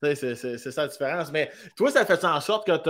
[0.02, 1.32] C'est ça la différence.
[1.32, 2.90] Mais toi, ça fait en sorte que tu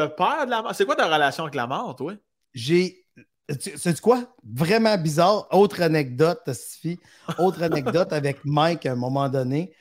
[0.00, 0.74] as, peur de la mort?
[0.74, 2.14] C'est quoi ta relation avec la mort, toi?
[2.52, 3.04] J'ai.
[3.48, 4.24] C'est quoi?
[4.44, 5.46] Vraiment bizarre.
[5.52, 6.98] Autre anecdote, Sophie.
[7.38, 9.72] Autre anecdote avec Mike à un moment donné.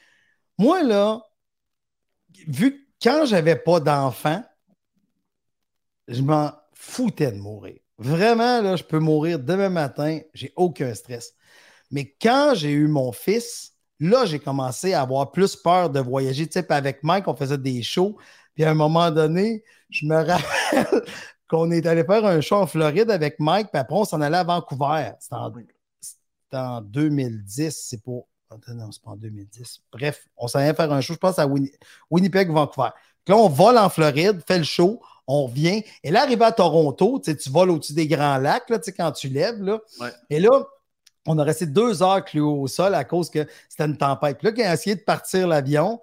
[0.57, 1.21] Moi, là,
[2.47, 4.43] vu que quand j'avais pas d'enfant,
[6.07, 7.79] je m'en foutais de mourir.
[7.97, 11.33] Vraiment, là, je peux mourir demain matin, j'ai aucun stress.
[11.91, 16.47] Mais quand j'ai eu mon fils, là, j'ai commencé à avoir plus peur de voyager.
[16.47, 18.17] Tu sais, avec Mike, on faisait des shows.
[18.53, 21.03] Puis à un moment donné, je me rappelle
[21.47, 24.37] qu'on est allé faire un show en Floride avec Mike, puis après, on s'en allait
[24.37, 25.11] à Vancouver.
[25.19, 28.27] C'était en, 2010, c'est pour.
[28.69, 29.81] Non, c'est pas en 2010.
[29.91, 31.47] Bref, on s'en allait faire un show, je pense, à
[32.09, 32.89] Winnipeg, Vancouver.
[33.27, 35.83] Là, on vole en Floride, fait le show, on revient.
[36.03, 39.61] Et là, arrivé à Toronto, tu, voles au-dessus des grands lacs, là, quand tu lèves.
[39.61, 39.79] Là.
[40.29, 40.65] Et là,
[41.25, 44.37] on a resté deux heures cloué au sol à cause que c'était une tempête.
[44.37, 45.99] Puis là, quand a essayé de partir l'avion,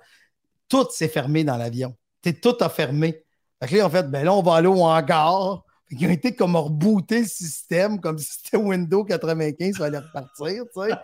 [0.69, 1.97] tout s'est fermé dans l'avion.
[2.43, 3.25] Tout a fermé.
[3.61, 5.65] Fait que là, en fait, ben là, on va aller au hangar.
[5.99, 10.65] Ils ont été comme rebooter le système, comme si c'était Windows 95, il fallait repartir.
[10.77, 11.03] Là,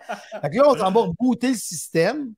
[0.67, 2.33] on s'en va rebooter le système.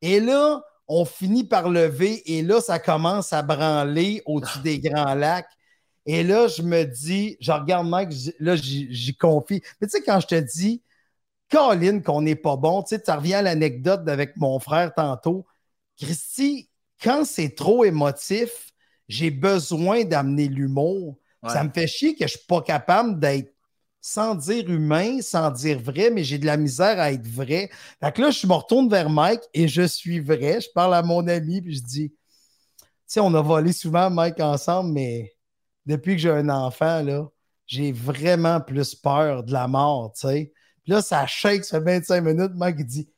[0.00, 5.14] Et là, on finit par lever et là, ça commence à branler au-dessus des grands
[5.14, 5.48] lacs.
[6.04, 9.62] Et là, je me dis, je regarde Mike, là, j'y confie.
[9.80, 10.82] Mais tu sais, quand je te dis,
[11.50, 12.82] Colin, qu'on n'est pas bon.
[12.82, 15.46] Tu sais, ça revient à l'anecdote avec mon frère tantôt.
[16.00, 16.68] Christy,
[17.02, 18.72] quand c'est trop émotif,
[19.06, 21.18] j'ai besoin d'amener l'humour.
[21.48, 23.52] Ça me fait chier que je ne suis pas capable d'être
[24.00, 27.70] sans dire humain, sans dire vrai, mais j'ai de la misère à être vrai.
[28.00, 30.60] Fait que là, je me retourne vers Mike et je suis vrai.
[30.60, 34.40] Je parle à mon ami puis je dis, tu sais, on a volé souvent Mike
[34.40, 35.32] ensemble, mais
[35.86, 37.28] depuis que j'ai un enfant, là,
[37.66, 40.52] j'ai vraiment plus peur de la mort, tu sais.
[40.82, 42.52] Puis là, ça shake, ça fait 25 minutes.
[42.54, 43.11] Mike, il dit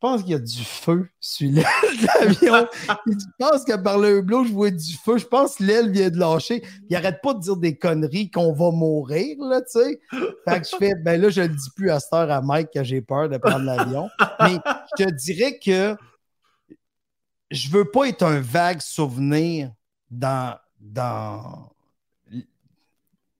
[0.00, 2.68] pense qu'il y a du feu sur l'aile de l'avion.
[3.06, 5.18] je pense que par le hublot, je vois du feu.
[5.18, 6.62] Je pense que l'aile vient de lâcher.
[6.88, 10.00] Il arrête pas de dire des conneries qu'on va mourir, là, tu sais.
[10.48, 12.70] Fait que je fais Ben là, je le dis plus à cette heure à Mike
[12.72, 14.08] que j'ai peur de prendre l'avion.
[14.40, 14.58] Mais
[14.98, 15.96] je te dirais que
[17.50, 19.72] je veux pas être un vague souvenir
[20.10, 20.58] dans.
[20.80, 21.70] dans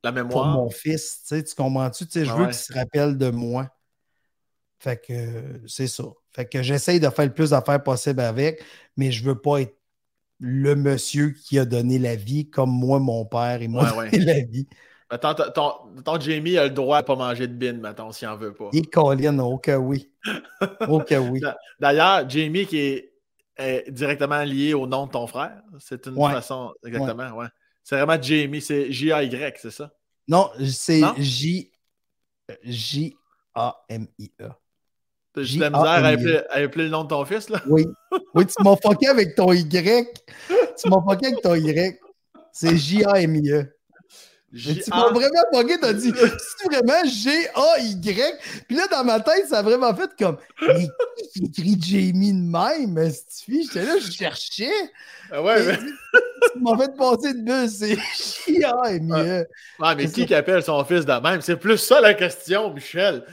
[0.03, 0.33] la mémoire.
[0.33, 2.07] Pour mon fils, tu, sais, tu comprends-tu?
[2.07, 3.69] Tu sais, je veux qu'il se rappelle de moi.
[4.79, 6.05] Fait que c'est ça.
[6.33, 8.62] Fait que j'essaye de faire le plus d'affaires possible avec,
[8.97, 9.76] mais je veux pas être
[10.39, 14.41] le monsieur qui a donné la vie comme moi, mon père et moi ouais, la
[14.41, 14.66] vie.
[15.11, 18.55] Attends, ton, Jamie a le droit de pas manger de bin, mettons, s'il en veut
[18.55, 18.68] pas.
[18.72, 20.09] Et Colin, oh que oui.
[20.61, 21.41] Que oui.
[21.81, 23.12] D'ailleurs, Jamie qui est,
[23.91, 27.49] directement lié au nom de ton frère, c'est une façon, exactement, ouais.
[27.83, 29.91] C'est vraiment Jamie, c'est J-A-Y, c'est ça?
[30.28, 31.02] Non, c'est
[32.62, 34.51] J-A-M-I-E.
[35.36, 37.62] J'ai de la misère à appeler, à appeler, le nom de ton fils, là?
[37.69, 37.86] Oui.
[38.35, 39.70] Oui, tu m'as fucké avec ton Y.
[39.70, 41.98] Tu m'as fucké avec ton Y.
[42.52, 43.66] C'est J-A-M-I-E.
[44.52, 48.39] Tu m'as vraiment fucké, t'as dit, c'est vraiment G-A-Y.
[48.66, 50.89] Puis là, dans ma tête, ça a vraiment fait comme, mais
[51.32, 53.62] qui écrit Jamie de même, Stiffy?
[53.62, 54.69] J'étais là, je cherchais.
[55.31, 55.78] Ah ouais, mais...
[56.52, 59.47] tu m'as fait passer de bus, c'est mieux.
[59.78, 61.40] Ouais, mais qui, qui appelle son fils de même?
[61.40, 63.24] C'est plus ça la question, Michel.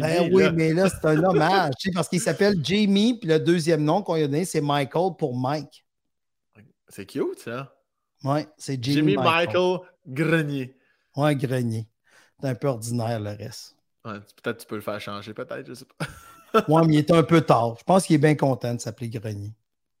[0.00, 4.02] Ben oui, mais là, c'est un hommage, parce qu'il s'appelle Jamie, puis le deuxième nom
[4.02, 5.84] qu'on lui a donné, c'est Michael pour Mike.
[6.88, 7.74] C'est cute, ça.
[8.24, 9.80] Oui, c'est Jamie, Michael.
[10.06, 10.76] Grenier.
[11.16, 11.86] Ouais, Grenier.
[12.40, 13.76] C'est un peu ordinaire, le reste.
[14.04, 16.06] Ouais, peut-être tu peux le faire changer, peut-être, je sais pas.
[16.68, 17.76] ouais, mais il est un peu tard.
[17.78, 19.52] Je pense qu'il est bien content de s'appeler Grenier.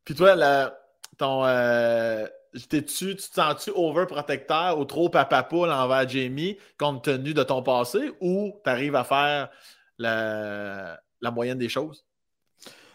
[0.04, 0.78] Puis toi, la,
[1.18, 1.44] ton.
[1.44, 2.26] Euh,
[2.58, 8.12] tu, tu te sens-tu overprotecteur ou trop papapoule envers Jamie compte tenu de ton passé
[8.20, 9.50] ou tu arrives à faire
[9.98, 12.04] la, la, moyenne des choses?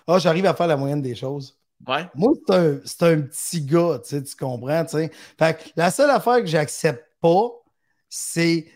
[0.07, 1.57] Ah, j'arrive à faire la moyenne des choses.
[1.87, 2.07] Ouais.
[2.15, 4.83] Moi, c'est un, un, petit gars, tu, sais, tu comprends?
[4.85, 5.11] Tu sais.
[5.37, 7.49] Fait que la seule affaire que j'accepte pas,
[8.09, 8.67] c'est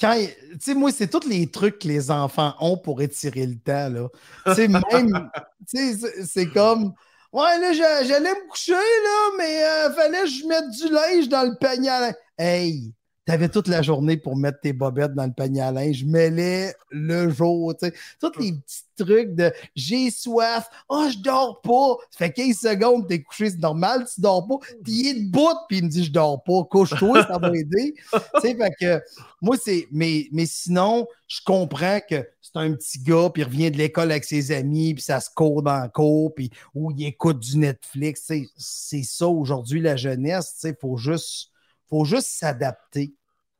[0.00, 0.14] quand.
[0.16, 3.90] Tu sais, moi, c'est tous les trucs que les enfants ont pour étirer le temps,
[3.90, 4.08] là.
[4.46, 5.30] Tu sais, même.
[5.68, 6.94] tu sais, c'est comme.
[7.32, 11.48] Ouais, là, j'allais me coucher, là, mais euh, fallait que je mette du linge dans
[11.48, 12.12] le panier à.
[12.38, 12.92] Hey,
[13.26, 16.04] t'avais toute la journée pour mettre tes bobettes dans le panier à linge.
[16.04, 17.94] Mêlais le jour, tu sais.
[18.20, 21.96] Tous les petits trucs de j'ai soif, oh, je dors pas.
[22.10, 24.56] Ça fait 15 secondes, t'es couché, c'est normal, tu dors pas.
[24.82, 26.64] Puis il est debout, puis il me dit je dors pas.
[26.64, 27.94] Couche-toi, ça va aider.
[28.12, 29.00] tu sais, fait que
[29.40, 29.86] moi, c'est.
[29.90, 34.10] Mais, mais sinon, je comprends que c'est un petit gars, puis il revient de l'école
[34.10, 37.58] avec ses amis, puis ça se court dans le cours, puis où il écoute du
[37.58, 38.32] Netflix.
[38.56, 40.58] C'est ça aujourd'hui, la jeunesse.
[40.64, 41.50] Il faut juste,
[41.90, 43.12] faut juste s'adapter.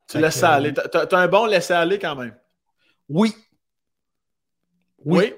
[0.07, 0.73] Tu laisses aller.
[0.73, 2.35] Tu as, un bon laisser-aller quand même.
[3.07, 3.35] Oui.
[5.05, 5.33] Oui.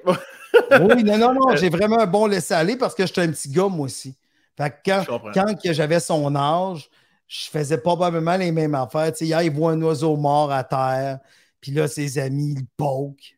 [0.82, 1.56] Oui, non, non, non.
[1.56, 4.16] J'ai vraiment un bon laisser-aller parce que j'étais un petit gars, moi aussi.
[4.58, 6.90] Fait que quand, quand j'avais son âge,
[7.28, 9.12] je faisais probablement les mêmes affaires.
[9.12, 11.20] Tu sais, hier, il voit un oiseau mort à terre,
[11.60, 13.38] puis là, ses amis, ils poke.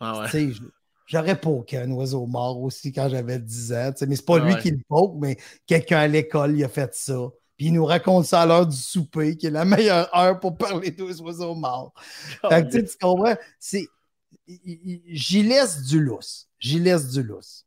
[0.00, 0.30] Ah ouais.
[0.30, 0.60] Tu sais,
[1.06, 3.92] J'aurais poké un oiseau mort aussi quand j'avais 10 ans.
[3.92, 6.64] Tu sais, mais c'est pas ah lui qui le poke, mais quelqu'un à l'école, il
[6.64, 7.28] a fait ça.
[7.56, 10.56] Puis il nous raconte ça à l'heure du souper, qui est la meilleure heure pour
[10.56, 11.92] parler des oiseaux morts.
[12.48, 13.36] fait que, tu comprends?
[13.58, 13.86] C'est,
[14.46, 16.48] j'y laisse du lousse.
[16.58, 17.64] J'y laisse du lousse.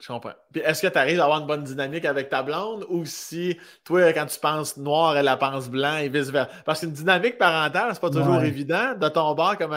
[0.00, 0.32] Je comprends.
[0.50, 3.58] Puis est-ce que tu arrives à avoir une bonne dynamique avec ta blonde ou si
[3.84, 6.50] toi, quand tu penses noir, elle la pense blanc et vice-versa?
[6.64, 8.94] Parce qu'une dynamique parentale, c'est pas toujours évident.
[8.98, 9.76] De ton bord, comme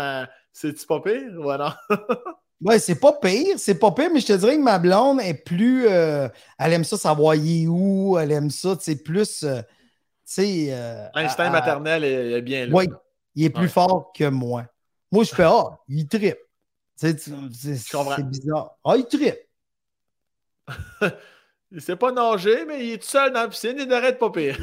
[0.53, 1.73] c'est-tu pas pire ou non?
[2.63, 5.33] Oui, c'est pas pire, c'est pas pire, mais je te dirais que ma blonde est
[5.33, 5.85] plus.
[5.87, 9.43] Euh, elle aime ça savoir y où, elle aime ça, c'est plus.
[9.43, 9.67] Euh, tu
[10.23, 10.67] sais.
[10.69, 12.73] Euh, L'instinct maternel est, bien là.
[12.73, 12.85] Oui,
[13.35, 14.65] il est plus fort que moi.
[15.11, 16.37] Moi, je fais Ah, il trippe.
[16.95, 17.29] C'est
[18.29, 18.77] bizarre.
[18.85, 19.39] Ah, il trippe.
[21.71, 24.29] il sait pas nager, mais il est tout seul dans la piscine, il n'arrête pas
[24.29, 24.57] pire.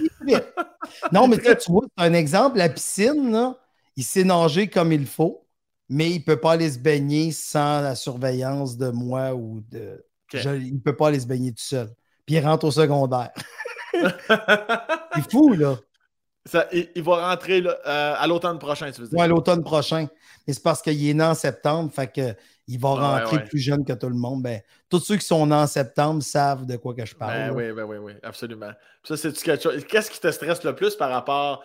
[1.12, 2.56] non, mais tu vois, c'est un exemple.
[2.56, 3.58] La piscine, là,
[3.94, 5.44] il sait nager comme il faut
[5.90, 10.06] mais il ne peut pas aller se baigner sans la surveillance de moi ou de.
[10.32, 11.88] il ne peut pas aller se baigner tout seul.
[12.24, 13.32] Puis il rentre au secondaire.
[13.92, 15.76] c'est fou, là.
[16.46, 17.74] Ça, il, va rentrer euh,
[18.16, 19.18] à l'automne prochain, tu veux dire?
[19.18, 20.06] Oui, à l'automne prochain.
[20.46, 22.34] Mais c'est parce qu'il est né en septembre, fait que
[22.66, 24.42] il va rentrer plus jeune que tout le monde.
[24.42, 27.32] Ben, tous ceux qui sont nés en septembre savent de quoi que je parle.
[27.32, 28.70] Ben, oui, oui, oui, oui, absolument.
[29.02, 29.84] ça, c'est quelque chose.
[29.84, 31.64] Qu'est-ce qui te stresse le plus par rapport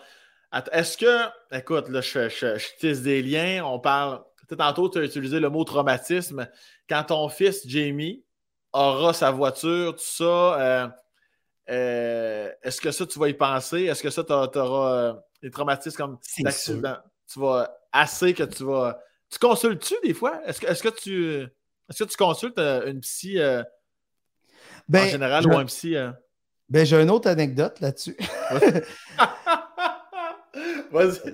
[0.72, 4.22] est-ce que, écoute, là, je, tisse des liens, on parle,
[4.56, 6.48] tantôt tu as utilisé le mot traumatisme.
[6.88, 8.24] Quand ton fils Jamie
[8.72, 10.88] aura sa voiture, tout ça, euh,
[11.70, 13.84] euh, est-ce que ça, tu vas y penser?
[13.84, 16.96] Est-ce que ça, tu auras euh, des traumatismes comme d'accident?
[17.32, 19.00] Tu vas assez que tu vas.
[19.30, 20.40] Tu consultes-tu des fois?
[20.46, 21.42] Est-ce que, est que, tu.
[21.88, 23.38] Est-ce que tu consultes une psy
[24.88, 25.96] ben, en général ou un psy?
[26.68, 28.16] Ben, j'ai une autre anecdote là-dessus.
[30.90, 31.32] Vas-y.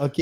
[0.00, 0.20] OK.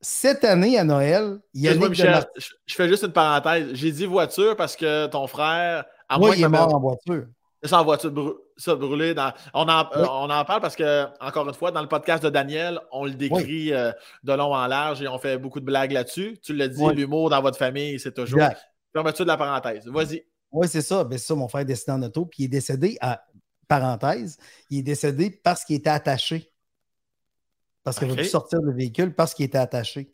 [0.00, 3.70] Cette année à Noël, il y a Michel, je, fais juste une parenthèse.
[3.72, 5.84] J'ai dit voiture parce que ton frère.
[6.08, 7.26] À il est mort en voiture.
[7.62, 8.12] C'est en voiture
[8.56, 9.14] ça brûlé.
[9.14, 9.32] Dans...
[9.52, 12.30] On, en, euh, on en parle parce que, encore une fois, dans le podcast de
[12.30, 13.92] Daniel, on le décrit euh,
[14.22, 16.38] de long en large et on fait beaucoup de blagues là-dessus.
[16.42, 18.40] Tu l'as dit, l'humour dans votre famille, c'est toujours.
[18.92, 19.86] Permets-tu de la parenthèse?
[19.88, 20.24] Vas-y.
[20.52, 21.02] Oui, c'est ça.
[21.02, 23.24] Ben, c'est ça, mon frère est décédé en auto, puis il est décédé à
[23.66, 24.36] parenthèse,
[24.70, 26.53] il est décédé parce qu'il était attaché
[27.84, 28.24] parce qu'il okay.
[28.24, 30.10] sortir du véhicule parce qu'il était attaché.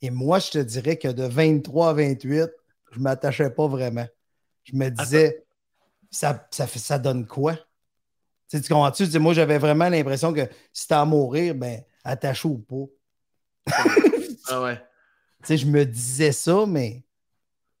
[0.00, 2.48] Et moi, je te dirais que de 23 à 28,
[2.92, 4.06] je ne m'attachais pas vraiment.
[4.64, 5.44] Je me disais,
[6.10, 7.54] ça, ça, ça donne quoi?
[7.54, 9.18] Tu, sais, tu comprends-tu?
[9.18, 12.86] Moi, j'avais vraiment l'impression que si t'as à mourir, ben, attaché ou pas.
[14.48, 14.76] ah ouais.
[14.76, 17.02] Tu sais, je me disais ça, mais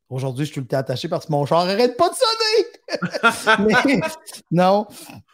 [0.08, 4.00] aujourd'hui, je suis tout le temps attaché parce que mon char n'arrête pas de sonner.
[4.50, 4.86] non,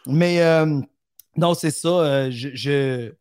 [0.06, 0.81] mais euh,
[1.36, 1.89] non, c'est ça.
[1.89, 3.14] Euh, je, je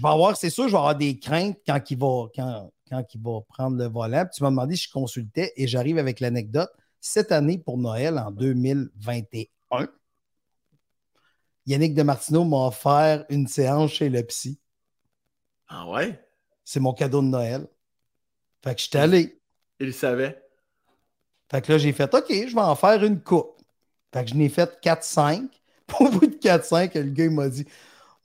[0.00, 3.20] vais avoir, c'est sûr, je vais avoir des craintes quand il va, quand, quand il
[3.20, 4.24] va prendre le volant.
[4.32, 6.70] tu m'as demandé si je consultais et j'arrive avec l'anecdote.
[7.00, 9.88] Cette année, pour Noël, en 2021,
[11.66, 14.58] Yannick de Martineau m'a offert une séance chez le psy.
[15.68, 16.20] Ah ouais?
[16.64, 17.66] C'est mon cadeau de Noël.
[18.62, 19.40] Fait que je suis allé.
[19.80, 20.42] Il le savait.
[21.50, 23.60] Fait que là, j'ai fait OK, je vais en faire une coupe.
[24.12, 25.48] Fait que je n'ai fait 4-5.
[26.00, 27.66] Au bout de 4-5, le gars m'a dit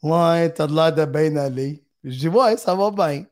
[0.04, 1.84] Ouais, t'as de l'air de bien aller.
[2.04, 3.26] Je dis Ouais, ça va bien.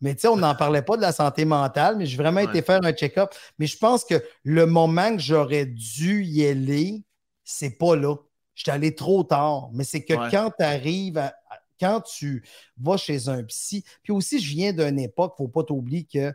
[0.00, 2.62] Mais tu sais, on n'en parlait pas de la santé mentale, mais j'ai vraiment été
[2.62, 3.32] faire un check-up.
[3.58, 7.02] Mais je pense que le moment que j'aurais dû y aller,
[7.44, 8.16] c'est pas là.
[8.54, 9.70] J'étais allé trop tard.
[9.72, 11.34] Mais c'est que quand tu arrives à,
[11.80, 12.44] quand tu
[12.78, 16.04] vas chez un psy, puis aussi, je viens d'une époque, il ne faut pas t'oublier
[16.04, 16.32] que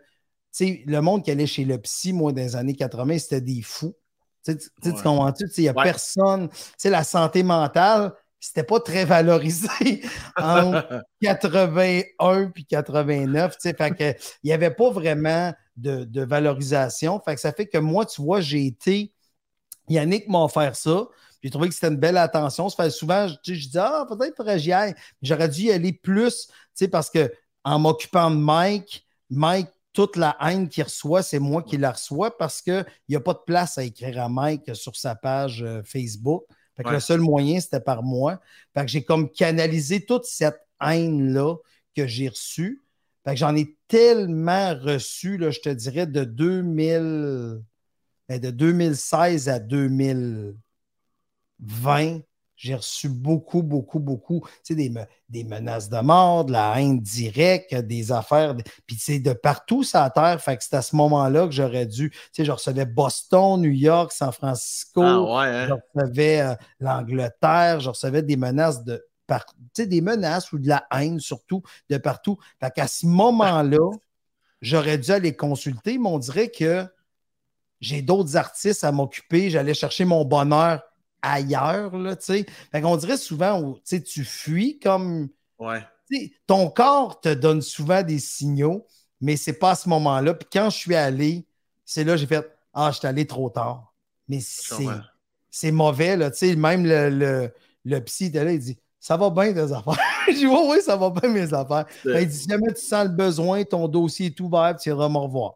[0.59, 3.95] le monde qui allait chez le psy, moi, dans les années 80, c'était des fous.
[4.45, 5.45] Tu sais, comprends-tu?
[5.57, 6.49] Il n'y a personne.
[6.83, 8.13] La santé mentale,
[8.45, 10.01] c'était pas très valorisé
[10.37, 10.81] en
[11.21, 13.57] 81 puis 89.
[13.59, 14.11] Fait que,
[14.43, 17.19] il n'y avait pas vraiment de, valorisation.
[17.19, 19.11] Fait que ça fait que moi, tu vois, j'ai été.
[19.89, 21.07] Yannick m'a offert ça.
[21.43, 22.69] J'ai trouvé que c'était une belle attention.
[22.69, 24.95] Ça fait souvent, je, je dis, ah, peut-être que j'y aille.
[25.21, 26.47] J'aurais dû y aller plus,
[26.91, 27.31] parce que
[27.63, 32.37] en m'occupant de Mike, Mike, toute la haine qu'il reçoit, c'est moi qui la reçois
[32.37, 35.65] parce qu'il n'y a pas de place à écrire à Mike sur sa page
[36.75, 36.93] Facebook.
[36.93, 38.39] Le seul moyen, c'était par moi.
[38.73, 41.55] Fait que j'ai comme canalisé toute cette haine-là
[41.95, 42.83] que j'ai reçue.
[43.23, 47.61] Fait que j'en ai tellement reçu, là, je te dirais, de 2000,
[48.29, 50.55] ben, de 2016 à 2000.
[52.55, 54.91] 20, j'ai reçu beaucoup, beaucoup, beaucoup, tu sais, des,
[55.29, 58.55] des, menaces de mort, de la haine directe, des affaires,
[58.85, 60.41] puis c'est de partout la terre.
[60.41, 63.71] Fait que c'est à ce moment-là que j'aurais dû, tu sais, je recevais Boston, New
[63.71, 65.67] York, San Francisco, ah hein?
[65.67, 69.37] je recevais euh, l'Angleterre, je recevais des menaces de tu
[69.73, 72.37] sais, des menaces ou de la haine surtout de partout.
[72.59, 73.89] Fait qu'à ce moment-là,
[74.61, 76.85] j'aurais dû aller consulter, mais on dirait que
[77.81, 80.81] j'ai d'autres artistes à m'occuper, j'allais chercher mon bonheur
[81.25, 82.45] ailleurs, là, tu sais.
[82.71, 85.29] Fait qu'on dirait souvent, tu sais, tu fuis comme...
[85.57, 85.81] Ouais.
[86.45, 88.85] ton corps te donne souvent des signaux,
[89.21, 90.33] mais c'est pas à ce moment-là.
[90.33, 91.47] Puis quand je suis allé,
[91.85, 93.93] c'est là que j'ai fait «Ah, je suis allé trop tard.»
[94.27, 94.39] Mais
[95.49, 96.55] c'est mauvais, là, tu sais.
[96.55, 97.53] Même le, le,
[97.85, 99.97] le psy était là, il dit «Ça va bien tes affaires.»
[100.27, 101.85] Je dis «Oui, oui, ça va bien mes affaires.
[102.03, 105.09] Ben,» Il dit «Si jamais tu sens le besoin, ton dossier est ouvert, tu iras
[105.09, 105.53] me revoir.»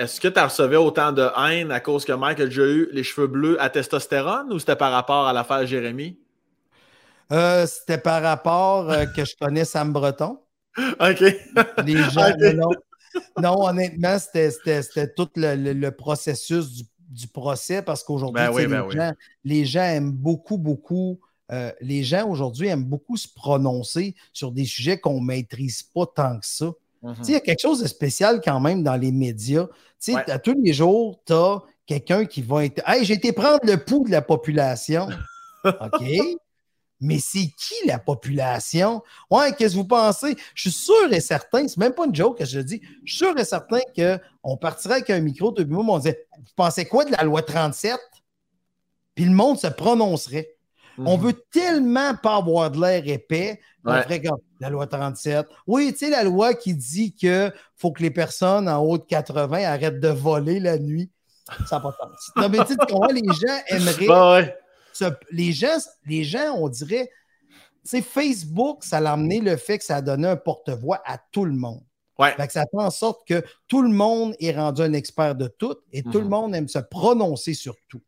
[0.00, 2.88] Est-ce que tu as recevais autant de haine à cause que Mike a déjà eu
[2.90, 6.18] les cheveux bleus à testostérone ou c'était par rapport à l'affaire Jérémy?
[7.30, 10.40] Euh, c'était par rapport euh, que je connais Sam Breton.
[10.78, 11.20] OK.
[11.84, 12.32] Les gens,
[13.42, 19.14] non, honnêtement, c'était tout le, processus du, procès parce qu'aujourd'hui, ben ben
[19.44, 21.20] les, gens, aiment beaucoup, beaucoup.
[21.52, 26.06] Euh, les gens aujourd'hui aiment beaucoup se prononcer sur des sujets qu'on ne maîtrise pas
[26.06, 26.72] tant que ça.
[27.02, 29.66] Il y a quelque chose de spécial quand même dans les médias.
[30.26, 32.82] À tous les jours, tu as quelqu'un qui va être.
[32.86, 35.08] Hey, j'ai été prendre le pouls de la population.
[35.64, 36.02] OK?
[37.02, 39.02] Mais c'est qui la population?
[39.30, 40.36] Ouais, qu'est-ce que vous pensez?
[40.54, 43.24] Je suis sûr et certain, c'est même pas une joke que je dis, je suis
[43.24, 46.84] sûr et certain qu'on partirait avec un micro, tout le monde on disait Vous pensez
[46.84, 47.98] quoi de la loi 37?
[49.14, 50.56] Puis le monde se prononcerait.
[51.06, 53.60] On veut tellement pas avoir de l'air épais.
[53.84, 55.46] la loi 37.
[55.66, 59.04] Oui, tu sais, la loi qui dit qu'il faut que les personnes en haut de
[59.04, 61.10] 80 arrêtent de voler la nuit.
[61.66, 62.30] Ça n'a pas de sens.
[62.36, 64.56] Non, mais tu sais, les gens aimeraient.
[65.30, 67.10] les, gens, les gens, on dirait.
[67.82, 71.18] Tu sais, Facebook, ça a amené le fait que ça a donné un porte-voix à
[71.32, 71.82] tout le monde.
[72.18, 72.34] Ouais.
[72.50, 76.02] ça fait en sorte que tout le monde est rendu un expert de tout et
[76.02, 76.30] tout le mhm.
[76.30, 78.02] monde aime se prononcer sur tout.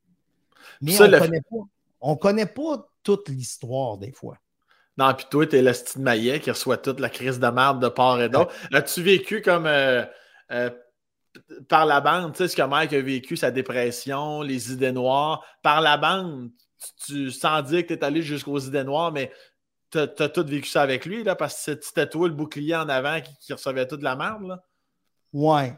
[0.82, 1.56] Mais on ne connaît pas
[2.02, 4.36] on ne connaît pas toute l'histoire des fois.
[4.98, 7.82] Non, puis toi, tu es le style Maillet qui reçoit toute la crise de merde
[7.82, 8.52] de part et d'autre.
[8.72, 10.04] As-tu vécu comme euh,
[10.50, 10.70] euh,
[11.68, 15.42] par la bande, tu sais, ce que Mike a vécu, sa dépression, les idées noires,
[15.62, 16.50] par la bande,
[17.06, 19.32] tu, sans dire que tu es allé jusqu'aux idées noires, mais
[19.90, 22.88] tu as, tout vécu ça avec lui, là, parce que c'était toi le bouclier en
[22.88, 24.62] avant qui, recevait toute la merde, là?
[25.32, 25.74] Ouais.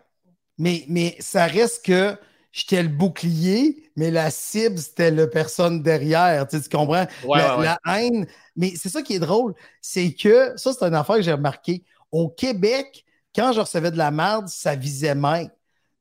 [0.59, 2.17] Mais, mais ça reste que
[2.55, 6.47] j'étais le bouclier, mais la cible, c'était la personne derrière.
[6.47, 7.07] Tu, comprends?
[7.27, 8.27] la, haine.
[8.55, 9.55] Mais c'est ça qui est drôle.
[9.81, 11.83] C'est que, ça, c'est une affaire que j'ai remarqué.
[12.13, 13.05] Au Québec,
[13.35, 15.51] quand je recevais de la merde, ça visait Mike.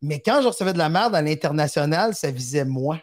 [0.04, 3.00] Mais quand je recevais de la merde à l'international, ça visait moi.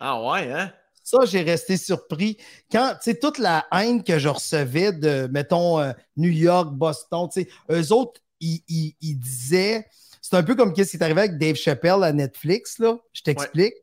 [0.00, 0.72] Ah ouais, hein?
[1.04, 2.38] Ça, j'ai resté surpris.
[2.72, 7.28] Quand, tu sais, toute la haine que je recevais de, mettons, euh, New York, Boston,
[7.32, 8.62] tu sais, eux autres, ils,
[9.00, 9.86] ils disaient
[10.20, 12.98] c'est un peu comme ce qui est arrivé avec Dave Chappelle à Netflix, là.
[13.12, 13.74] Je t'explique.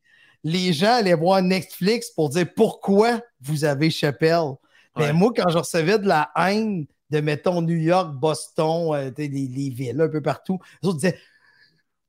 [0.44, 4.54] Les gens allaient voir Netflix pour dire pourquoi vous avez Chappelle.
[4.98, 9.70] Mais moi, quand je recevais de la haine de, mettons, New York, Boston, euh, les,
[9.70, 11.20] villes, un peu partout, les autres disaient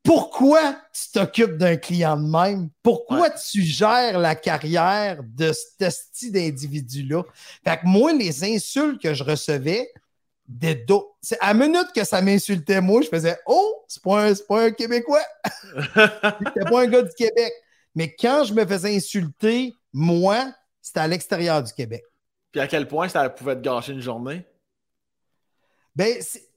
[0.03, 2.71] pourquoi tu t'occupes d'un client de même?
[2.83, 7.25] Pourquoi tu gères la carrière de ce style d'individu-là?
[7.63, 9.91] Fait que moi, les insultes que je recevais,
[10.49, 11.15] des dos.
[11.21, 14.71] C'est à minute que ça m'insultait, moi, je faisais Oh, c'est pas, un, pas un
[14.71, 15.23] Québécois.
[15.75, 17.53] c'était pas un gars du Québec.
[17.95, 22.03] Mais quand je me faisais insulter, moi, c'était à l'extérieur du Québec.
[22.51, 24.47] Puis à quel point ça pouvait te gâcher une journée?
[25.95, 26.49] Ben, c'est.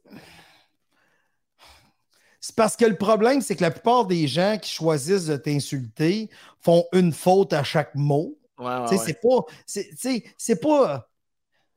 [2.43, 6.27] C'est parce que le problème, c'est que la plupart des gens qui choisissent de t'insulter
[6.59, 8.35] font une faute à chaque mot.
[8.57, 9.45] Ouais, ouais, C'est pas.
[9.67, 11.07] C'est pas.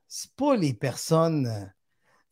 [0.09, 1.71] C'est pas les personnes.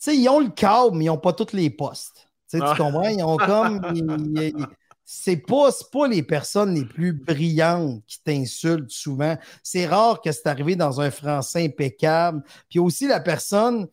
[0.03, 2.29] Tu sais, ils ont le câble, mais ils n'ont pas tous les postes.
[2.51, 2.75] Tu ah.
[2.77, 3.05] comprends?
[3.05, 3.81] Ils ont comme.
[5.05, 9.37] c'est pas, pas les personnes les plus brillantes qui t'insultent souvent.
[9.63, 12.43] C'est rare que c'est arrivé dans un français impeccable.
[12.69, 13.87] Puis aussi, la personne,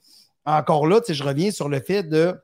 [0.45, 2.35] encore là, je reviens sur le fait de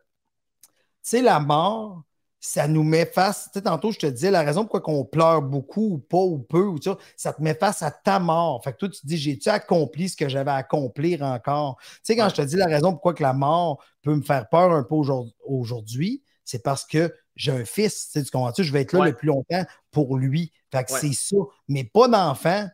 [1.05, 2.03] sais, la mort,
[2.39, 3.45] ça nous met face.
[3.45, 6.37] Tu sais, tantôt, je te disais la raison pourquoi on pleure beaucoup ou pas ou
[6.37, 8.63] peu, ou ça, ça te met face à ta mort.
[8.63, 11.77] Fait que toi, tu te dis, j'ai-tu accompli ce que j'avais à accomplir encore?
[11.79, 14.47] Tu sais, quand je te dis la raison pourquoi que la mort peut me faire
[14.49, 14.95] peur un peu
[15.43, 18.09] aujourd'hui, c'est parce que j'ai un fils.
[18.11, 18.63] Tu, sais, tu comprends-tu?
[18.63, 20.51] Je vais être là le plus longtemps pour lui.
[20.71, 21.37] Fait que c'est ça.
[21.67, 22.67] Mais pas d'enfant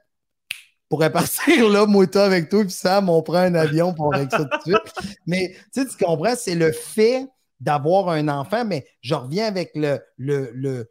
[0.89, 4.43] pourrait partir là, moi, avec toi, puis Sam, on prend un avion pour avec ça
[4.43, 5.15] tout de suite.
[5.25, 7.27] Mais tu sais, tu comprends, c'est le fait
[7.61, 10.89] d'avoir un enfant, mais je reviens avec le, le,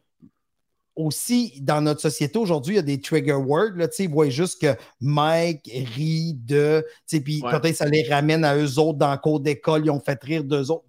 [0.94, 3.72] aussi dans notre société aujourd'hui, il y a des trigger words.
[3.76, 6.86] Là, ils voient juste que Mike rit de.
[7.08, 10.22] Puis peut-être ça les ramène à eux autres dans le cours d'école, ils ont fait
[10.22, 10.86] rire d'eux autres.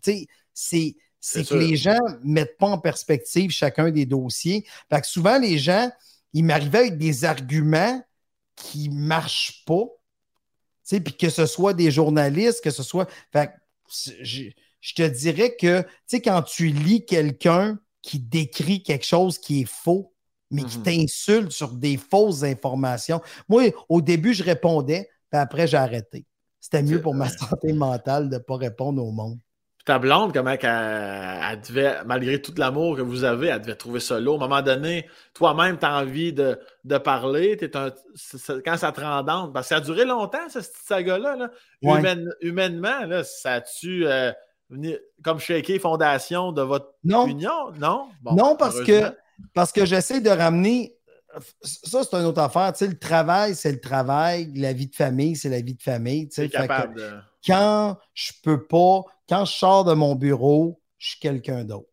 [0.53, 4.65] C'est, c'est que les gens ne mettent pas en perspective chacun des dossiers.
[4.89, 5.89] Fait que souvent, les gens,
[6.33, 8.03] ils m'arrivaient avec des arguments
[8.55, 9.85] qui ne marchent pas.
[10.87, 13.09] Puis que ce soit des journalistes, que ce soit.
[13.31, 13.51] Fait que
[14.81, 19.61] je te dirais que, tu sais, quand tu lis quelqu'un qui décrit quelque chose qui
[19.61, 20.13] est faux,
[20.49, 20.83] mais qui mhm.
[20.83, 26.25] t'insulte sur des fausses informations, moi, au début, je répondais, puis après, j'ai arrêté.
[26.59, 29.39] C'était mieux pour ma santé mentale de ne pas répondre au monde.
[29.85, 34.19] Ta blonde, comment elle, devait, malgré tout l'amour que vous avez, elle devait trouver ça
[34.19, 34.39] lourd.
[34.39, 36.59] À un moment donné, toi-même, tu as envie de,
[37.03, 37.57] parler.
[37.57, 41.49] quand ça te rend parce que ça a duré longtemps, cette saga-là.
[42.41, 44.05] humainement, ça a-tu.
[44.05, 44.31] Euh,
[45.23, 47.71] comme shaker fondation de votre union?
[47.77, 48.09] Non?
[48.23, 49.15] non, parce que,
[49.53, 50.95] parce que j'essaie de ramener.
[51.61, 52.73] Ça, c'est une autre affaire.
[52.81, 54.51] le travail, c'est le travail.
[54.55, 56.29] La vie de famille, c'est la vie de famille.
[57.45, 61.87] Quand je peux pas, quand je sors de mon bureau, je suis quelqu'un d'autre.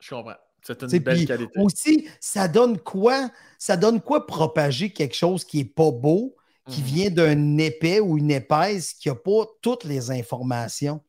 [0.00, 0.34] Je comprends.
[0.62, 1.60] C'est une belle qualité.
[1.60, 3.28] Aussi, ça donne quoi?
[3.58, 6.36] Ça donne quoi propager quelque chose qui n'est pas beau,
[6.70, 6.86] qui mhm.
[6.86, 11.02] vient d'un épais ou une épaisse qui n'a pas toutes les informations?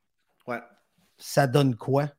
[1.18, 2.10] Ça donne quoi?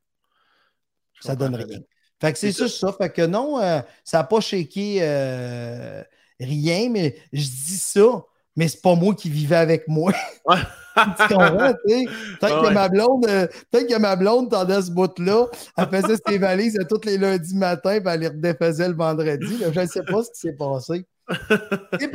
[1.21, 1.81] Ça donne rien.
[2.21, 2.93] Fait que c'est ça, ça.
[2.93, 6.03] Fait que non, euh, ça n'a pas shaké euh,
[6.41, 8.25] rien, mais je dis ça,
[8.55, 10.13] mais c'est pas moi qui vivais avec moi.
[10.47, 12.09] tu comprends, tu
[12.41, 15.47] Peut-être que ma blonde, euh, peut-être que ma blonde tendait ce bout-là.
[15.77, 19.59] Elle faisait ses valises tous les lundis matin, puis elle les redéfaisait le vendredi.
[19.61, 21.07] je ne sais pas ce qui s'est passé.
[21.99, 22.09] tu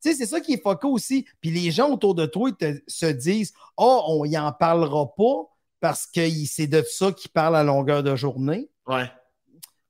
[0.00, 1.26] sais, c'est ça qui est foqué aussi.
[1.40, 5.48] Puis les gens autour de toi te, se disent Oh, on y en parlera pas
[5.80, 8.68] parce que c'est de ça qu'il parle à longueur de journée.
[8.86, 9.10] Ouais.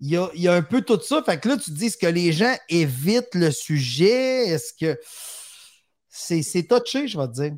[0.00, 1.22] Il y, a, un peu tout ça.
[1.24, 4.46] Fait que là, tu te dis, est-ce que les gens évitent le sujet?
[4.46, 4.98] Est-ce que
[6.08, 7.52] c'est touché, je vais te dire?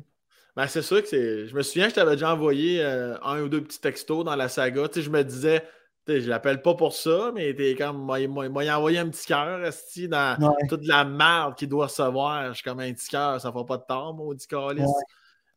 [0.55, 1.47] Ben, c'est sûr que c'est.
[1.47, 4.49] Je me souviens, je t'avais déjà envoyé euh, un ou deux petits textos dans la
[4.49, 4.87] saga.
[4.87, 5.61] Tu sais, je me disais,
[6.05, 9.27] tu sais, je l'appelle pas pour ça, mais t'es comme, il m'a envoyé un petit
[9.27, 9.61] cœur,
[10.09, 12.49] dans toute la merde qu'il doit recevoir.
[12.49, 14.89] Je suis comme un petit cœur, ça fait pas de tort, maudit calice.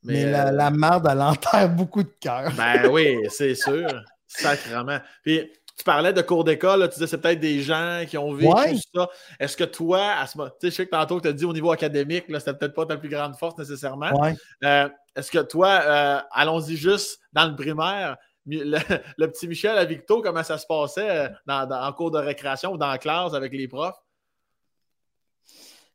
[0.04, 2.52] Mais, la, euh, la, merde, elle enterre beaucoup de cœur.
[2.56, 3.88] Ben oui, c'est sûr.
[4.26, 4.98] Sacrement.
[5.22, 8.76] Puis tu parlais de cours d'école, tu disais c'est peut-être des gens qui ont vécu
[8.94, 9.08] ça.
[9.40, 11.44] Est-ce que toi, à ce moment, tu sais, je sais que tantôt tu as dit
[11.44, 14.10] au niveau académique, c'était peut-être pas ta plus grande force nécessairement.
[14.62, 18.16] Euh, est-ce que toi, euh, allons-y juste dans le primaire,
[18.46, 22.88] le, petit Michel à Victo, comment ça se passait en cours de récréation ou dans
[22.88, 23.96] la classe avec les profs?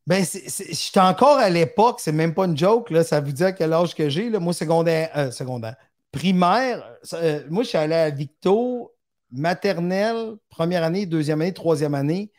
[0.10, 3.52] Ben, j'étais encore à l'époque, c'est même pas une joke, là, ça vous dit à
[3.52, 4.28] quel âge que j'ai.
[4.32, 5.76] Moi, secondaire, euh, secondaire.
[6.12, 6.84] Primaire,
[7.14, 8.92] euh, moi, je suis allé à Victo,
[9.32, 12.32] maternelle, première année, deuxième année, troisième année.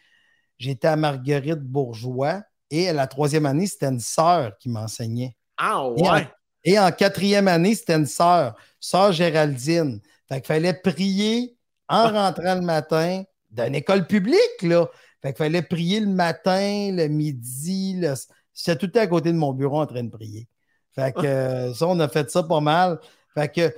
[0.59, 2.43] J'étais à Marguerite Bourgeois
[2.73, 5.37] et à la troisième année, c'était une sœur qui m'enseignait.
[5.57, 6.29] Ah ouais.
[6.65, 10.01] Et en, quatrième année, c'était une sœur, sœur Géraldine.
[10.29, 11.57] Fait qu'il fallait prier
[11.89, 13.23] en rentrant le matin
[13.53, 14.89] d'une école publique, là.
[15.23, 17.97] Fait qu'il fallait prier le matin, le midi.
[17.99, 18.15] Le...
[18.55, 20.49] J'étais tout le temps à côté de mon bureau en train de prier.
[20.95, 22.99] Fait que euh, ça, on a fait ça pas mal.
[23.35, 23.75] Fait que,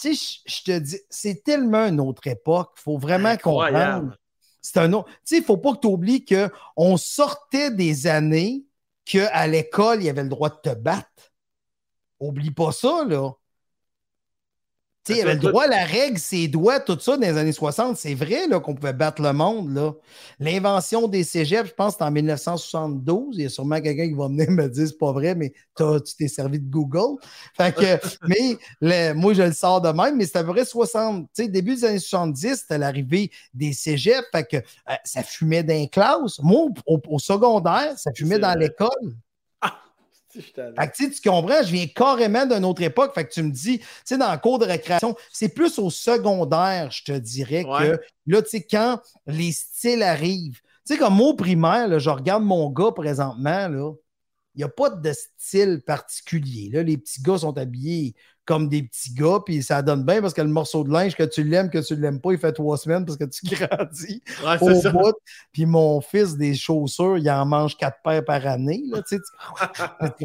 [0.00, 2.72] tu sais, je te dis, c'est tellement une autre époque.
[2.78, 4.16] Il faut vraiment comprendre.
[4.62, 5.08] C'est un autre.
[5.08, 8.64] Tu sais, il ne faut pas que tu oublies qu'on sortait des années
[9.04, 11.32] qu'à l'école, il y avait le droit de te battre.
[12.18, 13.32] Oublie pas ça, là
[15.08, 17.96] il y avait le droit, la règle, ses doigts, tout ça dans les années 60.
[17.96, 19.94] C'est vrai qu'on pouvait battre le monde.
[20.38, 23.36] L'invention des cégeps, je pense, c'est en 1972.
[23.36, 26.14] Il y a sûrement quelqu'un qui va venir me dire c'est pas vrai, mais tu
[26.18, 27.18] t'es servi de Google.
[27.56, 27.98] Fait que,
[28.80, 31.28] mais moi, je le sors de même, mais c'était vrai 60.
[31.38, 34.26] Début des années 70, c'était l'arrivée des cégeps.
[34.32, 36.38] Fait que euh, ça fumait dans les classes.
[36.42, 39.14] Moi, au secondaire, ça fumait dans l'école.
[40.94, 43.12] Fait que, tu comprends, je viens carrément d'une autre époque.
[43.14, 45.90] Fait que tu me dis, tu sais, dans le cours de récréation, c'est plus au
[45.90, 50.60] secondaire, je te dirais, que là, tu sais, quand les styles arrivent.
[50.86, 53.92] Tu sais, comme mot primaire, je regarde mon gars présentement, là,
[54.54, 56.70] il n'y a pas de style particulier.
[56.72, 58.14] Là, les petits gars sont habillés
[58.50, 61.22] comme des petits gars, puis ça donne bien parce que le morceau de linge, que
[61.22, 64.20] tu l'aimes, que tu ne l'aimes pas, il fait trois semaines parce que tu grandis
[64.60, 65.14] au bout.
[65.52, 68.82] Puis mon fils, des chaussures, il en mange quatre paires par année.
[68.88, 69.22] Là, tu sais,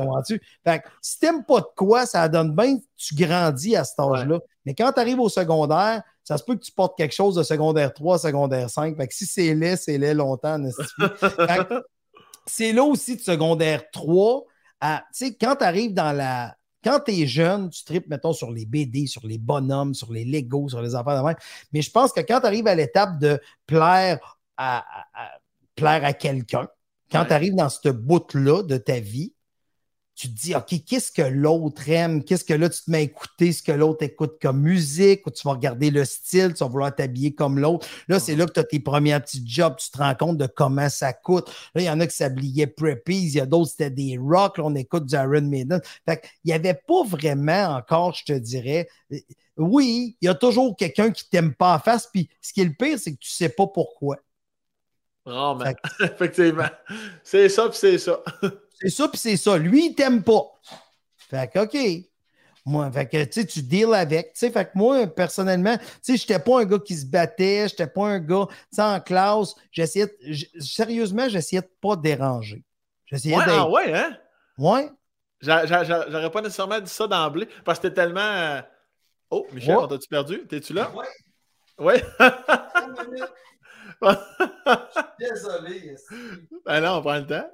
[0.66, 4.40] fait que, si t'aimes pas de quoi, ça donne bien, tu grandis à cet âge-là.
[4.66, 7.44] Mais quand tu arrives au secondaire, ça se peut que tu portes quelque chose de
[7.44, 8.98] secondaire 3, secondaire 5.
[8.98, 10.60] Fait que si c'est laid, c'est laid longtemps.
[12.48, 14.44] c'est là aussi de secondaire 3.
[14.82, 18.52] Tu sais, quand tu arrives dans la quand tu es jeune, tu tripes, mettons, sur
[18.52, 21.36] les BD, sur les bonhommes, sur les Legos, sur les affaires de même.
[21.74, 24.86] Mais je pense que quand tu arrives à l'étape de plaire à,
[25.76, 26.68] plaire à quelqu'un,
[27.12, 29.34] quand tu arrives dans ce bout-là de ta vie,
[30.16, 32.24] tu te dis, OK, qu'est-ce que l'autre aime?
[32.24, 35.32] Qu'est-ce que là, tu te mets à écouter ce que l'autre écoute comme musique, ou
[35.32, 37.86] tu vas regarder le style, tu vas vouloir t'habiller comme l'autre?
[38.08, 40.48] Là, c'est là que tu as tes premiers petits jobs, tu te rends compte de
[40.48, 41.52] comment ça coûte.
[41.76, 44.58] Là, il y en a qui s'habillaient preppies, il y a d'autres, c'était des rock,
[44.58, 45.82] là, on écoute du Iron Maiden.
[46.08, 49.18] Fait il n'y avait pas vraiment encore, je te dirais, euh,
[49.58, 52.66] oui, il y a toujours quelqu'un qui t'aime pas en face, puis ce qui est
[52.66, 54.18] le pire, c'est que tu sais pas pourquoi.
[55.26, 55.76] Oh, man.
[56.00, 56.70] Effectivement.
[57.22, 58.24] C'est ça, puis c'est ça.
[58.86, 59.58] C'est ça, puis c'est ça.
[59.58, 60.44] Lui, il t'aime pas.
[61.18, 62.06] Fait que, OK.
[62.68, 64.34] Moi, fait que, tu sais, tu deals avec.
[64.34, 67.68] Tu sais, fait que moi, personnellement, tu sais, j'étais pas un gars qui se battait,
[67.68, 70.16] j'étais pas un gars, tu sais, en classe, j'essayais,
[70.60, 72.64] sérieusement, j'essayais de pas déranger.
[73.08, 74.18] J'essayais ouais, ah ouais, hein?
[74.60, 74.92] Ouais.
[75.42, 78.20] J'aurais pas nécessairement dit ça d'emblée, parce que t'es tellement...
[78.20, 78.62] Euh,
[79.32, 79.88] oh, Michel, ouais.
[79.90, 80.46] t'as-tu perdu?
[80.48, 80.92] T'es-tu là?
[80.96, 81.06] Ouais.
[81.80, 82.04] Ouais.
[85.20, 85.96] Désolé.
[86.66, 87.50] Ben non, on prend le temps.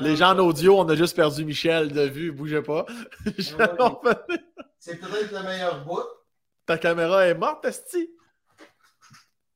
[0.00, 2.86] Les gens en audio, on a juste perdu Michel de vue, bougez pas.
[4.78, 6.02] C'est peut-être le meilleur bout.
[6.66, 8.10] Ta caméra est morte, Esti?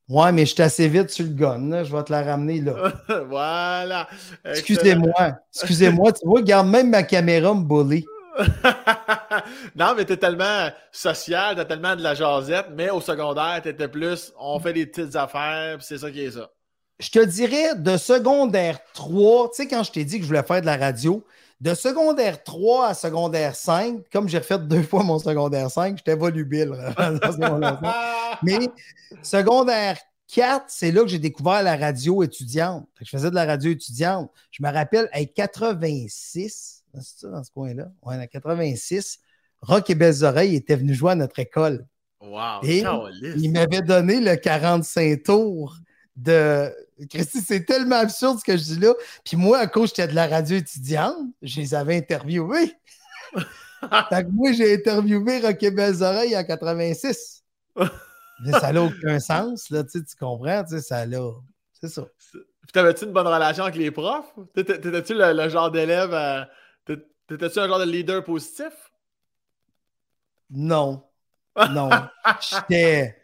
[0.09, 1.83] Ouais, mais je suis assez vite sur le gun.
[1.83, 2.93] Je vais te la ramener là.
[3.27, 4.07] voilà.
[4.43, 5.37] Excusez-moi.
[5.53, 6.11] Excusez-moi.
[6.13, 8.05] Tu vois, regarde même ma caméra me bully.
[9.75, 14.33] non, mais t'es tellement social, t'as tellement de la jasette, mais au secondaire, t'étais plus
[14.39, 16.49] on fait des petites affaires, c'est ça qui est ça.
[16.99, 20.43] Je te dirais de secondaire 3, tu sais, quand je t'ai dit que je voulais
[20.43, 21.25] faire de la radio,
[21.61, 26.15] de secondaire 3 à secondaire 5, comme j'ai refait deux fois mon secondaire 5, j'étais
[26.15, 26.71] volubile.
[28.43, 28.59] mais
[29.21, 29.97] secondaire
[30.33, 32.87] 4, c'est là que j'ai découvert la radio étudiante.
[33.01, 34.31] Je faisais de la radio étudiante.
[34.51, 37.91] Je me rappelle, à 86, c'est ça, dans ce coin-là?
[38.03, 39.19] Ouais, en 86,
[39.61, 41.85] Rock et Belles Oreilles était venu jouer à notre école.
[42.21, 42.61] Wow!
[42.63, 42.83] Et
[43.37, 45.77] il m'avait donné le 45 tours
[46.15, 46.73] de.
[47.09, 48.93] Christy, c'est tellement absurde ce que je dis là.
[49.23, 52.73] Puis moi, à cause j'étais de la radio étudiante, je les avais interviewés.
[53.33, 57.43] fait que moi, j'ai interviewé Rock et Belles Oreilles en 86.
[58.51, 60.63] ça n'a aucun sens, là, tu, comprends?
[60.65, 61.31] Tu sais, ça a.
[61.79, 62.05] C'est ça.
[62.33, 64.33] Puis t'avais-tu une bonne relation avec les profs?
[64.53, 66.13] T'étais-tu le, genre d'élève
[67.29, 68.91] T'étais-tu un genre de leader positif?
[70.49, 71.03] Non.
[71.69, 71.89] Non.
[72.41, 73.15] j'étais.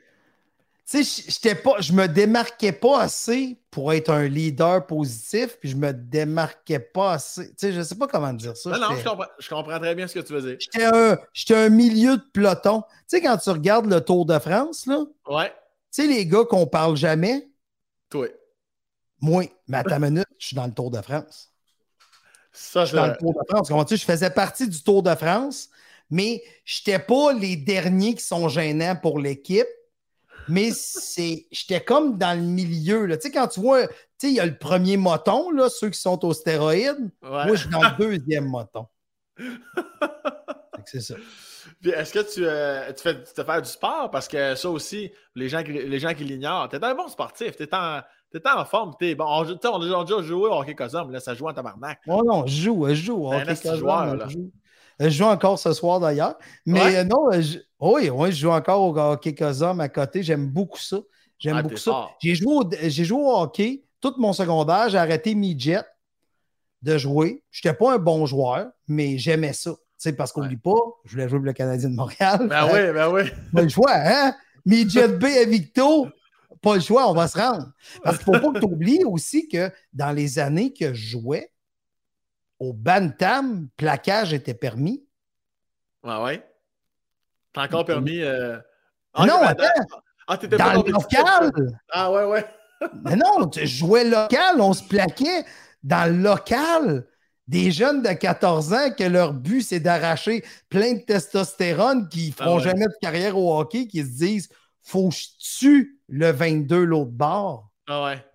[0.87, 1.81] Tu sais, j'étais pas.
[1.81, 7.13] Je me démarquais pas assez pour être un leader positif, puis je me démarquais pas
[7.13, 7.49] assez.
[7.49, 8.69] Tu sais, je sais pas comment dire ça.
[8.69, 8.95] Non, non,
[9.39, 10.57] je comprends, très bien ce que tu veux dire.
[10.59, 11.17] J'étais un,
[11.65, 12.81] un milieu de peloton.
[12.81, 14.99] Tu sais, quand tu regardes le Tour de France, là.
[15.27, 15.49] Ouais.
[15.91, 17.49] Tu sais, les gars qu'on parle jamais.
[18.11, 18.27] Toi.
[19.19, 21.54] Moi, mais à ta minute, je suis dans le Tour de France.
[22.55, 23.89] Ça, je dans le Tour de France.
[23.89, 25.69] je faisais partie du Tour de France,
[26.09, 29.67] mais je n'étais pas les derniers qui sont gênants pour l'équipe.
[30.47, 33.05] Mais c'est, j'étais comme dans le milieu.
[33.05, 33.17] Là.
[33.17, 35.89] Tu sais, quand tu vois, tu sais, il y a le premier moton, là, ceux
[35.89, 37.09] qui sont aux stéroïdes.
[37.21, 38.85] Moi, je suis dans le deuxième moton.
[40.85, 41.15] c'est ça.
[41.81, 44.11] Puis est-ce que tu, euh, tu, fais, tu te fais du sport?
[44.11, 47.55] Parce que ça aussi, les gens, les gens qui l'ignorent, tu es un bon sportif.
[47.55, 47.69] Tu es
[48.35, 49.23] T'es en forme, t'es bon.
[49.25, 51.99] On, on, a déjà joué au hockey Cosum, là, ça joue en tabarnak.
[52.05, 53.31] Oh non, je joue, je joue.
[53.31, 54.27] un joueur, là.
[54.99, 56.35] Je joue encore ce soir d'ailleurs.
[56.65, 57.29] Mais non,
[57.79, 60.21] oui, je joue encore au hockey Cosum à côté.
[60.21, 60.97] J'aime beaucoup ça.
[61.39, 62.09] J'aime ah, beaucoup ça.
[62.19, 64.89] J'ai joué, au, joué au hockey tout mon secondaire.
[64.89, 65.85] J'ai arrêté mi-jet
[66.81, 67.43] de jouer.
[67.51, 69.71] Je n'étais pas un bon joueur, mais j'aimais ça.
[70.17, 70.71] parce qu'on ne pas,
[71.05, 72.47] je voulais jouer pour le Canadien de Montréal.
[72.49, 73.21] Ben oui, ben oui.
[73.53, 74.35] Pas le choix, hein?
[74.65, 76.07] Mi-jet B à Victo,
[76.61, 77.71] pas le choix, on va se rendre.
[78.03, 81.17] Parce qu'il ne faut pas que tu oublies aussi que dans les années que je
[81.17, 81.51] jouais,
[82.59, 85.05] au Bantam, plaquage était permis.
[86.03, 86.47] Ouais, ouais?
[87.53, 88.21] T'as encore permis.
[88.21, 88.57] Euh...
[89.13, 89.65] Ah, non, attends.
[90.27, 91.51] Ah, dans le local.
[91.91, 92.45] Ah, ouais, ouais.
[93.03, 95.45] Mais non, tu jouais local, on se plaquait
[95.83, 97.07] dans le local.
[97.47, 102.33] Des jeunes de 14 ans que leur but, c'est d'arracher plein de testostérone qui ne
[102.39, 104.49] ah feront jamais de carrière au hockey, qui se disent
[104.85, 107.69] Faut que je tue le 22 l'autre bord?
[107.87, 108.25] Ah ouais.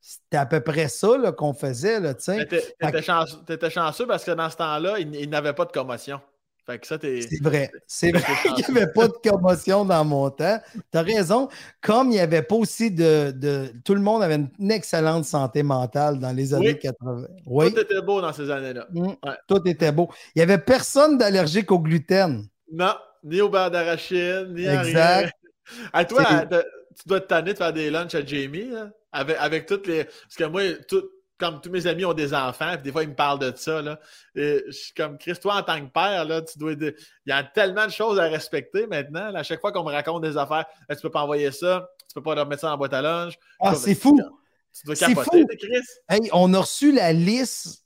[0.00, 2.00] C'était à peu près ça qu'on faisait.
[2.14, 3.38] T'étais chanceux,
[3.70, 6.20] chanceux parce que dans ce temps-là, il, il n'avait pas de commotion.
[6.82, 7.70] C'est vrai.
[7.86, 10.58] C'est vrai qu'il n'y avait pas de commotion dans mon temps.
[10.74, 11.48] Tu as raison.
[11.80, 16.18] Comme il n'y avait pas aussi de, Tout le monde avait une excellente santé mentale
[16.18, 17.26] dans les années 80.
[17.46, 17.72] Oui.
[17.72, 18.86] Tout était beau dans ces années-là.
[18.90, 19.12] Mmh.
[19.46, 20.08] Tout était beau.
[20.34, 22.44] Il n'y avait personne d'allergique au gluten.
[22.72, 25.35] Non, ni au beurre d'arachide, ni à exact.
[25.92, 28.70] À toi, tu dois te tanner de faire des lunchs à Jamie,
[29.12, 30.04] avec, avec toutes les.
[30.04, 31.04] Parce que moi, tout,
[31.38, 33.82] comme tous mes amis ont des enfants, puis des fois, ils me parlent de ça.
[33.82, 34.00] Là.
[34.34, 36.94] Et je suis comme, Chris, toi, en tant que père, là, tu dois il
[37.26, 39.34] y a tellement de choses à respecter maintenant.
[39.34, 42.22] à chaque fois qu'on me raconte des affaires, tu peux pas envoyer ça, tu peux
[42.22, 43.38] pas leur mettre ça en boîte à linge.
[43.60, 44.18] Ah, c'est fou!
[44.72, 45.46] Tu dois capoter, fou.
[45.58, 45.86] Chris.
[46.08, 47.82] Hey, on a reçu la liste.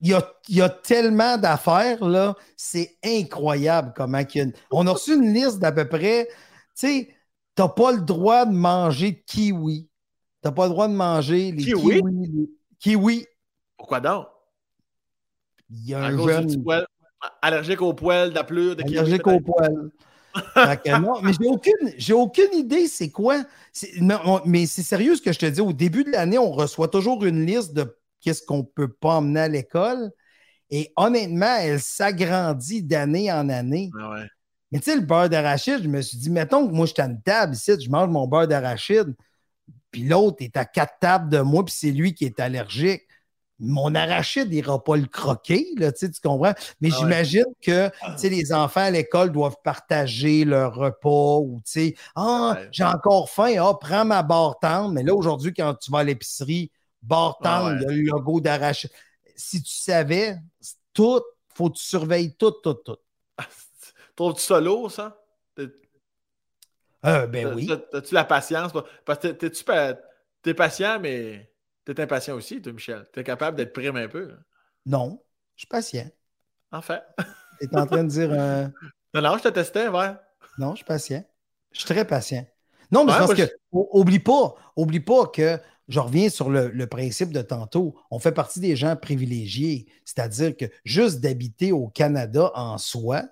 [0.00, 2.36] Il y a, il y a tellement d'affaires, là.
[2.56, 6.28] C'est incroyable comment il y a On a reçu une liste d'à peu près,
[6.86, 7.14] sais,
[7.54, 9.88] t'as pas le droit de manger de kiwi
[10.40, 12.02] T'as pas le droit de manger les kiwis.
[12.78, 13.26] Kiwi.
[13.76, 14.26] Pourquoi donc?
[15.70, 16.64] Il y a un jeune...
[17.42, 19.90] Allergique aux poils, de de Allergique aux poils.
[21.00, 23.42] non, mais j'ai aucune, aucune idée c'est quoi.
[24.44, 25.60] Mais, c'est sérieux ce que je te dis.
[25.60, 29.16] Au début de l'année, on reçoit toujours une liste de qu'est-ce qu'on ne peut pas
[29.16, 30.12] emmener à l'école.
[30.70, 33.90] Et honnêtement, elle s'agrandit d'année en année.
[34.00, 34.22] Ah
[34.70, 37.02] mais tu sais, le beurre d'arachide, je me suis dit, mettons que moi, je suis
[37.02, 39.14] à une table ici, je mange mon beurre d'arachide
[39.90, 43.02] puis l'autre est à quatre tables de moi, puis c'est lui qui est allergique.
[43.60, 46.54] Mon arachide n'ira pas le croquer, là, tu comprends?
[46.80, 47.90] Mais ah j'imagine que
[48.22, 51.60] les enfants à l'école doivent partager leur repas ou
[52.14, 54.92] Ah, j'ai encore faim, ah, prends ma barre tendre.
[54.92, 56.70] Mais là, aujourd'hui, quand tu vas à l'épicerie,
[57.02, 58.92] barre ah tendre, il y a le logo d'arachide.
[59.34, 60.36] Si tu savais,
[60.92, 61.22] tout,
[61.52, 62.98] faut que tu surveilles tout, tout, tout.
[64.18, 65.16] Trouves-tu ça lourd, ça?
[67.06, 67.70] Euh, ben oui.
[67.92, 68.72] As-tu la patience?
[69.04, 69.62] Parce que t'es-tu
[70.50, 71.52] es patient, mais
[71.84, 73.06] t'es impatient aussi, toi, Michel.
[73.12, 74.34] T'es capable d'être prime un peu.
[74.84, 75.22] Non,
[75.54, 76.10] je suis patient.
[76.72, 77.00] En fait.
[77.60, 78.32] T'es en train de dire.
[78.32, 78.66] Euh,
[79.14, 80.10] non, non, je te testais, ouais.
[80.58, 81.24] Non, je suis patient.
[81.70, 82.44] Je suis très patient.
[82.90, 87.32] Non, mais parce que, oublie pas, oublie pas que je reviens sur le, le, principe
[87.32, 87.94] de tantôt.
[88.10, 89.86] On fait partie des gens privilégiés.
[90.04, 93.22] C'est-à-dire que juste d'habiter au Canada en soi,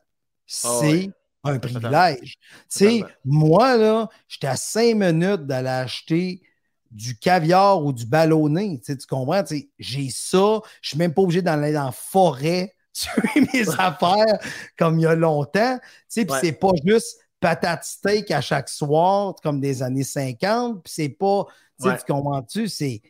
[0.65, 1.11] ah c'est
[1.45, 2.39] un privilège.
[2.71, 6.43] Tu sais, moi, là, j'étais à cinq minutes d'aller acheter
[6.91, 8.81] du caviar ou du ballonné.
[8.85, 9.45] Tu, tu comprends?
[9.79, 10.61] j'ai ça.
[10.81, 14.39] Je suis même pas obligé d'aller dans la forêt tuer mes affaires
[14.79, 15.79] comme il y a longtemps.
[15.79, 20.83] Tu sais, puis c'est pas juste patate steak à chaque soir comme des années 50.
[20.83, 21.47] Puis c'est pas,
[21.81, 22.69] tu comprends-tu?
[22.69, 23.03] C'est.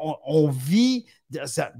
[0.00, 1.06] On, vit.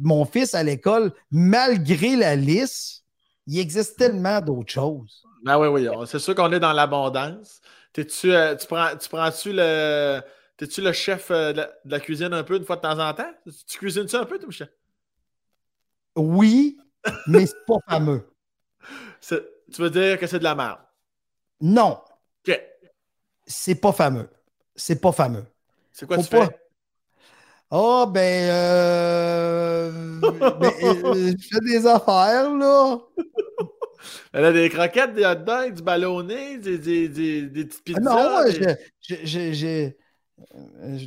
[0.01, 3.02] mon fils à l'école, malgré la liste,
[3.47, 5.25] il existe tellement d'autres choses.
[5.47, 7.61] Ah oui, oui, c'est sûr qu'on est dans l'abondance.
[7.93, 10.21] T'es-tu, euh, tu prends, tu prends-tu le.
[10.57, 13.33] T'es-tu le chef euh, de, la, cuisine un peu une fois de temps en temps?
[13.67, 14.73] Tu, cuisines ça un peu, toi, Michel?
[16.15, 16.79] Oui,
[17.27, 18.31] mais c'est pas fameux.
[19.29, 20.79] tu veux dire que c'est de la merde?
[21.61, 22.01] Non.
[22.47, 22.61] OK.
[23.47, 24.29] C'est pas fameux.
[24.77, 25.45] C'est pas fameux.
[25.91, 26.62] C'est quoi tu fais?
[27.75, 29.91] Ah, oh, ben, euh...
[30.21, 30.71] ben
[31.15, 32.99] je fais des affaires, là.
[34.35, 38.01] Elle a des croquettes, des hot dogs, du ballonné, des, des, des, des petites pizzas.
[38.03, 38.45] non,
[39.01, 39.97] j'ai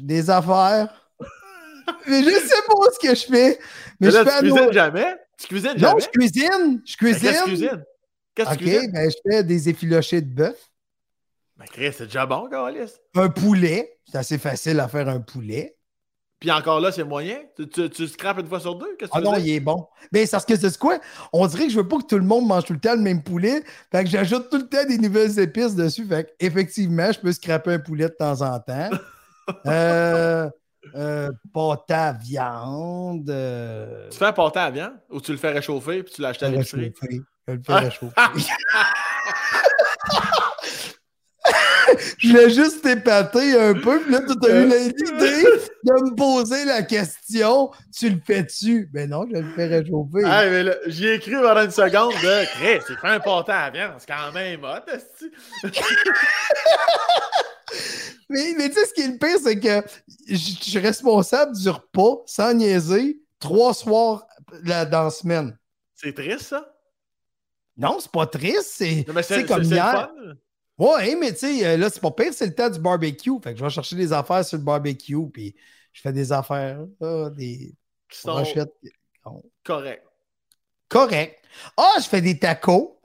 [0.02, 1.12] des affaires.
[2.08, 3.60] mais je sais pas ce que je fais.
[4.00, 5.16] Mais, je fais tu cuisines jamais?
[5.38, 5.94] Tu cuisines jamais?
[5.94, 6.82] Non, je cuisine.
[6.84, 7.30] Je cuisine.
[7.30, 7.86] Qu'est-ce que tu cuisines?
[8.34, 8.92] Qu'est-ce que tu cuisines?
[8.92, 10.72] Ben, je fais des effilochés de bœuf.
[11.58, 12.92] Ben, Chris, c'est déjà bon, Carlis.
[13.14, 14.00] Un poulet.
[14.12, 15.76] C'est assez facile à faire un poulet.
[16.40, 17.38] Puis encore là, c'est moyen?
[17.56, 18.98] Tu, tu, tu scrapes une fois sur deux?
[19.12, 19.88] ah non, il est bon.
[20.12, 21.00] Mais c'est parce que c'est quoi?
[21.32, 23.02] On dirait que je veux pas que tout le monde mange tout le temps le
[23.02, 23.64] même poulet.
[23.92, 26.06] Fait que j'ajoute tout le temps des nouvelles épices dessus.
[26.06, 28.90] Fait effectivement, je peux scraper un poulet de temps en temps.
[29.68, 30.50] Euh,
[30.96, 33.30] euh, pâté à viande.
[33.30, 36.42] euh, Tu fais un pâté à viande ou tu le fais réchauffer puis tu l'achètes
[36.42, 36.92] à l'épicerie?
[37.48, 38.16] Je le fais réchauffer.
[42.28, 45.44] Je l'ai juste épaté un peu, puis là, tu as eu l'idée
[45.84, 48.90] de me poser la question Tu le fais-tu?
[48.94, 50.22] Ben non, je le fais réchauffer.
[50.26, 53.52] Ah, mais là, j'y ai écrit pendant une seconde de Chris, il fait un pâté
[53.52, 54.92] à viande, c'est quand même hot.
[58.30, 59.88] Mais, mais tu sais, ce qui est le pire, c'est que
[60.28, 64.26] je suis responsable du repas, sans niaiser, trois soirs
[64.64, 65.58] la- dans la semaine.
[65.94, 66.66] C'est triste, ça?
[67.78, 70.10] Non, c'est pas triste, c'est Non, mais c'est c'est comme c'est- hier.
[70.78, 73.32] Ouais, mais tu sais, euh, là, c'est pas pire, c'est le temps du barbecue.
[73.42, 75.56] Fait que je vais chercher des affaires sur le barbecue, puis
[75.94, 77.74] je fais des affaires, là, des
[78.10, 78.44] Qui sont
[79.64, 80.04] corrects.
[80.90, 81.42] Correct.
[81.78, 83.00] Ah, je fais des tacos.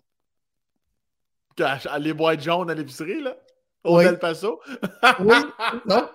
[2.00, 3.36] Les boîtes jaunes à l'épicerie, là?
[3.84, 4.04] Au Oui.
[4.04, 4.60] Del Paso?
[5.20, 5.36] Oui,
[5.86, 6.08] non?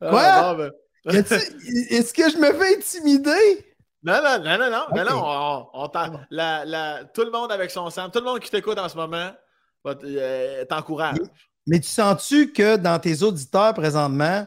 [0.00, 0.54] Ah, Quoi?
[0.54, 0.72] ben.
[1.06, 3.66] Est-ce que je me fais intimider?
[4.02, 5.10] Non, non, non, non, non, non, Ok.
[5.10, 8.50] non, on, on la, la- tout le monde avec son sang, tout le monde qui
[8.50, 9.30] t'écoute en ce moment
[10.68, 11.18] t'encourage.
[11.66, 14.46] Mais tu sens-tu que dans tes auditeurs présentement,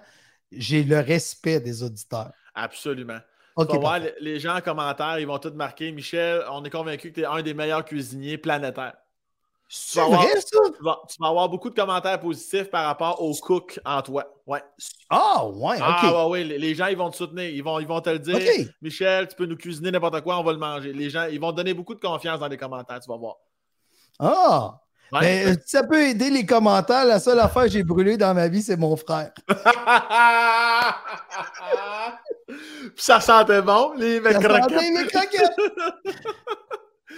[0.52, 2.32] j'ai le respect des auditeurs?
[2.54, 3.20] Absolument.
[3.56, 6.70] Ok, tu vas voir, les, gens en commentaire, ils vont tous marquer Michel, on est
[6.70, 8.96] convaincu que tu es un des meilleurs cuisiniers planétaires.
[9.68, 10.06] C'est ça?
[10.06, 14.26] Tu vas, tu vas avoir beaucoup de commentaires positifs par rapport au cook en toi.
[14.46, 14.62] Ouais.
[15.10, 17.50] Ah, ouais, Ah, ouais, ouais, les, les gens, ils vont te soutenir.
[17.50, 18.36] Ils vont, ils vont te le dire.
[18.36, 18.68] Ok.
[18.82, 20.94] Michel, tu peux nous cuisiner n'importe quoi, on va le manger.
[20.94, 23.38] Les gens, ils vont te donner beaucoup de confiance dans les commentaires, tu vas voir.
[24.20, 24.82] Ah!
[25.12, 25.46] Ouais.
[25.48, 27.06] Euh, ça peut aider les commentaires.
[27.06, 29.32] La seule affaire que j'ai brûlée dans ma vie, c'est mon frère.
[29.36, 29.56] Puis
[32.98, 34.38] ça sentait bon, les mecs.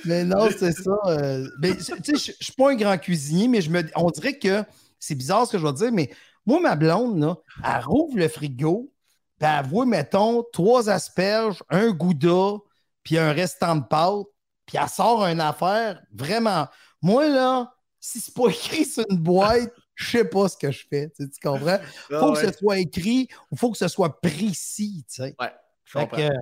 [0.06, 0.92] Mais non, c'est ça.
[1.08, 4.10] euh, mais, tu sais, je je suis pas un grand cuisinier, mais je me, on
[4.12, 4.64] dirait que
[5.00, 6.10] c'est bizarre ce que je vais dire, mais
[6.46, 8.92] moi, ma blonde, là, elle rouvre le frigo,
[9.40, 12.58] puis elle voit, mettons, trois asperges, un gouda,
[13.04, 14.28] puis un restant de pâte,
[14.66, 16.68] puis elle sort une affaire vraiment.
[17.02, 17.74] Moi, là,
[18.12, 21.10] si c'est pas écrit sur une boîte, je sais pas ce que je fais.
[21.16, 21.78] Tu, sais, tu comprends?
[22.12, 25.36] Ah Faut que ce soit écrit ou faut que ce soit précis, tu sais.
[25.40, 25.52] Ouais,
[25.86, 26.18] je Fait comprends.
[26.30, 26.34] que,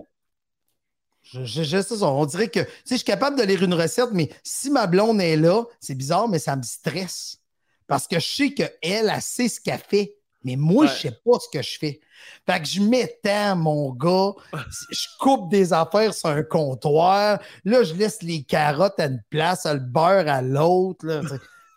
[1.23, 2.05] je, je- je sais ça.
[2.05, 4.85] On dirait que, tu sais, je suis capable de lire une recette, mais si ma
[4.87, 7.39] blonde est là, c'est bizarre, mais ça me stresse.
[7.87, 10.15] Parce que je sais qu'elle, elle, elle sait ce qu'elle fait.
[10.43, 10.91] Mais moi, Ouais.
[10.91, 11.99] je sais pas ce que je fais.
[12.45, 14.33] Fait que je m'étends, mon gars.
[14.91, 17.39] Je coupe des affaires sur un comptoir.
[17.63, 21.23] Là, je laisse les carottes à une place, le beurre à l'autre.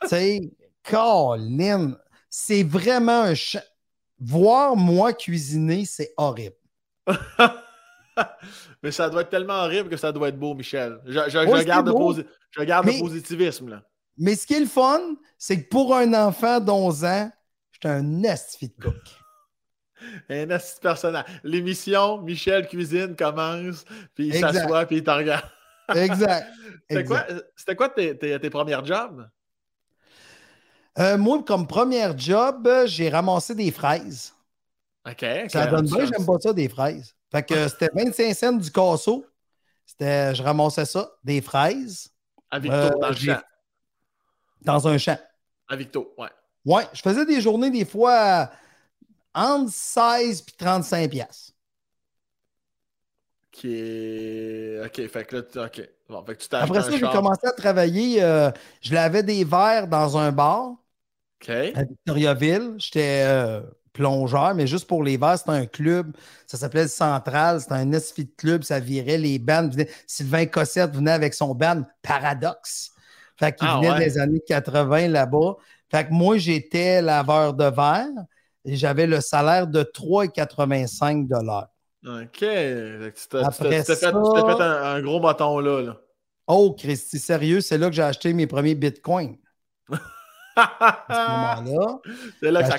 [0.02, 0.40] Tu sais,
[0.84, 1.96] Colin,
[2.30, 3.34] c'est vraiment un...
[3.34, 3.62] cha-
[4.20, 6.56] Voir moi cuisiner, c'est horrible.
[8.82, 10.98] Mais ça doit être tellement horrible que ça doit être beau, Michel.
[11.06, 12.12] Je, je- garde, le, beau.
[12.14, 13.68] posi- je garde Mais- le positivisme.
[13.70, 13.82] Là.
[14.16, 15.00] Mais ce qui est le fun,
[15.36, 17.30] c'est que pour un enfant d'11 ans,
[17.70, 18.94] j'étais un esti de cook.
[20.30, 21.24] Un assist personnel.
[21.42, 23.84] L'émission Michel Cuisine commence,
[24.14, 25.44] puis il s'assoit, puis il te regarde.
[25.92, 26.46] Exact.
[26.88, 27.46] C'était quoi, exact.
[27.56, 29.28] c'était quoi tes, tes, tes premiers jobs?
[30.98, 34.32] Euh, moi, comme premier job, j'ai ramassé des fraises.
[35.08, 35.24] OK.
[35.48, 37.14] Ça donne bien, j'aime pas ça, des fraises.
[37.30, 39.24] Fait que c'était 25 cents du casseau.
[39.86, 42.10] C'était, je ramassais ça, des fraises,
[42.50, 43.40] À Victo, Euh, dans le champ.
[44.62, 45.18] dans un champ.
[45.68, 46.28] À Victo, ouais.
[46.64, 48.50] Ouais, je faisais des journées, des fois,
[49.34, 51.52] entre 16 et 35 piastres.
[53.64, 54.80] Est.
[54.84, 55.66] OK, fait que là.
[55.66, 55.88] OK.
[56.08, 58.22] Bon, fait que tu Après ça, j'ai commencé à travailler.
[58.22, 58.50] euh,
[58.80, 60.74] je lavais des verres dans un bar.
[61.42, 61.50] OK.
[61.50, 62.74] à Victoriaville.
[62.78, 63.60] J'étais euh,
[63.92, 66.16] plongeur, mais juste pour les verres, c'était un club.
[66.46, 67.60] Ça s'appelait le Central.
[67.60, 68.62] C'était un SFI de club.
[68.62, 69.18] Ça virait.
[69.18, 69.74] Les bandes.
[70.06, 72.92] Sylvain Cossette venait avec son band Paradox.
[73.36, 73.98] Fait qu'il Ah venait ouais.
[74.04, 75.56] des années 80 là-bas.
[75.90, 78.06] Fait que moi, j'étais laveur de verre
[78.64, 81.26] et j'avais le salaire de 3,85
[82.06, 82.30] OK.
[82.32, 85.82] Tu t'es- fait, un gros bâton là.
[85.82, 85.96] là.
[86.46, 89.36] Oh, Christy, sérieux, c'est là que j'ai acheté mes premiers bitcoins.
[90.58, 91.98] À ce moment-là,
[92.40, 92.78] C'est là que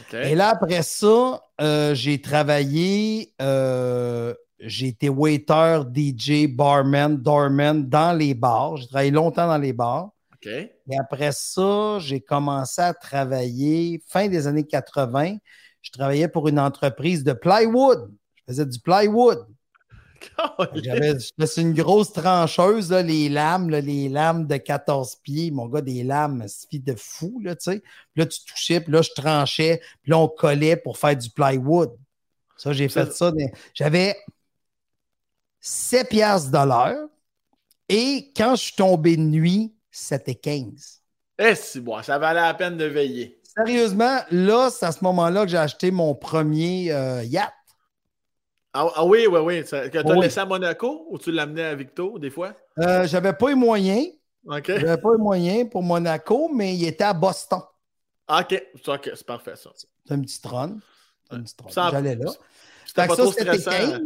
[0.00, 0.14] OK.
[0.14, 8.16] Et là, après ça, euh, j'ai travaillé, euh, j'ai été waiter, DJ, barman, doorman dans
[8.16, 8.76] les bars.
[8.76, 10.10] J'ai travaillé longtemps dans les bars.
[10.44, 15.36] Et après ça, j'ai commencé à travailler fin des années 80.
[15.80, 18.10] Je travaillais pour une entreprise de plywood.
[18.36, 19.46] Je faisais du plywood.
[20.74, 25.50] J'avais sur une grosse trancheuse, là, les lames, là, les lames de 14 pieds.
[25.50, 27.80] Mon gars, des lames, c'est de fou, là, tu sais.
[27.80, 31.30] Puis là, tu touchais, puis là, je tranchais, puis là, on collait pour faire du
[31.30, 31.90] plywood.
[32.56, 33.32] Ça, j'ai fait ça.
[33.34, 34.16] mais J'avais
[35.60, 37.08] 7 piastres de l'heure.
[37.88, 41.02] Et quand je suis tombé de nuit, c'était 15.
[41.38, 43.40] Eh, si bon, ça valait la peine de veiller.
[43.42, 47.52] sérieusement, là, c'est à ce moment-là que j'ai acheté mon premier euh, yacht.
[48.74, 49.64] Ah, ah, oui, oui, oui.
[49.64, 52.54] Tu as laissé à Monaco ou tu l'amenais à Victo, des fois?
[52.78, 54.06] Euh, j'avais pas les moyens.
[54.46, 54.66] OK.
[54.66, 57.60] J'avais pas les moyens pour Monaco, mais il était à Boston.
[58.26, 59.70] Ah, OK, OK, c'est parfait, ça.
[59.74, 60.80] C'est un petit trône.
[61.74, 62.30] J'allais là.
[62.86, 63.98] C'était pas, trop stressant.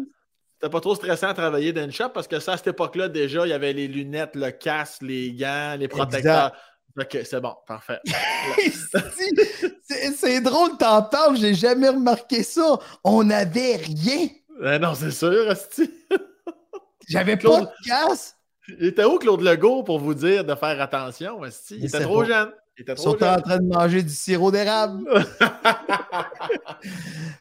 [0.55, 3.09] C'était pas trop stressant à travailler dans une shop parce que ça, à cette époque-là,
[3.09, 6.53] déjà, il y avait les lunettes, le casque, les gants, les protecteurs.
[6.99, 8.01] OK, c'est bon, parfait.
[10.17, 12.79] c'est drôle, t'entends, j'ai jamais remarqué ça.
[13.05, 14.29] On n'avait rien.
[14.61, 15.91] Ben non, c'est sûr, Asti.
[17.09, 18.37] J'avais pas de casse.
[18.69, 21.77] Il était où, Claude Legault, pour vous dire de faire attention, Asti?
[21.78, 22.51] Il, était trop jeune.
[22.77, 23.28] Il était trop jeune.
[23.28, 25.09] en train de manger du sirop d'érable.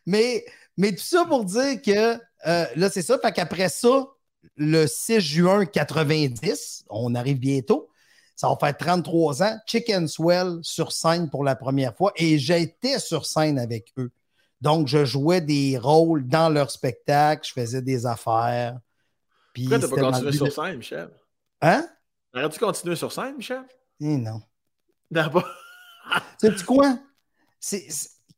[0.05, 0.45] mais,
[0.77, 3.17] mais tout ça pour dire que euh, là, c'est ça.
[3.17, 4.05] Fait qu'après ça,
[4.55, 7.89] le 6 juin 90, on arrive bientôt.
[8.35, 9.57] Ça va faire 33 ans.
[9.65, 12.11] Chicken Swell sur scène pour la première fois.
[12.17, 14.11] Et j'étais sur scène avec eux.
[14.61, 18.79] Donc, je jouais des rôles dans leur spectacle, je faisais des affaires.
[19.53, 21.09] Pourquoi tu pas continué sur scène, Michel?
[21.61, 21.87] Hein?
[22.33, 23.63] Aurais-tu continué sur scène, Michel?
[23.99, 24.41] Eh non.
[25.09, 25.47] D'abord.
[26.37, 26.97] sais quoi?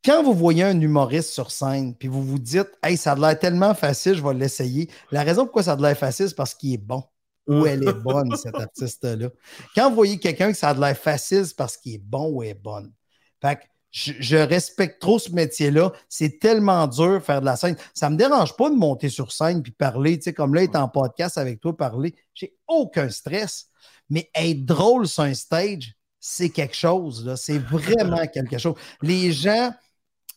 [0.06, 3.38] quand vous voyez un humoriste sur scène, puis vous vous dites, hey, ça a l'air
[3.38, 4.89] tellement facile, je vais l'essayer.
[5.11, 7.03] La raison pourquoi ça a l'air facile, c'est parce qu'il est bon.
[7.48, 9.30] Ou elle est bonne, cet artiste-là.
[9.76, 12.44] Quand vous voyez quelqu'un que ça a l'air facile, c'est parce qu'il est bon ou
[12.44, 12.94] elle est bonne.
[13.41, 13.61] Fait que
[13.98, 15.91] je, respecte trop ce métier-là.
[16.07, 17.76] C'est tellement dur faire de la scène.
[17.94, 20.64] Ça ne me dérange pas de monter sur scène puis parler, tu sais, comme là,
[20.64, 22.14] être en podcast avec toi, parler.
[22.34, 23.69] J'ai aucun stress.
[24.10, 27.34] Mais être drôle sur un stage, c'est quelque chose.
[27.36, 28.76] C'est vraiment quelque chose.
[29.02, 29.72] Les gens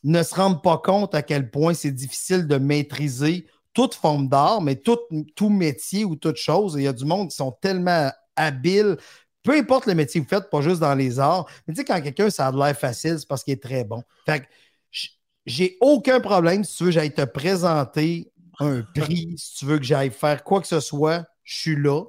[0.02, 4.62] ne se rendent pas compte à quel point c'est difficile de maîtriser toute forme d'art,
[4.62, 4.98] mais tout,
[5.36, 6.74] tout métier ou toute chose.
[6.78, 8.96] Il y a du monde qui sont tellement habiles
[9.42, 11.84] peu importe le métier que vous faites, pas juste dans les arts, mais tu sais,
[11.84, 14.02] quand quelqu'un, ça a de l'air facile, c'est parce qu'il est très bon.
[14.26, 14.46] Fait que
[15.46, 19.84] j'ai aucun problème si tu veux, j'aille te présenter un prix, si tu veux que
[19.84, 22.04] j'aille faire quoi que ce soit, je suis là.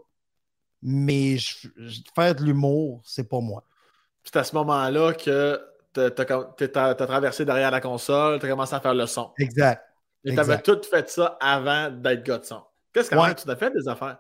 [0.84, 1.38] Mais
[2.16, 3.64] faire de l'humour, c'est pas moi.
[4.24, 5.62] C'est à ce moment-là que
[5.94, 9.32] tu as, traversé derrière la console, tu as commencé à faire le son.
[9.38, 9.84] Exact.
[10.24, 12.64] Et tu avais tout fait ça avant d'être gars de son.
[12.94, 14.18] Qu'est-ce que tu as fait des affaires?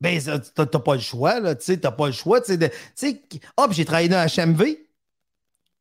[0.00, 0.20] Ben,
[0.54, 1.54] t'as pas le choix, là.
[1.54, 2.40] Tu sais, t'as pas le choix.
[2.40, 2.58] Tu
[2.94, 3.22] sais,
[3.56, 4.76] hop, j'ai travaillé dans HMV.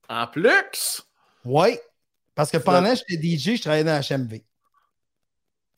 [0.07, 1.01] En plus?
[1.43, 1.77] Oui.
[2.33, 4.41] Parce que pendant que j'étais DJ, je travaillais dans HMV.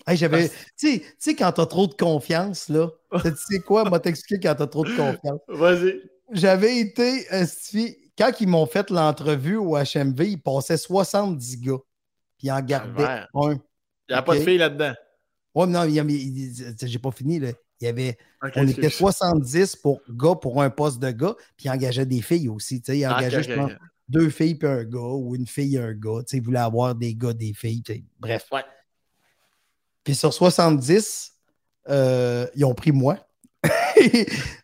[0.08, 0.50] Hey, j'avais.
[0.78, 2.90] Tu sais, quand t'as trop de confiance, là.
[3.24, 3.84] tu sais quoi?
[3.86, 5.42] Moi, t'expliquer quand t'as trop de confiance.
[5.48, 6.02] Vas-y.
[6.32, 7.26] J'avais été.
[8.18, 11.78] quand ils m'ont fait l'entrevue au HMV, ils passaient 70 gars.
[12.38, 13.54] Puis ils en gardaient un.
[14.10, 14.94] Il n'y a pas de filles là-dedans?
[15.56, 15.86] Oui, non,
[16.82, 17.40] j'ai pas fini.
[17.40, 17.52] Là.
[17.80, 18.18] Il y avait,
[18.56, 22.50] on était 70 pour gars pour un poste de gars, puis il engageait des filles
[22.50, 22.82] aussi.
[22.88, 23.72] Il ah, engageait, je pense,
[24.10, 26.22] deux filles puis un gars, ou une fille et un gars.
[26.32, 27.84] Il voulait avoir des gars, des filles.
[28.20, 28.50] Bref.
[30.04, 31.34] Puis sur 70,
[31.90, 33.18] euh, ils ont pris moi.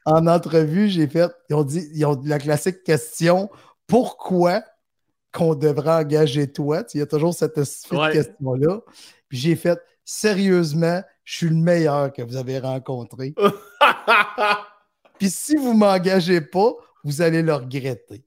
[0.05, 3.49] en entrevue, j'ai fait, ils ont dit, ils ont la classique question
[3.87, 4.63] pourquoi
[5.31, 6.83] qu'on devrait engager toi?
[6.93, 8.79] Il y a toujours cette question-là.
[9.27, 13.33] Puis j'ai fait, sérieusement, je suis le meilleur que vous avez rencontré.
[15.19, 16.73] Puis si vous ne m'engagez pas,
[17.03, 18.25] vous allez le regretter.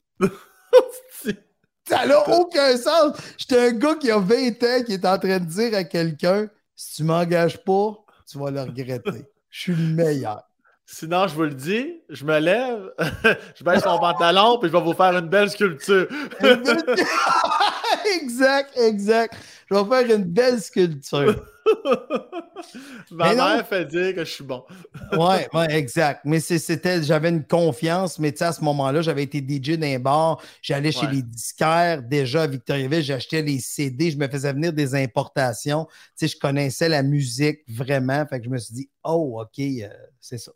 [1.89, 3.16] Ça n'a aucun sens.
[3.36, 6.48] J'étais un gars qui a 20 ans qui est en train de dire à quelqu'un
[6.74, 7.97] si tu ne m'engages pas,
[8.28, 9.24] tu vas le regretter.
[9.51, 10.43] Je suis le meilleur.
[10.85, 12.93] Sinon, je vous le dis, je me lève,
[13.56, 16.06] je baisse mon pantalon, puis je vais vous faire une belle sculpture.
[18.23, 19.35] exact, exact.
[19.68, 21.44] Je vais faire une belle sculpture.
[23.10, 24.64] Ma mère fait dire que je suis bon.
[25.12, 26.20] ouais, ouais, exact.
[26.24, 29.98] Mais c'était, j'avais une confiance, mais tu sais, à ce moment-là, j'avais été DJ d'un
[29.98, 34.72] bar, j'allais chez les disquaires déjà à Victoriaville, j'achetais les CD, je me faisais venir
[34.72, 35.86] des importations.
[35.86, 39.59] Tu sais, je connaissais la musique vraiment, fait que je me suis dit, oh, OK,
[39.59, 39.88] euh,
[40.20, 40.52] c'est ça.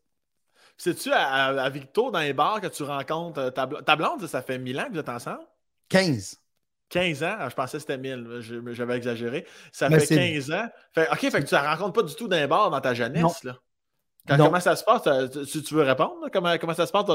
[0.76, 4.40] C'est-tu à, à, Victo, dans les bars, que tu rencontres euh, ta, ta blonde, ça
[4.40, 5.44] fait 1000 ans que vous êtes ensemble?
[5.90, 6.39] 15.
[6.90, 9.46] 15 ans, je pensais que c'était 1000, j'avais exagéré.
[9.72, 10.68] Ça fait 15 ans.
[10.96, 13.44] ok, fait que tu la rencontres pas du tout d'un bar dans ta jeunesse.
[13.44, 13.56] Là.
[14.36, 15.02] comment ça se passe?
[15.50, 16.28] Tu, tu veux répondre?
[16.32, 17.06] Comment, comment, ça se passe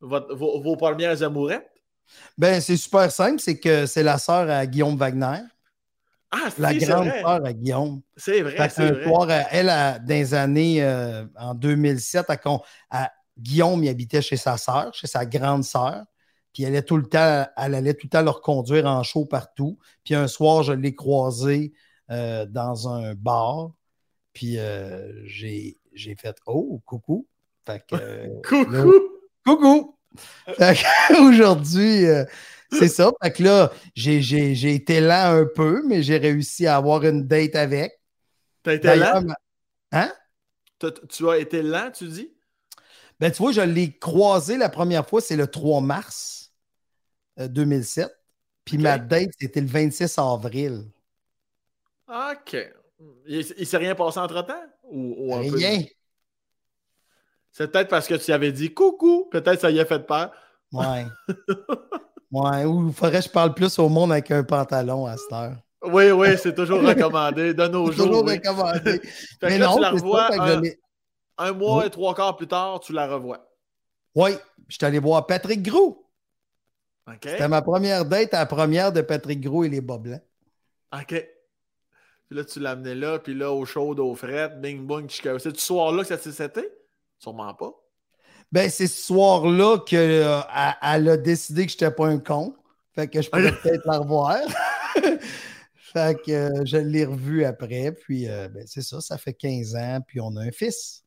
[0.00, 1.68] vos, premières amourettes?
[2.36, 5.40] Ben, c'est super simple, c'est que c'est la sœur à Guillaume Wagner.
[6.30, 8.00] Ah, La grande sœur à Guillaume.
[8.16, 9.04] C'est vrai, c'est vrai.
[9.04, 12.26] Soir, elle, a, dans les années, euh, en 2007,
[12.90, 16.04] à, Guillaume, il habitait chez sa sœur, chez sa grande sœur.
[16.52, 19.24] Puis elle allait tout le temps, elle allait tout le temps leur conduire en show
[19.24, 19.78] partout.
[20.04, 21.72] Puis un soir, je l'ai croisé
[22.10, 23.70] euh, dans un bar.
[24.32, 27.26] Puis euh, j'ai, fait Oh, coucou.
[27.64, 28.92] Fait que, coucou!
[29.46, 29.98] coucou!
[31.22, 32.24] Aujourd'hui, euh,
[32.70, 33.10] c'est ça.
[33.22, 37.56] Fait que là, j'ai été lent un peu, mais j'ai réussi à avoir une date
[37.56, 37.98] avec.
[38.62, 39.24] T'as été lent?
[39.92, 40.12] Hein?
[41.08, 42.32] Tu as été lent, tu dis?
[43.20, 46.41] Ben, tu vois, je l'ai croisé la première fois, c'est le 3 mars
[47.38, 48.06] 2007.
[48.06, 48.08] Euh,
[48.64, 50.84] Puis ma date, c'était le 26 avril.
[52.08, 52.56] OK.
[53.26, 54.62] Il, ne s'est rien passé entre-temps?
[54.84, 55.82] Ou, rien.
[57.50, 59.28] C'est peut-être parce que tu avais dit coucou.
[59.30, 60.32] Peut-être ça y a fait peur.
[60.72, 61.06] Ouais.
[62.30, 62.64] ouais.
[62.64, 65.56] Ou il faudrait que je parle plus au monde avec un pantalon à cette heure.
[65.84, 68.06] Oui, oui, c'est toujours recommandé de nos jours.
[68.06, 69.00] Toujours recommandé.
[69.42, 70.30] Mais non, tu la revois
[71.38, 73.44] un, mois et trois quarts plus tard, tu la revois.
[74.14, 74.32] Oui,
[74.68, 76.06] je suis allé voir Patrick Gros.
[77.22, 80.22] C'était ma première date à la première de Patrick Gros et les Bas Blancs.
[80.92, 81.28] OK.
[82.28, 85.54] Puis là, tu l'amenais là, puis là, au chaud, au fret, bing, bong, C'est ce
[85.54, 86.70] soir-là que ça s'est c'était?
[87.18, 87.72] Sûrement pas.
[88.50, 92.54] Ben, c'est ce soir-là qu'elle euh, a décidé que je n'étais pas un con.
[92.94, 94.38] Fait que je pourrais peut-être la revoir.
[95.74, 97.92] fait que euh, je l'ai revu après.
[97.92, 100.00] Puis, euh, ben, c'est ça, ça fait 15 ans.
[100.06, 101.04] Puis, on a un fils.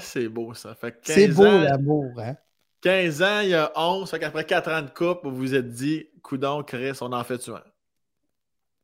[0.00, 0.74] c'est beau, ça.
[0.74, 2.36] Fait c'est beau, l'amour, hein?
[2.80, 4.10] 15 ans, il y a 11.
[4.10, 7.48] Fait qu'après 4 ans de couple, vous vous êtes dit, coudon, Chris, on en fait
[7.48, 7.62] un?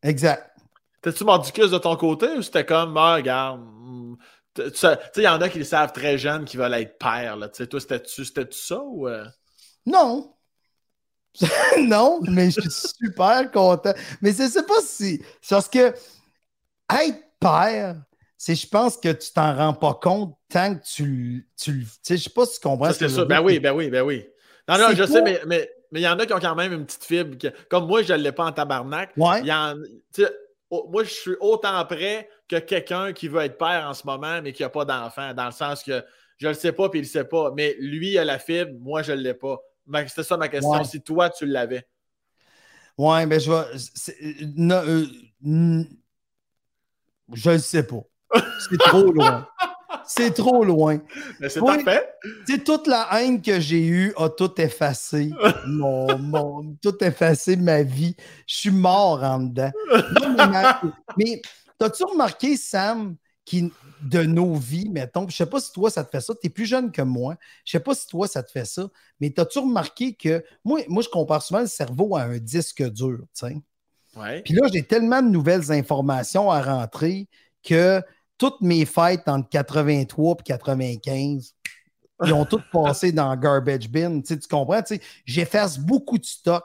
[0.03, 0.51] Exact.
[1.03, 3.61] T'es-tu mordicus de ton côté ou c'était comme, ah, regarde,
[4.55, 7.37] tu sais, il y en a qui le savent très jeunes qui veulent être pères.
[7.37, 7.49] Là.
[7.49, 9.09] Toi, c'était-tu ça ou.
[9.09, 9.27] Euh?
[9.85, 10.35] Non.
[11.81, 13.93] non, mais je suis super content.
[14.23, 15.23] Mais je sais pas si.
[15.43, 15.93] C'est parce que
[16.93, 17.97] être père,
[18.36, 22.23] c'est je pense que tu t'en rends pas compte tant que tu, tu sais, je
[22.24, 22.93] sais pas si tu comprends.
[22.93, 23.24] C'est ça.
[23.24, 24.27] Ben oui, ben oui, ben oui.
[24.69, 26.73] Non, non, je sais, mais il mais, mais y en a qui ont quand même
[26.73, 27.36] une petite fibre.
[27.69, 29.12] comme moi, je ne l'ai pas en tabarnak.
[29.16, 29.43] Ouais.
[29.43, 29.77] Y en,
[30.70, 34.52] moi, je suis autant prêt que quelqu'un qui veut être père en ce moment, mais
[34.52, 36.05] qui n'a pas d'enfant, dans le sens que
[36.39, 37.52] je ne le sais pas puis il ne le sait pas.
[37.56, 39.59] Mais lui a la fibre, moi, je ne l'ai pas.
[40.09, 40.82] C'était ça ma question.
[40.85, 41.86] Si toi, tu l'avais.
[42.97, 43.65] Ouais, mais je vais.
[44.73, 45.06] Euh,
[47.32, 48.02] je ne sais pas.
[48.70, 49.47] C'est trop loin.
[50.06, 50.98] C'est trop loin.
[51.40, 52.09] Mais c'est parfait.
[52.65, 55.31] toute la haine que j'ai eue a tout effacé.
[55.66, 58.16] mon, mon, tout effacé ma vie.
[58.47, 59.70] Je suis mort en dedans.
[61.16, 61.40] mais,
[61.81, 63.70] as-tu remarqué, Sam, qui,
[64.02, 66.51] de nos vies, mettons, je sais pas si toi ça te fait ça, tu es
[66.51, 68.89] plus jeune que moi, je sais pas si toi ça te fait ça,
[69.20, 73.19] mais as-tu remarqué que moi, moi, je compare souvent le cerveau à un disque dur,
[73.39, 73.56] tu sais.
[74.44, 77.28] Puis là, j'ai tellement de nouvelles informations à rentrer
[77.65, 78.01] que
[78.39, 81.55] toutes mes fêtes entre 83 et 95,
[82.24, 84.20] ils ont toutes passé dans garbage bin.
[84.20, 84.82] Tu, tu comprends?
[85.24, 86.65] j'efface beaucoup de stock.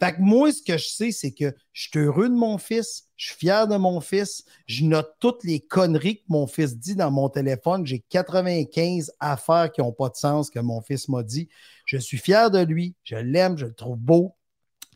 [0.00, 3.04] Fait que moi, ce que je sais, c'est que je suis heureux de mon fils,
[3.16, 6.96] je suis fier de mon fils, je note toutes les conneries que mon fils dit
[6.96, 7.86] dans mon téléphone.
[7.86, 11.48] J'ai 95 affaires qui n'ont pas de sens que mon fils m'a dit.
[11.86, 14.34] Je suis fier de lui, je l'aime, je le trouve beau.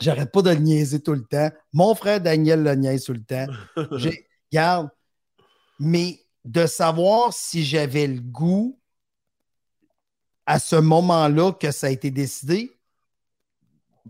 [0.00, 1.50] J'arrête pas de le niaiser tout le temps.
[1.72, 3.46] Mon frère Daniel le niaise tout le temps.
[3.76, 4.88] Regarde,
[5.78, 8.78] mais de savoir si j'avais le goût
[10.46, 12.78] à ce moment-là que ça a été décidé,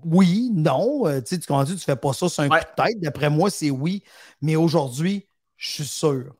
[0.04, 1.06] oui, non.
[1.06, 3.00] Euh, tu sais, tu ne fais pas ça sur un coup de tête.
[3.00, 4.02] D'après moi, c'est oui.
[4.40, 5.26] Mais aujourd'hui,
[5.56, 6.34] je suis sûr.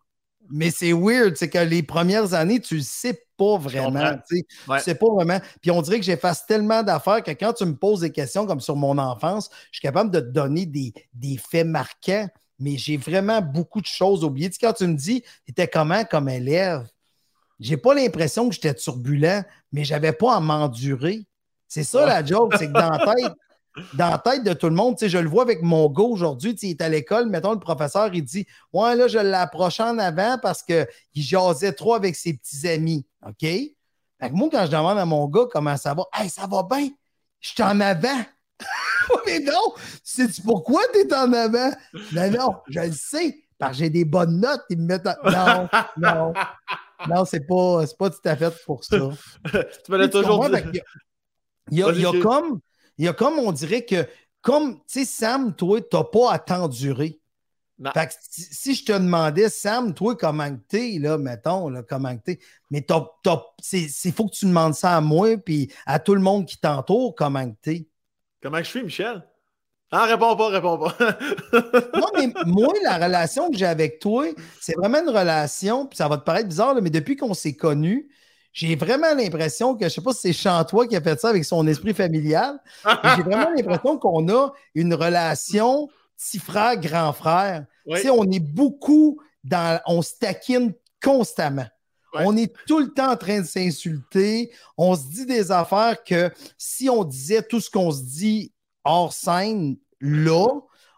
[0.50, 4.16] Mais c'est weird, c'est que les premières années, tu ne sais pas vraiment.
[4.28, 5.40] Tu ne sais pas vraiment.
[5.60, 8.60] Puis on dirait que j'efface tellement d'affaires que quand tu me poses des questions comme
[8.60, 12.28] sur mon enfance, je suis capable de te donner des, des faits marquants
[12.58, 14.50] mais j'ai vraiment beaucoup de choses oubliées.
[14.50, 16.86] Tu sais, quand tu me dis, tu étais comment comme élève?
[17.60, 21.26] J'ai pas l'impression que j'étais turbulent, mais j'avais pas à m'endurer.
[21.66, 23.32] C'est ça la joke, c'est que dans la tête,
[23.94, 26.04] dans la tête de tout le monde, tu sais, je le vois avec mon gars
[26.04, 29.98] aujourd'hui, il est à l'école, mettons, le professeur, il dit Ouais, là, je l'approche en
[29.98, 33.06] avant parce qu'il jasait trop avec ses petits amis.
[33.26, 33.40] OK?
[33.40, 36.62] Fait que moi, quand je demande à mon gars comment ça va, Hey, ça va
[36.62, 36.88] bien,
[37.40, 38.24] je suis en avant.
[39.26, 41.70] Mais non, sais-tu pourquoi tu es en avant?
[42.12, 45.30] Non, non, je le sais, parce que j'ai des bonnes notes, ils me mettent en...
[45.30, 46.32] Non, non.
[47.08, 48.96] Non, c'est pas, pas tout à fait pour ça.
[49.44, 50.80] tu me l'as toujours dit.
[51.70, 52.60] Il y a, il y a comme,
[52.96, 54.06] il y a comme, on dirait que,
[54.40, 57.20] comme, tu sais, Sam, toi, t'as pas à t'endurer.
[57.94, 62.40] Fait que si, je te demandais, Sam, toi, comment t'es, là, mettons, là, comment t'es,
[62.70, 66.58] mais il faut que tu demandes ça à moi, puis à tout le monde qui
[66.58, 67.86] t'entoure, comment t'es.
[68.42, 69.22] Comment je suis, Michel?
[69.90, 70.94] Ah, réponds pas, réponds pas.
[71.94, 74.26] non, mais moi, la relation que j'ai avec toi,
[74.60, 78.08] c'est vraiment une relation, puis ça va te paraître bizarre, mais depuis qu'on s'est connus,
[78.52, 81.30] j'ai vraiment l'impression que, je ne sais pas si c'est Chantois qui a fait ça
[81.30, 82.60] avec son esprit familial,
[83.16, 85.88] j'ai vraiment l'impression qu'on a une relation
[86.18, 87.64] petit frère, grand frère.
[87.88, 89.80] Tu sais, on est beaucoup dans.
[89.86, 91.66] On se taquine constamment.
[92.18, 94.50] On est tout le temps en train de s'insulter.
[94.76, 98.52] On se dit des affaires que si on disait tout ce qu'on se dit
[98.84, 100.46] hors scène là,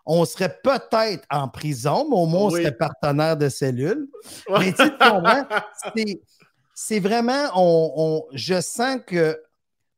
[0.06, 4.08] on serait peut-être en prison, mais au moins on serait partenaire de cellule.
[4.48, 5.46] Mais tu comprends?
[6.74, 9.40] C'est vraiment, on, je sens que, tu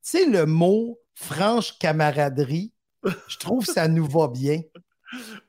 [0.03, 2.73] sais, le mot franche camaraderie,
[3.29, 4.63] je trouve que ça nous va bien.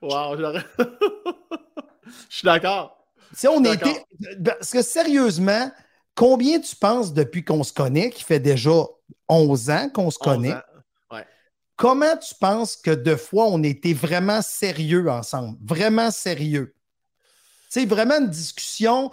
[0.01, 0.37] Wow,
[0.77, 3.02] je suis d'accord.
[3.33, 4.03] Si on était.
[4.43, 5.71] Parce que sérieusement,
[6.15, 8.85] combien tu penses depuis qu'on se connaît, qui fait déjà
[9.27, 10.55] 11 ans qu'on se connaît?
[11.75, 15.57] Comment tu penses que de fois on était vraiment sérieux ensemble?
[15.61, 16.75] Vraiment sérieux?
[17.67, 19.09] C'est vraiment une discussion.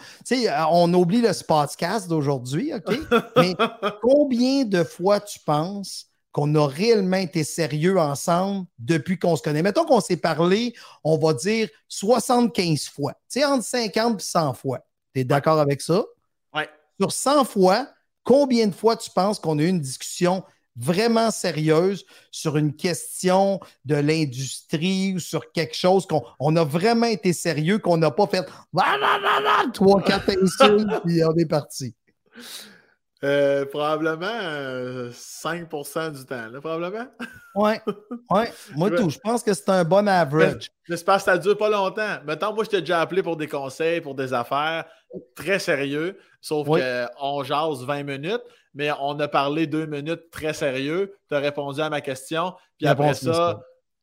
[0.71, 2.95] On oublie le podcast d'aujourd'hui, OK?
[3.37, 3.55] Mais
[4.03, 9.63] combien de fois tu penses qu'on a réellement été sérieux ensemble depuis qu'on se connaît?
[9.63, 10.75] Mettons qu'on s'est parlé,
[11.05, 13.13] on va dire 75 fois.
[13.31, 14.81] Tu sais, entre 50 et 100 fois.
[15.15, 16.05] Tu es d'accord avec ça?
[16.55, 16.63] Oui.
[17.01, 17.89] Sur 100 fois,
[18.25, 20.45] combien de fois tu penses qu'on a eu une discussion
[20.77, 27.07] vraiment sérieuse sur une question de l'industrie ou sur quelque chose qu'on on a vraiment
[27.07, 28.47] été sérieux, qu'on n'a pas fait
[29.73, 31.95] trois, quatre insultes, puis on est parti?
[33.23, 37.07] Euh, probablement 5% euh, du temps, là, probablement.
[37.55, 37.73] Oui,
[38.31, 38.51] ouais.
[38.75, 39.11] moi tout.
[39.11, 40.71] Je pense que c'est un bon average.
[40.89, 42.19] J'espère que ça ne dure pas longtemps.
[42.25, 44.87] Maintenant, moi, je t'ai déjà appelé pour des conseils, pour des affaires
[45.35, 48.43] très sérieux, sauf qu'on jase 20 minutes
[48.75, 51.17] mais on a parlé deux minutes très sérieux.
[51.29, 52.55] Tu as répondu à ma question.
[52.79, 53.61] Puis après ça,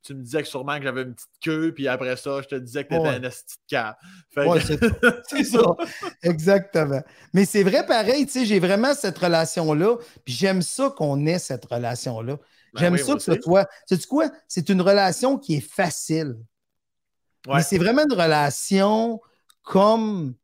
[0.07, 1.73] tu me disais que sûrement que j'avais une petite queue.
[1.73, 5.75] Puis après ça, je te disais que tu étais un esti de c'est ça.
[6.23, 7.01] Exactement.
[7.33, 9.97] Mais c'est vrai pareil, tu sais, j'ai vraiment cette relation-là.
[10.23, 12.37] Puis j'aime ça qu'on ait cette relation-là.
[12.73, 13.67] Ben j'aime ça que ce soit.
[13.85, 14.29] Sais-tu quoi?
[14.47, 16.37] C'est une relation qui est facile.
[17.47, 19.21] Mais c'est vraiment une relation
[19.61, 20.35] comme,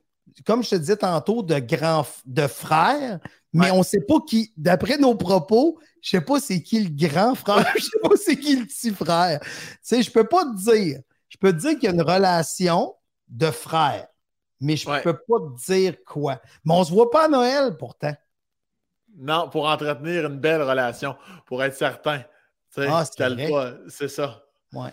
[0.45, 3.19] comme je te disais tantôt, de grand de frère,
[3.53, 6.83] mais on ne sait pas qui, d'après nos propos, je ne sais pas c'est qui
[6.83, 9.39] le grand frère, je ne sais pas c'est qui le petit frère.
[9.41, 9.49] Tu
[9.81, 10.99] sais, je ne peux pas te dire.
[11.29, 12.95] Je peux te dire qu'il y a une relation
[13.27, 14.07] de frère,
[14.59, 16.41] mais je ne peux pas te dire quoi.
[16.65, 18.13] Mais on ne se voit pas à Noël pourtant.
[19.15, 21.15] Non, pour entretenir une belle relation,
[21.45, 22.23] pour être certain.
[22.77, 23.03] Ah,
[23.87, 24.43] c'est ça.
[24.73, 24.89] Ouais.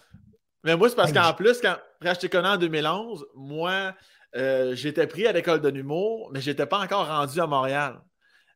[0.65, 3.95] Mais moi, c'est parce qu'en plus, quand, quand je t'ai connu en 2011, moi,
[4.37, 8.01] euh, j'étais pris à l'école de l'humour, mais je n'étais pas encore rendu à Montréal.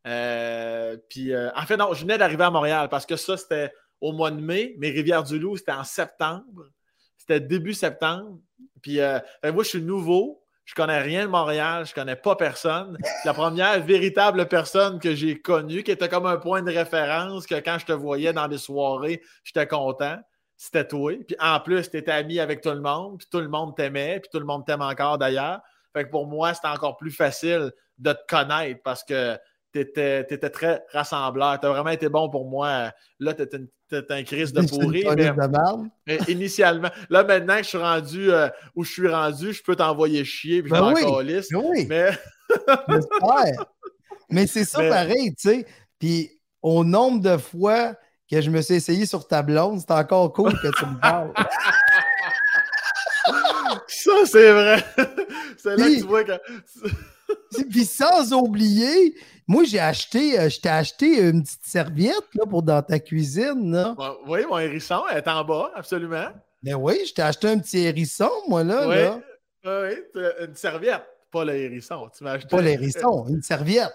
[0.07, 3.73] Euh, puis, euh, en fait, non, je venais d'arriver à Montréal parce que ça, c'était
[4.01, 6.69] au mois de mai, mais Rivière-du-Loup, c'était en septembre.
[7.17, 8.39] C'était début septembre.
[8.83, 10.43] Puis, euh, moi, je suis nouveau.
[10.67, 12.97] Je connais rien de Montréal, je connais pas personne.
[13.27, 17.57] La première véritable personne que j'ai connue, qui était comme un point de référence, que
[17.57, 20.19] quand je te voyais dans des soirées, j'étais content,
[20.57, 21.13] c'était toi.
[21.27, 24.21] Puis en plus, tu étais ami avec tout le monde, puis tout le monde t'aimait,
[24.21, 25.61] puis tout le monde t'aime encore d'ailleurs.
[25.93, 29.39] Fait que pour moi, c'était encore plus facile de te connaître parce que
[29.75, 31.59] tu étais, très rassembleur.
[31.61, 32.93] Tu as vraiment été bon pour moi.
[33.19, 35.05] Là, tu étais un crise de pourri.
[36.07, 39.75] Mais, initialement, là, maintenant que je suis rendu euh, où je suis rendu, je peux
[39.75, 41.87] t'envoyer chier puis je ben oui, ben oui.
[41.89, 42.11] Mais.
[44.31, 45.67] mais c'est ça pareil, tu sais.
[45.99, 46.31] Puis
[46.63, 47.97] au nombre de fois
[48.31, 51.33] que je me suis essayé sur ta blonde, c'est encore cool que tu me parles.
[53.89, 54.85] ça, c'est vrai.
[55.57, 56.41] c'est là que tu vois que.
[57.71, 59.15] Puis sans oublier,
[59.47, 63.73] moi, j'ai acheté, euh, je t'ai acheté une petite serviette là, pour dans ta cuisine.
[63.73, 63.95] Là.
[64.27, 66.29] oui, mon hérisson est en bas, absolument.
[66.63, 68.89] Mais oui, je t'ai acheté un petit hérisson, moi, là.
[68.89, 69.21] Oui, là.
[69.65, 72.09] oui une serviette, pas le hérisson.
[72.17, 72.49] Tu m'as acheté...
[72.49, 73.93] Pas l'hérisson, une serviette.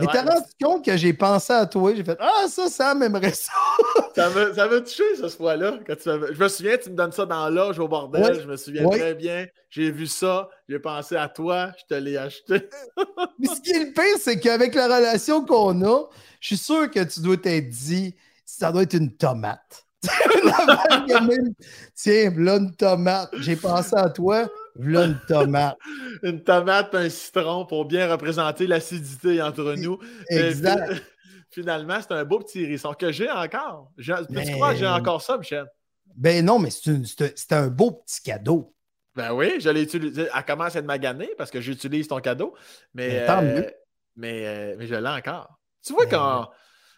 [0.00, 3.34] Mais t'as rendu compte que j'ai pensé à toi, j'ai fait Ah, ça, ça m'aimerait
[3.34, 3.52] ça.
[4.54, 5.78] Ça m'a touché, ce fois-là.
[5.88, 9.14] Je me souviens, tu me donnes ça dans l'âge au bordel, je me souviens très
[9.14, 9.46] bien.
[9.70, 12.68] J'ai vu ça, j'ai pensé à toi, je te l'ai acheté.
[13.38, 16.08] Mais ce qui est le pire, c'est qu'avec la relation qu'on a,
[16.40, 18.14] je suis sûr que tu dois t'être dit
[18.44, 19.84] ça doit être une tomate.
[21.94, 23.30] Tiens, là, une tomate.
[23.40, 24.48] J'ai pensé à toi.
[24.76, 25.76] Voilà une tomate.
[26.22, 29.98] une tomate et un citron pour bien représenter l'acidité entre nous.
[30.30, 31.02] Exact.
[31.58, 33.90] Finalement, c'est un beau petit hérisson que j'ai encore.
[33.98, 34.12] Tu
[34.52, 35.66] crois que j'ai encore ça, Michel?
[36.14, 38.74] Ben non, mais c'est un beau petit cadeau.
[39.14, 40.28] Ben oui, je l'ai utilisé.
[40.34, 42.54] Elle commence à être maganée parce que j'utilise ton cadeau.
[42.94, 43.66] Mais, tant mieux.
[43.66, 43.70] Euh,
[44.16, 45.58] mais, euh, mais je l'ai encore.
[45.84, 46.50] Tu vois, ben quand.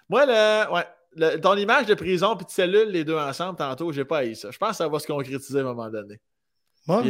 [0.08, 4.04] Moi, le, ouais, ton image de prison et de cellule, les deux ensemble, tantôt, j'ai
[4.04, 4.50] pas eu ça.
[4.50, 6.20] Je pense que ça va se concrétiser à un moment donné.
[6.86, 7.02] Moi,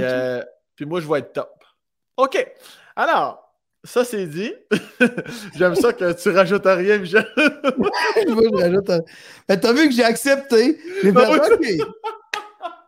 [0.76, 1.64] puis moi, je vais être top.
[2.16, 2.54] OK.
[2.94, 3.49] Alors,
[3.82, 4.52] ça, c'est dit.
[5.56, 7.26] J'aime ça que tu rajoutes rien, Michel.
[7.78, 8.90] moi, je rajoute.
[9.48, 10.78] Mais t'as vu que j'ai accepté.
[11.02, 11.66] J'ai fait OK.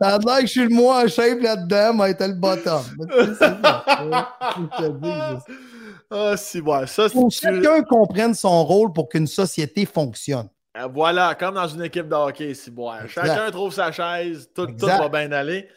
[0.00, 2.82] Ça a l'air que je suis le moins en shape là-dedans, mais était le bottom.
[6.10, 6.86] ah, si, ouais.
[6.88, 10.48] Ça, Faut que chacun comprenne son rôle pour qu'une société fonctionne.
[10.76, 12.72] Euh, voilà, comme dans une équipe de hockey, si
[13.08, 15.68] Chacun trouve sa chaise, tout, va bien aller.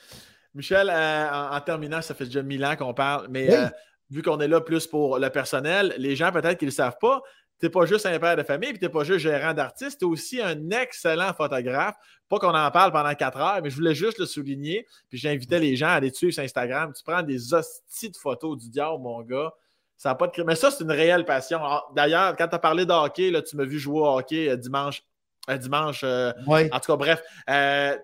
[0.55, 3.67] Michel, euh, en, terminant, ça fait déjà mille ans qu'on parle, mais euh,
[4.09, 6.97] vu qu'on est là plus pour le personnel, les gens peut-être qu'ils ne le savent
[6.99, 7.21] pas,
[7.59, 9.99] tu n'es pas juste un père de famille, puis tu n'es pas juste gérant d'artiste,
[9.99, 11.95] tu es aussi un excellent photographe.
[12.27, 14.85] Pas qu'on en parle pendant quatre heures, mais je voulais juste le souligner.
[15.09, 16.91] Puis j'invitais les gens à aller te suivre sur Instagram.
[16.93, 19.53] Tu prends des hosties de photos du diable, mon gars.
[19.95, 21.59] Ça n'a pas de Mais ça, c'est une réelle passion.
[21.95, 24.57] D'ailleurs, quand tu as parlé de hockey, là, tu m'as vu jouer au hockey euh,
[24.57, 25.03] dimanche.
[25.49, 27.23] Euh, dimanche euh, En tout cas, bref,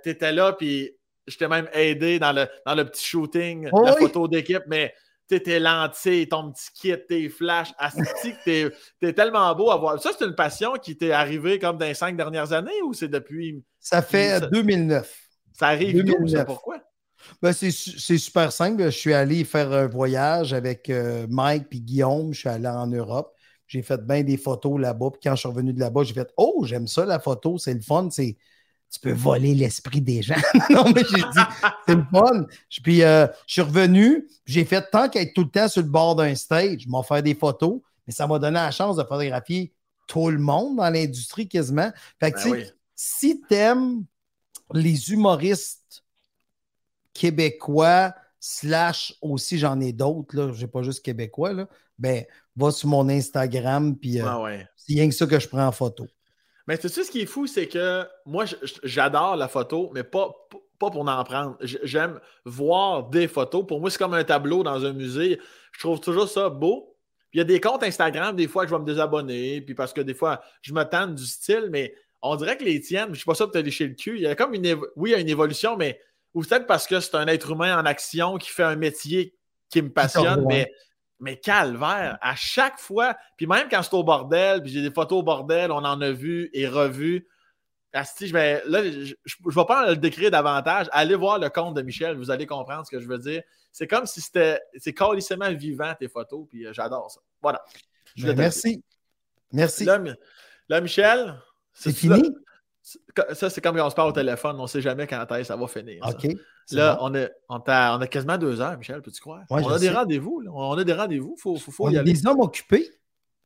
[0.04, 0.92] tu étais là, puis
[1.28, 4.94] je t'ai même aidé dans le, dans le petit shooting, la photo d'équipe, mais
[5.40, 7.74] tes lentilles, ton petit kit, tes flashs,
[8.46, 8.70] t'es
[9.02, 10.02] es tellement beau à voir.
[10.02, 13.08] Ça, c'est une passion qui t'est arrivée comme dans les cinq dernières années ou c'est
[13.08, 13.64] depuis?
[13.80, 15.12] Ça fait 2009.
[15.54, 16.46] Ça arrive 2009.
[16.46, 16.80] pourquoi?
[17.42, 18.84] Ben, c'est super simple.
[18.86, 22.34] Je suis allé faire un voyage avec euh, Mike et Guillaume.
[22.34, 23.34] Je suis allé en Europe.
[23.68, 25.12] J'ai fait bien des photos là-bas.
[25.12, 27.74] Puis quand je suis revenu de là-bas, j'ai fait Oh, j'aime ça la photo, c'est
[27.74, 28.10] le fun.
[28.10, 28.38] C'est
[28.92, 30.36] tu peux voler l'esprit des gens.
[30.70, 31.40] non, mais j'ai dit,
[31.88, 32.46] c'est le fun.
[32.84, 36.16] Puis euh, je suis revenu, j'ai fait tant qu'être tout le temps sur le bord
[36.16, 39.74] d'un stage, m'en faire des photos, mais ça m'a donné la chance de photographier
[40.08, 41.90] tout le monde dans l'industrie quasiment.
[42.20, 42.66] Fait que, ben
[42.96, 44.04] si tu aimes
[44.74, 46.04] les humoristes
[47.14, 52.90] québécois, slash aussi, j'en ai d'autres, là, j'ai pas juste québécois, là, ben, va sur
[52.90, 54.44] mon Instagram, puis euh, ah
[54.76, 56.08] c'est rien que ça que je prends en photo.
[56.72, 58.46] Mais tu sais, ce qui est fou, c'est que moi,
[58.82, 60.34] j'adore la photo, mais pas,
[60.80, 61.58] pas pour en prendre.
[61.62, 63.68] J'aime voir des photos.
[63.68, 65.38] Pour moi, c'est comme un tableau dans un musée.
[65.74, 66.96] Je trouve toujours ça beau.
[67.34, 69.92] il y a des comptes Instagram, des fois, que je vais me désabonner, puis parce
[69.92, 73.10] que des fois, je me tente du style, mais on dirait que les tiennes, je
[73.10, 74.16] ne suis pas sûr de te lécher le cul.
[74.16, 76.00] Il y a comme une, oui, il y a une évolution, mais
[76.34, 79.36] ou peut-être parce que c'est un être humain en action qui fait un métier
[79.70, 80.72] qui me passionne, mais
[81.22, 85.20] mais calvaire, à chaque fois, puis même quand c'est au bordel, puis j'ai des photos
[85.20, 87.28] au bordel, on en a vu et revu.
[87.94, 89.14] Asti, je vais, là, je,
[89.46, 90.88] ne vais pas le décrire davantage.
[90.92, 93.44] Allez voir le compte de Michel, vous allez comprendre ce que je veux dire.
[93.72, 94.60] C'est comme si c'était.
[94.78, 97.22] C'est carrément vivant tes photos, puis euh, j'adore ça.
[97.42, 97.64] Voilà.
[98.18, 98.84] Ben, merci.
[99.52, 99.86] Merci.
[99.86, 101.36] Là, Michel.
[101.74, 102.22] C'est fini?
[103.34, 105.56] Ça, c'est comme quand on se parle au téléphone, on ne sait jamais quand ça
[105.56, 106.04] va finir.
[106.04, 106.36] OK.
[106.72, 109.44] Là, on, a, on, a, quasiment deux heures, Michel, peux-tu croire?
[109.50, 111.36] on, a des rendez-vous, on a des rendez-vous.
[111.38, 112.90] Faut, faut, faut on a des hommes occupés.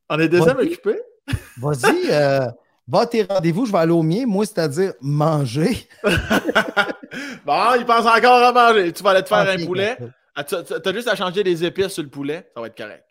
[0.08, 1.00] On a des hommes occupés.
[1.58, 2.46] Vas-y, euh,
[2.86, 4.24] va à tes rendez-vous, je vais aller au mien.
[4.26, 5.88] Moi, c'est-à-dire manger.
[6.02, 8.92] bon, il pense encore à manger.
[8.92, 9.98] Tu vas aller te faire un poulet.
[10.36, 13.04] Ah, tu as juste à changer les épices sur le poulet, ça va être correct.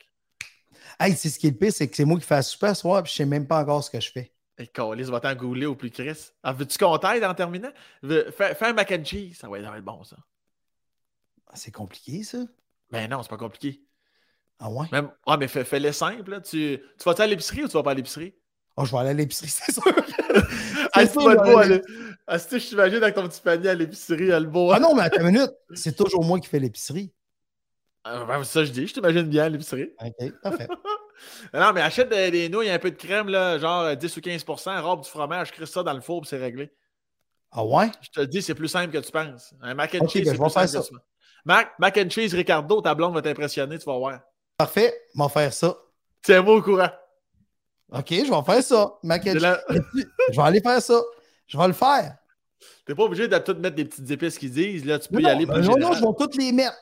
[1.00, 3.04] Hey, c'est ce qui est le pire, c'est que c'est moi qui fais super soir,
[3.04, 4.32] puis je ne sais même pas encore ce que je fais.
[4.58, 6.32] Et Colis va t'en gouler au plus Chris.
[6.42, 7.72] Ah, veux-tu qu'on t'aide en terminant?
[8.02, 10.16] Fais, un mac and cheese, ça va être bon, ça.
[11.48, 12.40] Ah, c'est compliqué, ça?
[12.90, 13.82] Ben non, c'est pas compliqué.
[14.60, 14.88] Ah ouais?
[14.92, 16.42] Même, ah, mais fais, le simple.
[16.42, 18.34] Tu, tu vas-tu à l'épicerie ou tu vas pas à l'épicerie?
[18.78, 19.84] Oh, je vais aller à l'épicerie, c'est sûr.
[20.94, 21.82] ah, c'est pas beau aller.
[22.26, 24.72] Ah, si je t'imagine avec ton petit panier à l'épicerie, le beau.
[24.72, 25.52] Ah non, mais attends une minute.
[25.74, 27.14] C'est toujours moi qui fais l'épicerie.
[28.06, 28.88] Ah, ben, ça, je dis.
[28.88, 29.90] Je t'imagine bien à l'épicerie.
[30.00, 30.68] OK, parfait.
[31.54, 35.04] non, mais achète des, nouilles, un peu de crème, là, genre 10 ou 15% robe
[35.04, 36.72] du fromage, crée ça dans le four, c'est réglé.
[37.52, 37.90] Ah ouais?
[38.02, 39.54] Je te dis, c'est plus simple que tu penses.
[39.62, 40.96] Un mac and cheese, ben, c'est plus simple que tu
[41.46, 44.20] Mac, mac and cheese, Ricardo, ta blonde va t'impressionner, tu vas voir.
[44.58, 45.78] Parfait, je vais faire ça.
[46.24, 46.90] Tiens-moi au courant.
[47.92, 48.94] OK, je vais faire ça.
[49.04, 49.58] Mac and cheese.
[50.32, 51.02] je vais aller faire ça.
[51.48, 52.18] Je vais le faire.
[52.86, 54.86] T'es pas obligé de tout mettre des petites épices qu'ils disent.
[54.86, 56.78] Là, tu peux y aller plus Non, non, je vais toutes les mettre.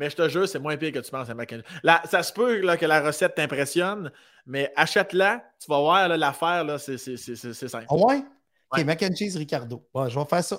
[0.00, 2.32] Mais je te jure, c'est moins pire que tu penses à mac Là, Ça se
[2.32, 4.10] peut là, que la recette t'impressionne,
[4.46, 7.84] mais achète-la, tu vas voir l'affaire, c'est simple.
[7.86, 8.24] Ah ouais?
[8.72, 9.86] Ok, mac and cheese Ricardo.
[9.94, 10.58] je vais faire ça.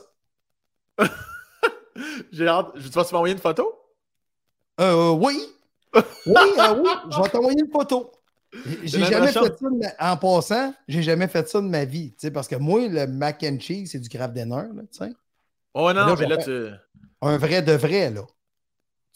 [2.31, 2.67] J'ai hâte.
[2.75, 3.81] Tu vas m'envoyer une photo?
[4.79, 5.41] Euh, oui.
[5.95, 8.11] oui, euh, oui, je vais t'envoyer une photo.
[8.83, 12.13] J'ai jamais fait ça en passant, j'ai jamais fait ça de ma vie.
[12.31, 14.67] Parce que moi, le mac and cheese, c'est du grave dinner.
[14.71, 15.07] Là,
[15.73, 16.67] oh non, mais là, tu.
[17.23, 18.21] Un vrai de vrai, là.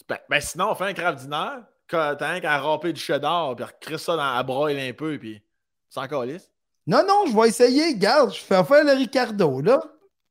[0.08, 3.98] Ben, ben, sinon, on fait un craft dinner, t'as qu'à râper du cheddar, puis recrée
[3.98, 5.42] ça dans, à broil un peu, puis
[5.90, 6.52] c'est encore lisse.
[6.88, 7.96] Non, non, je vais essayer.
[7.96, 9.82] Garde, je fais faire le Ricardo, là.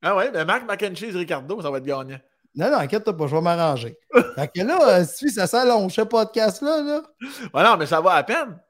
[0.03, 2.19] Ah ouais, ben Mac, Mac and Cheese Ricardo, ça va être gagnant.
[2.55, 3.99] Non, non, inquiète-toi pas, je vais m'arranger.
[4.37, 7.03] fait que là, euh, si ça s'allonge, ce podcast-là, là.
[7.53, 8.61] Ouais, non, mais ça va à peine.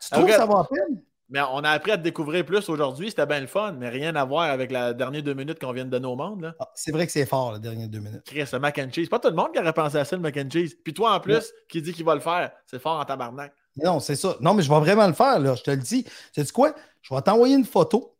[0.00, 1.02] Tu trouves que ça va à peine?
[1.32, 3.08] Mais on a appris à te découvrir plus aujourd'hui.
[3.08, 5.86] C'était bien le fun, mais rien à voir avec la dernière deux minutes qu'on vient
[5.86, 6.54] de donner au monde.
[6.60, 8.22] Ah, c'est vrai que c'est fort, la dernière deux minutes.
[8.26, 9.08] Chris, le mac and cheese.
[9.08, 10.74] Pas tout le monde qui aurait pensé à ça, le mac and cheese.
[10.84, 13.54] Puis toi, en plus, qui dit qu'il va le faire, c'est fort en tabarnak.
[13.82, 14.36] Non, c'est ça.
[14.42, 15.54] Non, mais je vais vraiment le faire, là.
[15.54, 16.04] Je te le dis.
[16.04, 16.74] Tu sais quoi?
[17.00, 18.14] Je vais t'envoyer une photo.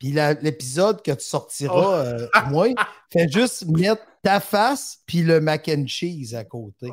[0.00, 2.04] Puis l'épisode que tu sortiras, oh.
[2.04, 2.66] euh, moi,
[3.12, 6.90] fais juste mettre ta face puis le mac and cheese à côté.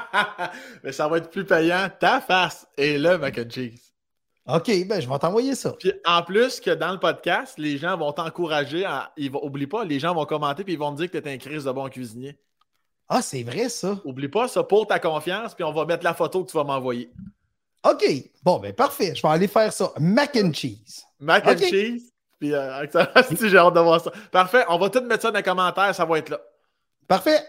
[0.82, 3.95] mais ça va être plus payant, ta face et le mac and cheese.
[4.48, 5.72] OK, ben je vais t'envoyer ça.
[5.72, 9.12] Puis en plus que dans le podcast, les gens vont t'encourager à.
[9.16, 9.44] Ils vont...
[9.44, 11.38] Oublie pas, les gens vont commenter puis ils vont te dire que tu es un
[11.38, 12.38] crise de bon cuisinier.
[13.08, 14.00] Ah, c'est vrai ça.
[14.04, 16.64] Oublie pas ça pour ta confiance, puis on va mettre la photo que tu vas
[16.64, 17.10] m'envoyer.
[17.84, 18.04] OK.
[18.42, 19.14] Bon, ben parfait.
[19.14, 19.92] Je vais aller faire ça.
[19.98, 21.04] Mac and cheese.
[21.18, 22.12] Mac and cheese.
[22.38, 22.86] Puis euh,
[23.40, 24.12] j'ai hâte de voir ça.
[24.30, 24.64] Parfait.
[24.68, 25.94] On va tout mettre ça dans les commentaires.
[25.94, 26.40] Ça va être là.
[27.08, 27.44] Parfait.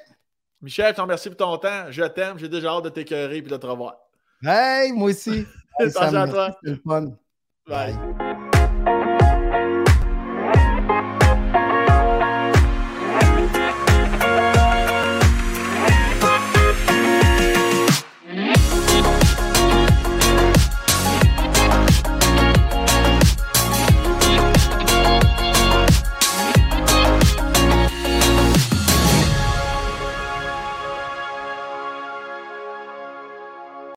[0.61, 1.91] Michel, je te remercie pour ton temps.
[1.91, 2.40] Je t'aime.
[2.40, 3.95] J'ai déjà hâte de t'écœurer et de te revoir.
[4.43, 5.45] Hey, moi aussi.
[5.80, 6.57] Hey, à toi.
[6.64, 7.11] C'est le fun.
[7.68, 7.95] Bye.